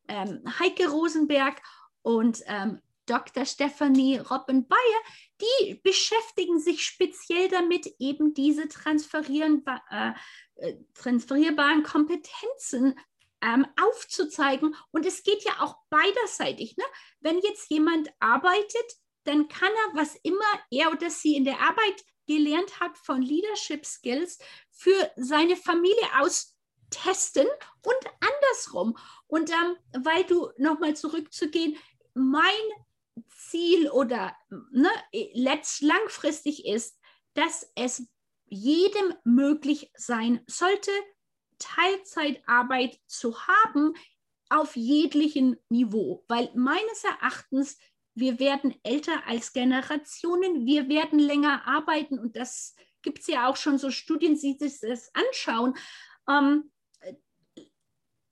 ähm, 0.07 0.43
Heike 0.59 0.89
Rosenberg 0.89 1.61
und 2.03 2.43
ähm, 2.45 2.81
Dr. 3.07 3.45
Stephanie 3.45 4.17
Robben-Bayer, 4.17 5.01
die 5.41 5.75
beschäftigen 5.83 6.59
sich 6.59 6.85
speziell 6.85 7.49
damit, 7.49 7.87
eben 7.99 8.33
diese 8.33 8.67
transferieren, 8.67 9.63
äh, 9.91 10.11
äh, 10.55 10.75
transferierbaren 10.95 11.83
Kompetenzen 11.83 12.99
ähm, 13.41 13.67
aufzuzeigen. 13.81 14.75
Und 14.91 15.05
es 15.05 15.23
geht 15.23 15.43
ja 15.43 15.53
auch 15.59 15.77
beiderseitig. 15.89 16.77
Ne? 16.77 16.83
Wenn 17.19 17.39
jetzt 17.39 17.69
jemand 17.69 18.09
arbeitet, 18.19 18.95
dann 19.23 19.47
kann 19.47 19.69
er, 19.69 19.99
was 19.99 20.15
immer 20.23 20.45
er 20.71 20.91
oder 20.91 21.09
sie 21.09 21.35
in 21.35 21.45
der 21.45 21.59
Arbeit 21.59 22.03
gelernt 22.27 22.79
hat 22.79 22.97
von 22.97 23.21
Leadership 23.21 23.85
Skills, 23.85 24.39
für 24.71 25.11
seine 25.15 25.55
Familie 25.55 26.07
austesten 26.19 27.47
und 27.83 27.95
andersrum. 28.19 28.97
Und 29.27 29.49
ähm, 29.49 30.03
weil 30.03 30.23
du 30.25 30.51
nochmal 30.57 30.95
zurückzugehen, 30.95 31.77
mein 32.13 32.43
Ziel 33.29 33.89
oder 33.89 34.35
ne, 34.71 34.89
letzt 35.33 35.81
langfristig 35.81 36.65
ist, 36.65 36.99
dass 37.33 37.69
es 37.75 38.07
jedem 38.45 39.13
möglich 39.23 39.91
sein 39.95 40.43
sollte, 40.47 40.91
Teilzeitarbeit 41.57 42.99
zu 43.07 43.47
haben 43.47 43.93
auf 44.49 44.75
jeglichem 44.75 45.57
Niveau, 45.69 46.23
weil 46.27 46.51
meines 46.55 47.03
Erachtens 47.03 47.77
wir 48.15 48.39
werden 48.39 48.73
älter 48.83 49.27
als 49.27 49.53
Generationen, 49.53 50.65
wir 50.65 50.87
werden 50.89 51.19
länger 51.19 51.67
arbeiten 51.67 52.17
und 52.17 52.35
das 52.35 52.75
gibt 53.01 53.19
es 53.19 53.27
ja 53.27 53.47
auch 53.47 53.57
schon 53.57 53.77
so 53.77 53.91
Studien, 53.91 54.33
die 54.35 54.57
sich 54.57 54.79
das 54.79 55.11
anschauen. 55.13 55.75
Ähm, 56.27 56.71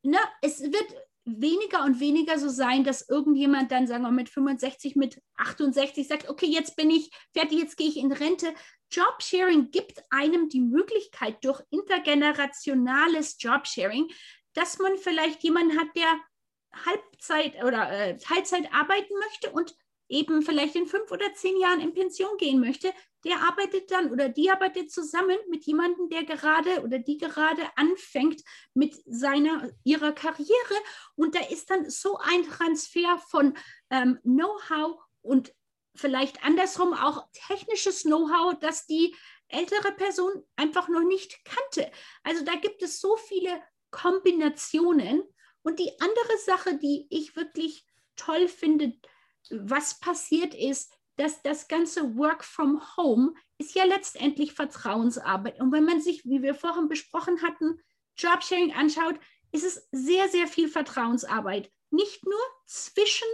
na, 0.02 0.20
es 0.42 0.62
wird 0.62 0.96
weniger 1.26 1.84
und 1.86 2.00
weniger 2.00 2.38
so 2.38 2.50
sein, 2.50 2.84
dass 2.84 3.08
irgendjemand 3.08 3.72
dann, 3.72 3.88
sagen 3.88 4.04
wir 4.04 4.12
mit 4.12 4.30
65, 4.30 4.96
mit 4.96 5.22
68 5.36 6.08
sagt, 6.08 6.30
okay, 6.30 6.48
jetzt 6.48 6.76
bin 6.76 6.90
ich 6.90 7.10
fertig, 7.34 7.60
jetzt 7.60 7.78
gehe 7.78 7.88
ich 7.88 7.98
in 7.98 8.12
Rente. 8.12 8.54
Jobsharing 8.92 9.72
gibt 9.72 10.04
einem 10.10 10.50
die 10.50 10.60
Möglichkeit 10.60 11.44
durch 11.44 11.62
intergenerationales 11.70 13.38
Jobsharing, 13.40 14.12
dass 14.54 14.80
man 14.80 14.98
vielleicht 14.98 15.44
jemanden 15.44 15.80
hat, 15.80 15.88
der 15.96 16.20
Halbzeit 16.86 17.64
oder 17.64 17.92
äh, 17.92 18.18
Teilzeit 18.18 18.72
arbeiten 18.74 19.14
möchte 19.20 19.52
und 19.52 19.76
eben 20.10 20.42
vielleicht 20.42 20.76
in 20.76 20.88
fünf 20.88 21.12
oder 21.12 21.34
zehn 21.34 21.58
Jahren 21.60 21.82
in 21.82 21.94
Pension 21.94 22.38
gehen 22.38 22.60
möchte, 22.60 22.94
der 23.26 23.38
arbeitet 23.38 23.90
dann 23.90 24.12
oder 24.12 24.30
die 24.30 24.52
arbeitet 24.52 24.92
zusammen 24.92 25.38
mit 25.50 25.66
jemandem, 25.66 26.10
der 26.10 26.24
gerade 26.24 26.82
oder 26.84 27.00
die 27.00 27.18
gerade 27.18 27.62
anfängt 27.76 28.42
mit 28.74 28.96
seiner 29.06 29.72
ihrer 29.84 30.12
Karriere 30.12 30.76
und 31.16 31.36
da 31.36 31.40
ist 31.40 31.70
dann 31.70 31.90
so 31.90 32.18
ein 32.18 32.44
Transfer 32.44 33.18
von 33.30 33.58
ähm, 33.90 34.20
Know-how 34.24 35.00
und 35.22 35.54
vielleicht 35.96 36.44
andersrum 36.44 36.94
auch 36.94 37.28
technisches 37.48 38.04
Know-how, 38.04 38.56
das 38.60 38.86
die 38.88 39.16
ältere 39.48 39.92
Person 39.94 40.44
einfach 40.56 40.90
noch 40.90 41.04
nicht 41.04 41.46
kannte. 41.46 41.92
Also 42.24 42.44
da 42.44 42.56
gibt 42.56 42.82
es 42.82 43.00
so 43.00 43.16
viele 43.16 43.62
Kombinationen 43.92 45.24
und 45.64 45.80
die 45.80 45.92
andere 46.00 46.38
Sache, 46.46 46.78
die 46.78 47.08
ich 47.10 47.36
wirklich 47.36 47.86
toll 48.16 48.48
finde, 48.48 48.94
was 49.50 50.00
passiert 50.00 50.54
ist, 50.54 50.94
dass 51.16 51.42
das 51.42 51.68
ganze 51.68 52.16
Work 52.16 52.44
from 52.44 52.82
Home 52.98 53.34
ist 53.58 53.76
ja 53.76 53.84
letztendlich 53.84 54.54
Vertrauensarbeit. 54.54 55.60
Und 55.60 55.72
wenn 55.72 55.86
man 55.86 56.02
sich, 56.02 56.26
wie 56.26 56.42
wir 56.42 56.56
vorhin 56.56 56.88
besprochen 56.88 57.42
hatten, 57.42 57.80
Jobsharing 58.18 58.74
anschaut, 58.74 59.20
ist 59.52 59.64
es 59.64 59.88
sehr, 59.92 60.28
sehr 60.30 60.48
viel 60.48 60.68
Vertrauensarbeit. 60.68 61.72
Nicht 61.92 62.26
nur 62.26 62.40
zwischen 62.66 63.28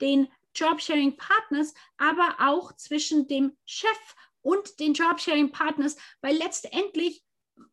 den 0.00 0.28
Jobsharing-Partners, 0.54 1.74
aber 1.98 2.36
auch 2.38 2.72
zwischen 2.76 3.28
dem 3.28 3.56
Chef 3.66 4.14
und 4.40 4.80
den 4.80 4.94
Jobsharing-Partners, 4.94 5.96
weil 6.22 6.36
letztendlich 6.36 7.22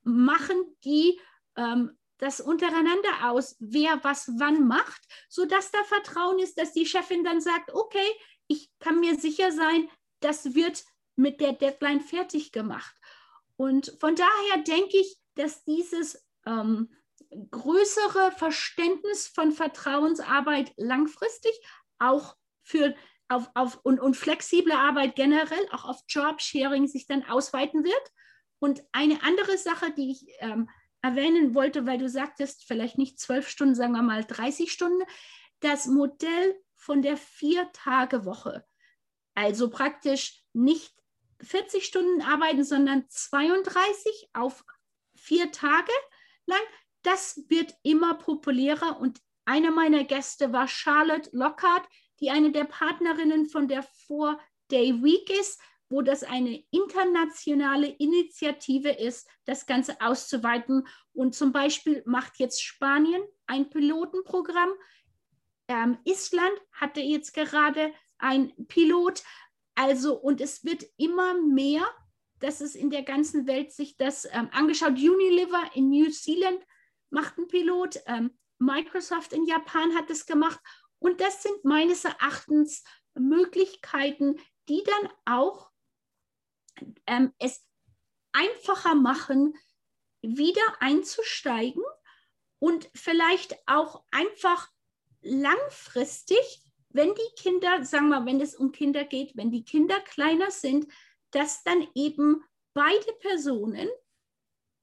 machen 0.03 0.57
die 0.83 1.19
ähm, 1.55 1.97
das 2.23 2.39
untereinander 2.39 3.29
aus, 3.31 3.57
wer 3.59 4.01
was 4.03 4.31
wann 4.37 4.65
macht, 4.65 5.01
sodass 5.27 5.71
da 5.71 5.83
Vertrauen 5.83 6.39
ist, 6.39 6.57
dass 6.57 6.71
die 6.71 6.85
Chefin 6.85 7.23
dann 7.25 7.41
sagt, 7.41 7.73
okay, 7.73 8.07
ich 8.47 8.71
kann 8.79 9.01
mir 9.01 9.19
sicher 9.19 9.51
sein, 9.51 9.89
das 10.21 10.55
wird 10.55 10.85
mit 11.17 11.41
der 11.41 11.51
Deadline 11.51 11.99
fertig 11.99 12.53
gemacht. 12.53 12.95
Und 13.57 13.95
von 13.99 14.15
daher 14.15 14.63
denke 14.63 14.97
ich, 14.97 15.17
dass 15.35 15.65
dieses 15.65 16.25
ähm, 16.45 16.95
größere 17.51 18.31
Verständnis 18.31 19.27
von 19.27 19.51
Vertrauensarbeit 19.51 20.71
langfristig 20.77 21.51
auch 21.99 22.37
für 22.63 22.95
auf, 23.27 23.49
auf, 23.53 23.79
und, 23.83 23.99
und 23.99 24.15
flexible 24.15 24.73
Arbeit 24.73 25.15
generell 25.15 25.67
auch 25.71 25.83
auf 25.85 25.99
Jobsharing 26.07 26.87
sich 26.87 27.05
dann 27.05 27.23
ausweiten 27.25 27.83
wird. 27.83 28.11
Und 28.59 28.81
eine 28.93 29.21
andere 29.23 29.57
Sache, 29.57 29.91
die 29.91 30.11
ich 30.11 30.25
ähm, 30.39 30.69
erwähnen 31.03 31.53
wollte, 31.53 31.85
weil 31.85 31.99
du 31.99 32.09
sagtest, 32.09 32.63
vielleicht 32.63 32.97
nicht 32.97 33.19
zwölf 33.19 33.47
Stunden, 33.47 33.75
sagen 33.75 33.93
wir 33.93 34.01
mal 34.01 34.23
30 34.23 34.71
Stunden, 34.71 35.03
das 35.59 35.85
Modell 35.85 36.55
von 36.75 37.01
der 37.01 37.17
Vier-Tage-Woche. 37.17 38.65
Also 39.35 39.69
praktisch 39.69 40.43
nicht 40.53 40.93
40 41.41 41.85
Stunden 41.85 42.21
arbeiten, 42.21 42.63
sondern 42.63 43.05
32 43.09 44.29
auf 44.33 44.63
vier 45.15 45.51
Tage 45.51 45.91
lang. 46.45 46.61
Das 47.01 47.43
wird 47.49 47.73
immer 47.83 48.15
populärer 48.15 48.99
und 48.99 49.19
einer 49.45 49.71
meiner 49.71 50.05
Gäste 50.05 50.53
war 50.53 50.69
Charlotte 50.69 51.29
Lockhart, 51.33 51.85
die 52.21 52.31
eine 52.31 52.53
der 52.53 52.63
Partnerinnen 52.63 53.47
von 53.49 53.67
der 53.67 53.83
Four 53.83 54.39
Day 54.71 55.03
Week 55.03 55.29
ist 55.29 55.59
wo 55.93 56.01
das 56.01 56.23
eine 56.23 56.63
internationale 56.71 57.85
Initiative 57.87 58.89
ist, 58.89 59.29
das 59.45 59.67
Ganze 59.67 60.01
auszuweiten. 60.01 60.87
Und 61.13 61.35
zum 61.35 61.51
Beispiel 61.51 62.01
macht 62.07 62.39
jetzt 62.39 62.63
Spanien 62.63 63.21
ein 63.45 63.69
Pilotenprogramm. 63.69 64.71
Ähm, 65.67 65.99
Island 66.03 66.59
hatte 66.71 66.99
jetzt 66.99 67.35
gerade 67.35 67.93
ein 68.17 68.53
Pilot. 68.67 69.21
Also, 69.75 70.15
und 70.15 70.41
es 70.41 70.65
wird 70.65 70.83
immer 70.97 71.39
mehr, 71.39 71.85
dass 72.39 72.59
es 72.59 72.73
in 72.73 72.89
der 72.89 73.03
ganzen 73.03 73.45
Welt 73.45 73.71
sich 73.71 73.95
das 73.95 74.25
ähm, 74.25 74.49
angeschaut. 74.51 74.93
Unilever 74.93 75.61
in 75.75 75.91
New 75.91 76.09
Zealand 76.09 76.59
macht 77.11 77.37
einen 77.37 77.47
Pilot. 77.47 77.99
Ähm, 78.07 78.31
Microsoft 78.57 79.31
in 79.31 79.45
Japan 79.45 79.93
hat 79.93 80.09
es 80.09 80.25
gemacht. 80.25 80.59
Und 80.97 81.21
das 81.21 81.43
sind 81.43 81.63
meines 81.63 82.03
Erachtens 82.03 82.83
Möglichkeiten, 83.13 84.39
die 84.67 84.81
dann 84.83 85.11
auch 85.25 85.72
ähm, 87.07 87.33
es 87.39 87.65
einfacher 88.31 88.95
machen, 88.95 89.55
wieder 90.21 90.61
einzusteigen 90.79 91.83
und 92.59 92.89
vielleicht 92.95 93.57
auch 93.67 94.03
einfach 94.11 94.69
langfristig, 95.21 96.63
wenn 96.89 97.13
die 97.13 97.41
Kinder, 97.41 97.83
sagen 97.83 98.09
wir, 98.09 98.25
wenn 98.25 98.39
es 98.39 98.55
um 98.55 98.71
Kinder 98.71 99.03
geht, 99.03 99.35
wenn 99.35 99.51
die 99.51 99.65
Kinder 99.65 99.99
kleiner 100.01 100.51
sind, 100.51 100.87
dass 101.31 101.63
dann 101.63 101.87
eben 101.95 102.43
beide 102.73 103.13
Personen 103.19 103.89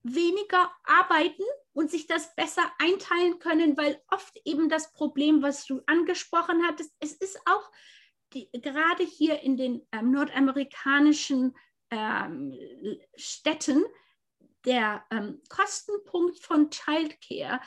weniger 0.02 0.70
arbeiten 0.84 1.42
und 1.72 1.90
sich 1.90 2.06
das 2.06 2.34
besser 2.34 2.70
einteilen 2.78 3.38
können, 3.38 3.76
weil 3.76 4.02
oft 4.08 4.38
eben 4.44 4.68
das 4.68 4.92
Problem, 4.92 5.42
was 5.42 5.66
du 5.66 5.82
angesprochen 5.86 6.66
hattest, 6.66 6.94
es 7.00 7.12
ist 7.12 7.38
auch 7.46 7.70
die, 8.32 8.48
gerade 8.52 9.04
hier 9.04 9.40
in 9.40 9.56
den 9.56 9.86
ähm, 9.92 10.10
nordamerikanischen 10.10 11.54
ähm, 11.90 12.52
Städten 13.16 13.84
der 14.64 15.04
ähm, 15.10 15.40
Kostenpunkt 15.48 16.38
von 16.38 16.70
Childcare 16.70 17.60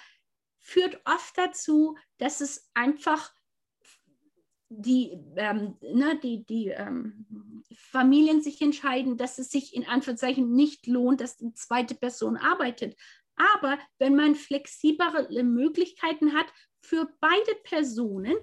führt 0.60 1.02
oft 1.06 1.38
dazu, 1.38 1.98
dass 2.18 2.42
es 2.42 2.70
einfach 2.74 3.34
die, 4.70 5.20
ähm, 5.36 5.78
ne, 5.82 6.20
die, 6.22 6.46
die 6.46 6.70
ähm, 6.70 7.64
Familien 7.76 8.42
sich 8.42 8.62
entscheiden, 8.62 9.18
dass 9.18 9.38
es 9.38 9.52
sich 9.52 9.76
in 9.76 9.86
Anführungszeichen 9.86 10.52
nicht 10.54 10.88
lohnt, 10.88 11.22
dass 11.22 11.38
die 11.38 11.54
zweite 11.54 11.96
Person 11.96 12.38
arbeitet. 12.38 12.96
Aber 13.36 13.78
wenn 14.00 14.16
man 14.16 14.36
flexiblere 14.36 15.44
Möglichkeiten 15.44 16.34
hat 16.34 16.48
für 16.82 17.08
beide 17.20 17.56
Personen, 17.64 18.36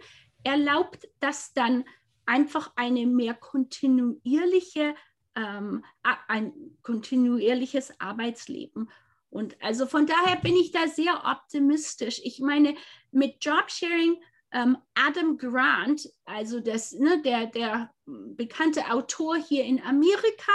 erlaubt 0.45 1.09
das 1.21 1.53
dann 1.53 1.85
einfach 2.27 2.73
eine 2.77 3.07
mehr 3.07 3.35
kontinuierliche 3.35 4.95
ähm, 5.37 5.85
ein 6.29 6.53
kontinuierliches 6.83 8.01
Arbeitsleben. 8.01 8.91
Und 9.31 9.57
also 9.63 9.87
von 9.87 10.07
daher 10.07 10.37
bin 10.37 10.57
ich 10.57 10.73
da 10.73 10.89
sehr 10.89 11.23
optimistisch. 11.25 12.21
Ich 12.25 12.41
meine, 12.41 12.75
mit 13.13 13.45
Jobsharing, 13.45 14.21
ähm, 14.53 14.77
Adam 14.95 15.39
Grant, 15.39 16.09
also 16.25 16.61
das, 16.61 16.93
ne, 16.93 17.23
der, 17.23 17.47
der 17.47 17.95
bekannte 18.07 18.91
Autor 18.91 19.37
hier 19.37 19.65
in 19.65 19.81
Amerika, 19.83 20.53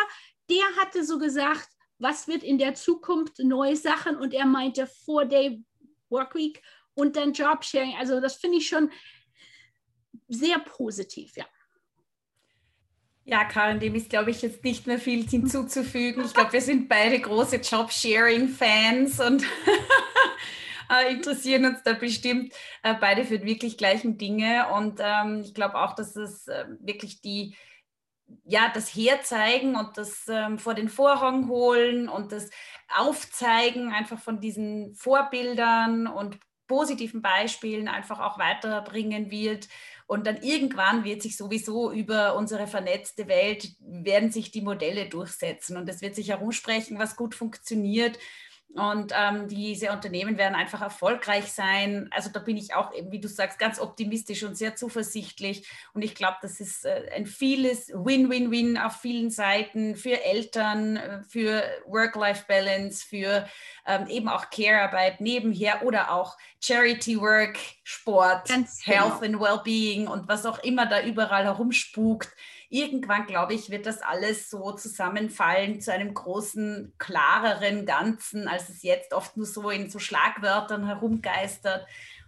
der 0.50 0.64
hatte 0.78 1.06
so 1.06 1.18
gesagt, 1.18 1.70
was 1.98 2.28
wird 2.28 2.44
in 2.44 2.58
der 2.58 2.76
Zukunft 2.76 3.40
neue 3.40 3.78
Sachen 3.78 4.18
und 4.18 4.34
er 4.34 4.46
meinte 4.46 4.86
Four-Day 4.88 5.64
Workweek 6.10 6.62
und 6.94 7.16
dann 7.16 7.32
Jobsharing. 7.32 7.96
Also 7.98 8.20
das 8.20 8.36
finde 8.36 8.58
ich 8.58 8.68
schon 8.68 8.92
sehr 10.28 10.60
positiv, 10.60 11.38
ja. 11.38 11.46
Ja, 13.28 13.44
Karin, 13.44 13.80
dem 13.80 13.96
ist, 13.96 14.12
glaube 14.12 14.30
ich, 14.30 14.44
jetzt 14.44 14.64
nicht 14.64 14.86
mehr 14.86 15.00
viel 15.00 15.28
hinzuzufügen. 15.28 16.24
Ich 16.24 16.34
glaube, 16.36 16.54
wir 16.54 16.62
sind 16.62 16.88
beide 16.88 17.20
große 17.20 17.56
Job-Sharing-Fans 17.56 19.20
und 19.20 19.44
äh, 20.92 21.12
interessieren 21.12 21.66
uns 21.66 21.82
da 21.82 21.94
bestimmt 21.94 22.54
äh, 22.84 22.94
beide 22.94 23.26
für 23.26 23.44
wirklich 23.44 23.80
gleichen 23.80 24.20
Dinge. 24.20 24.68
Und 24.76 25.00
ähm, 25.04 25.42
ich 25.44 25.56
glaube 25.56 25.74
auch, 25.74 25.96
dass 25.96 26.16
es 26.16 26.48
äh, 26.48 26.66
wirklich 26.80 27.20
die, 27.22 27.56
ja, 28.44 28.70
das 28.72 28.96
Herzeigen 28.96 29.76
und 29.76 29.98
das 29.98 30.28
ähm, 30.28 30.60
vor 30.60 30.76
den 30.76 30.88
Vorhang 30.88 31.50
holen 31.50 32.08
und 32.08 32.32
das 32.32 32.52
Aufzeigen 32.96 33.92
einfach 33.92 34.20
von 34.20 34.40
diesen 34.40 34.94
Vorbildern 34.94 36.06
und 36.06 36.38
positiven 36.68 37.24
Beispielen 37.24 37.88
einfach 37.88 38.20
auch 38.20 38.38
weiterbringen 38.38 39.32
wird 39.32 39.68
Und 40.08 40.28
dann 40.28 40.38
irgendwann 40.44 41.04
wird 41.04 41.24
sich 41.24 41.36
sowieso 41.36 41.92
über 41.92 42.36
unsere 42.36 42.68
vernetzte 42.68 43.28
Welt, 43.28 43.70
werden 43.80 44.32
sich 44.32 44.52
die 44.52 44.62
Modelle 44.62 45.10
durchsetzen 45.10 45.78
und 45.78 45.90
es 45.90 46.02
wird 46.02 46.16
sich 46.16 46.30
herumsprechen, 46.30 47.00
was 47.00 47.16
gut 47.16 47.34
funktioniert. 47.34 48.20
Und 48.74 49.14
ähm, 49.18 49.48
diese 49.48 49.92
Unternehmen 49.92 50.38
werden 50.38 50.54
einfach 50.54 50.82
erfolgreich 50.82 51.54
sein. 51.54 52.10
Also 52.12 52.30
da 52.30 52.42
bin 52.42 52.58
ich 52.58 52.74
auch, 52.74 52.92
wie 53.10 53.22
du 53.22 53.30
sagst, 53.30 53.58
ganz 53.58 53.80
optimistisch 53.80 54.44
und 54.44 54.58
sehr 54.58 54.76
zuversichtlich. 54.76 55.66
Und 55.94 56.02
ich 56.02 56.14
glaube, 56.14 56.38
das 56.42 56.60
ist 56.60 56.86
äh, 56.86 57.10
ein 57.16 57.26
vieles 57.26 57.88
Win-Win-Win 57.90 58.78
auf 58.78 58.98
vielen 58.98 59.30
Seiten 59.30 59.96
für 59.96 60.22
Eltern, 60.22 60.98
äh, 60.98 61.24
für 61.24 61.64
Work-Life-Balance, 61.86 63.06
für 63.08 63.48
ähm, 63.86 64.08
eben 64.08 64.28
auch 64.28 64.50
Care-Arbeit 64.50 65.22
nebenher 65.22 65.86
oder 65.86 66.12
auch 66.12 66.38
Charity-Work, 66.60 67.58
Sport, 67.84 68.50
ganz 68.50 68.86
Health 68.86 69.22
genau. 69.22 69.38
and 69.38 69.40
Well-Being 69.40 70.08
und 70.08 70.28
was 70.28 70.46
auch 70.46 70.60
immer 70.60 70.86
da 70.86 71.02
überall 71.02 71.46
herumspukt 71.46 72.30
irgendwann, 72.70 73.26
glaube 73.26 73.54
ich, 73.54 73.70
wird 73.70 73.86
das 73.86 74.02
alles 74.02 74.50
so 74.50 74.72
zusammenfallen 74.74 75.82
zu 75.82 75.92
einem 75.92 76.14
großen, 76.14 76.94
klareren 76.98 77.86
Ganzen, 77.86 78.48
als 78.48 78.70
es 78.70 78.84
jetzt 78.84 79.14
oft 79.14 79.38
nur 79.38 79.46
so 79.46 79.70
in 79.70 79.90
so 79.90 80.00
Schlagwörtern 80.00 80.86
herumgeistert. 80.86 81.86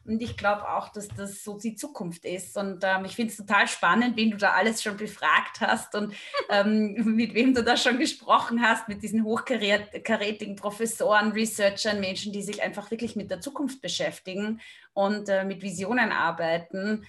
Und 0.08 0.22
ich 0.22 0.38
glaube 0.38 0.70
auch, 0.70 0.90
dass 0.90 1.10
das 1.10 1.44
so 1.44 1.58
die 1.60 1.76
Zukunft 1.76 2.24
ist. 2.24 2.58
Und 2.58 2.82
ähm, 2.84 3.04
ich 3.04 3.16
finde 3.16 3.32
es 3.32 3.38
total 3.38 3.68
spannend, 3.68 4.16
wen 4.16 4.32
du 4.32 4.38
da 4.38 4.52
alles 4.52 4.82
schon 4.82 4.96
befragt 4.96 5.60
hast 5.60 5.96
und 5.96 6.14
ähm, 6.50 7.16
mit 7.16 7.34
wem 7.34 7.54
du 7.54 7.62
da 7.62 7.76
schon 7.76 8.00
gesprochen 8.00 8.62
hast, 8.62 8.88
mit 8.88 9.04
diesen 9.04 9.26
hochkarätigen 9.26 10.56
Professoren, 10.56 11.34
Researchern, 11.34 12.00
Menschen, 12.00 12.32
die 12.32 12.42
sich 12.42 12.64
einfach 12.64 12.90
wirklich 12.90 13.18
mit 13.18 13.30
der 13.30 13.42
Zukunft 13.42 13.82
beschäftigen 13.82 14.62
und 14.94 15.28
äh, 15.28 15.44
mit 15.44 15.62
Visionen 15.62 16.14
arbeiten. 16.14 17.06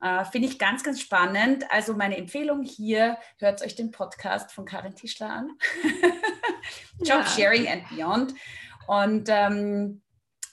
Äh, 0.00 0.24
Finde 0.24 0.48
ich 0.48 0.58
ganz, 0.58 0.82
ganz 0.82 1.00
spannend. 1.00 1.64
Also 1.70 1.94
meine 1.94 2.16
Empfehlung 2.16 2.62
hier, 2.62 3.18
hört 3.38 3.62
euch 3.62 3.74
den 3.74 3.90
Podcast 3.90 4.52
von 4.52 4.64
Karin 4.64 4.94
Tischler 4.94 5.30
an. 5.30 5.50
Job 6.98 7.08
ja. 7.08 7.26
Sharing 7.26 7.68
and 7.68 7.88
Beyond. 7.90 8.34
Und 8.86 9.28
ähm, 9.28 10.02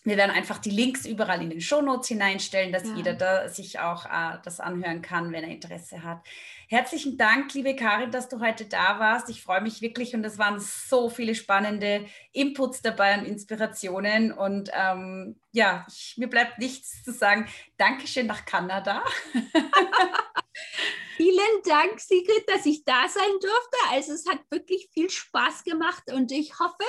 wir 0.04 0.18
werden 0.18 0.32
einfach 0.32 0.60
die 0.60 0.70
Links 0.70 1.06
überall 1.06 1.42
in 1.42 1.50
den 1.50 1.62
Shownotes 1.62 2.08
hineinstellen, 2.08 2.72
dass 2.72 2.86
ja. 2.86 2.96
jeder 2.96 3.14
da 3.14 3.50
sich 3.50 3.80
auch 3.80 4.06
äh, 4.06 4.38
das 4.44 4.60
anhören 4.60 5.02
kann, 5.02 5.32
wenn 5.32 5.44
er 5.44 5.50
Interesse 5.50 6.04
hat. 6.04 6.22
Herzlichen 6.70 7.18
Dank, 7.18 7.54
liebe 7.54 7.78
Karin, 7.78 8.12
dass 8.12 8.28
du 8.28 8.42
heute 8.42 8.66
da 8.66 9.00
warst. 9.00 9.30
Ich 9.30 9.42
freue 9.42 9.62
mich 9.62 9.82
wirklich 9.82 10.14
und 10.14 10.26
es 10.26 10.38
waren 10.38 10.60
so 10.60 11.10
viele 11.10 11.34
spannende 11.34 12.06
Inputs 12.34 12.82
dabei 12.82 13.18
und 13.18 13.26
Inspirationen. 13.26 14.34
Und 14.34 14.70
ähm, 14.74 15.40
ja, 15.54 15.88
ich, 15.88 16.16
mir 16.18 16.28
bleibt 16.28 16.60
nichts 16.60 17.06
zu 17.06 17.14
sagen. 17.14 17.48
Dankeschön 17.78 18.28
nach 18.28 18.44
Kanada. 18.44 19.02
Vielen 21.16 21.62
Dank, 21.64 22.02
Sigrid, 22.02 22.44
dass 22.48 22.66
ich 22.66 22.84
da 22.84 23.08
sein 23.08 23.32
durfte. 23.40 23.78
Also 23.92 24.12
es 24.12 24.28
hat 24.28 24.40
wirklich 24.52 24.90
viel 24.94 25.10
Spaß 25.10 25.64
gemacht 25.64 26.04
und 26.12 26.34
ich 26.34 26.60
hoffe, 26.60 26.84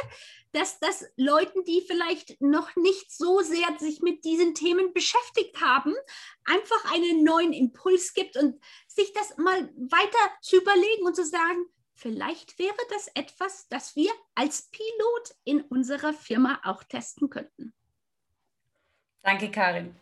dass 0.53 0.79
das 0.81 1.05
Leuten, 1.17 1.65
die 1.65 1.85
vielleicht 1.87 2.41
noch 2.41 2.75
nicht 2.77 3.13
so 3.13 3.41
sehr 3.41 3.67
sich 3.79 4.01
mit 4.01 4.25
diesen 4.25 4.55
Themen 4.55 4.93
beschäftigt 4.93 5.61
haben, 5.61 5.95
einfach 6.45 6.93
einen 6.93 7.23
neuen 7.23 7.53
Impuls 7.53 8.13
gibt 8.13 8.37
und 8.37 8.61
sich 8.99 9.13
das 9.13 9.37
mal 9.39 9.69
weiter 9.77 10.33
zu 10.41 10.57
überlegen 10.57 11.07
und 11.07 11.15
zu 11.15 11.25
sagen, 11.25 11.67
vielleicht 11.95 12.59
wäre 12.59 12.77
das 12.91 13.09
etwas, 13.15 13.69
das 13.69 13.95
wir 13.95 14.11
als 14.35 14.71
Pilot 14.71 15.35
in 15.45 15.61
unserer 15.63 16.13
Firma 16.13 16.61
auch 16.65 16.83
testen 16.83 17.31
könnten. 17.31 17.73
Danke, 19.23 19.51
Karin. 19.51 19.95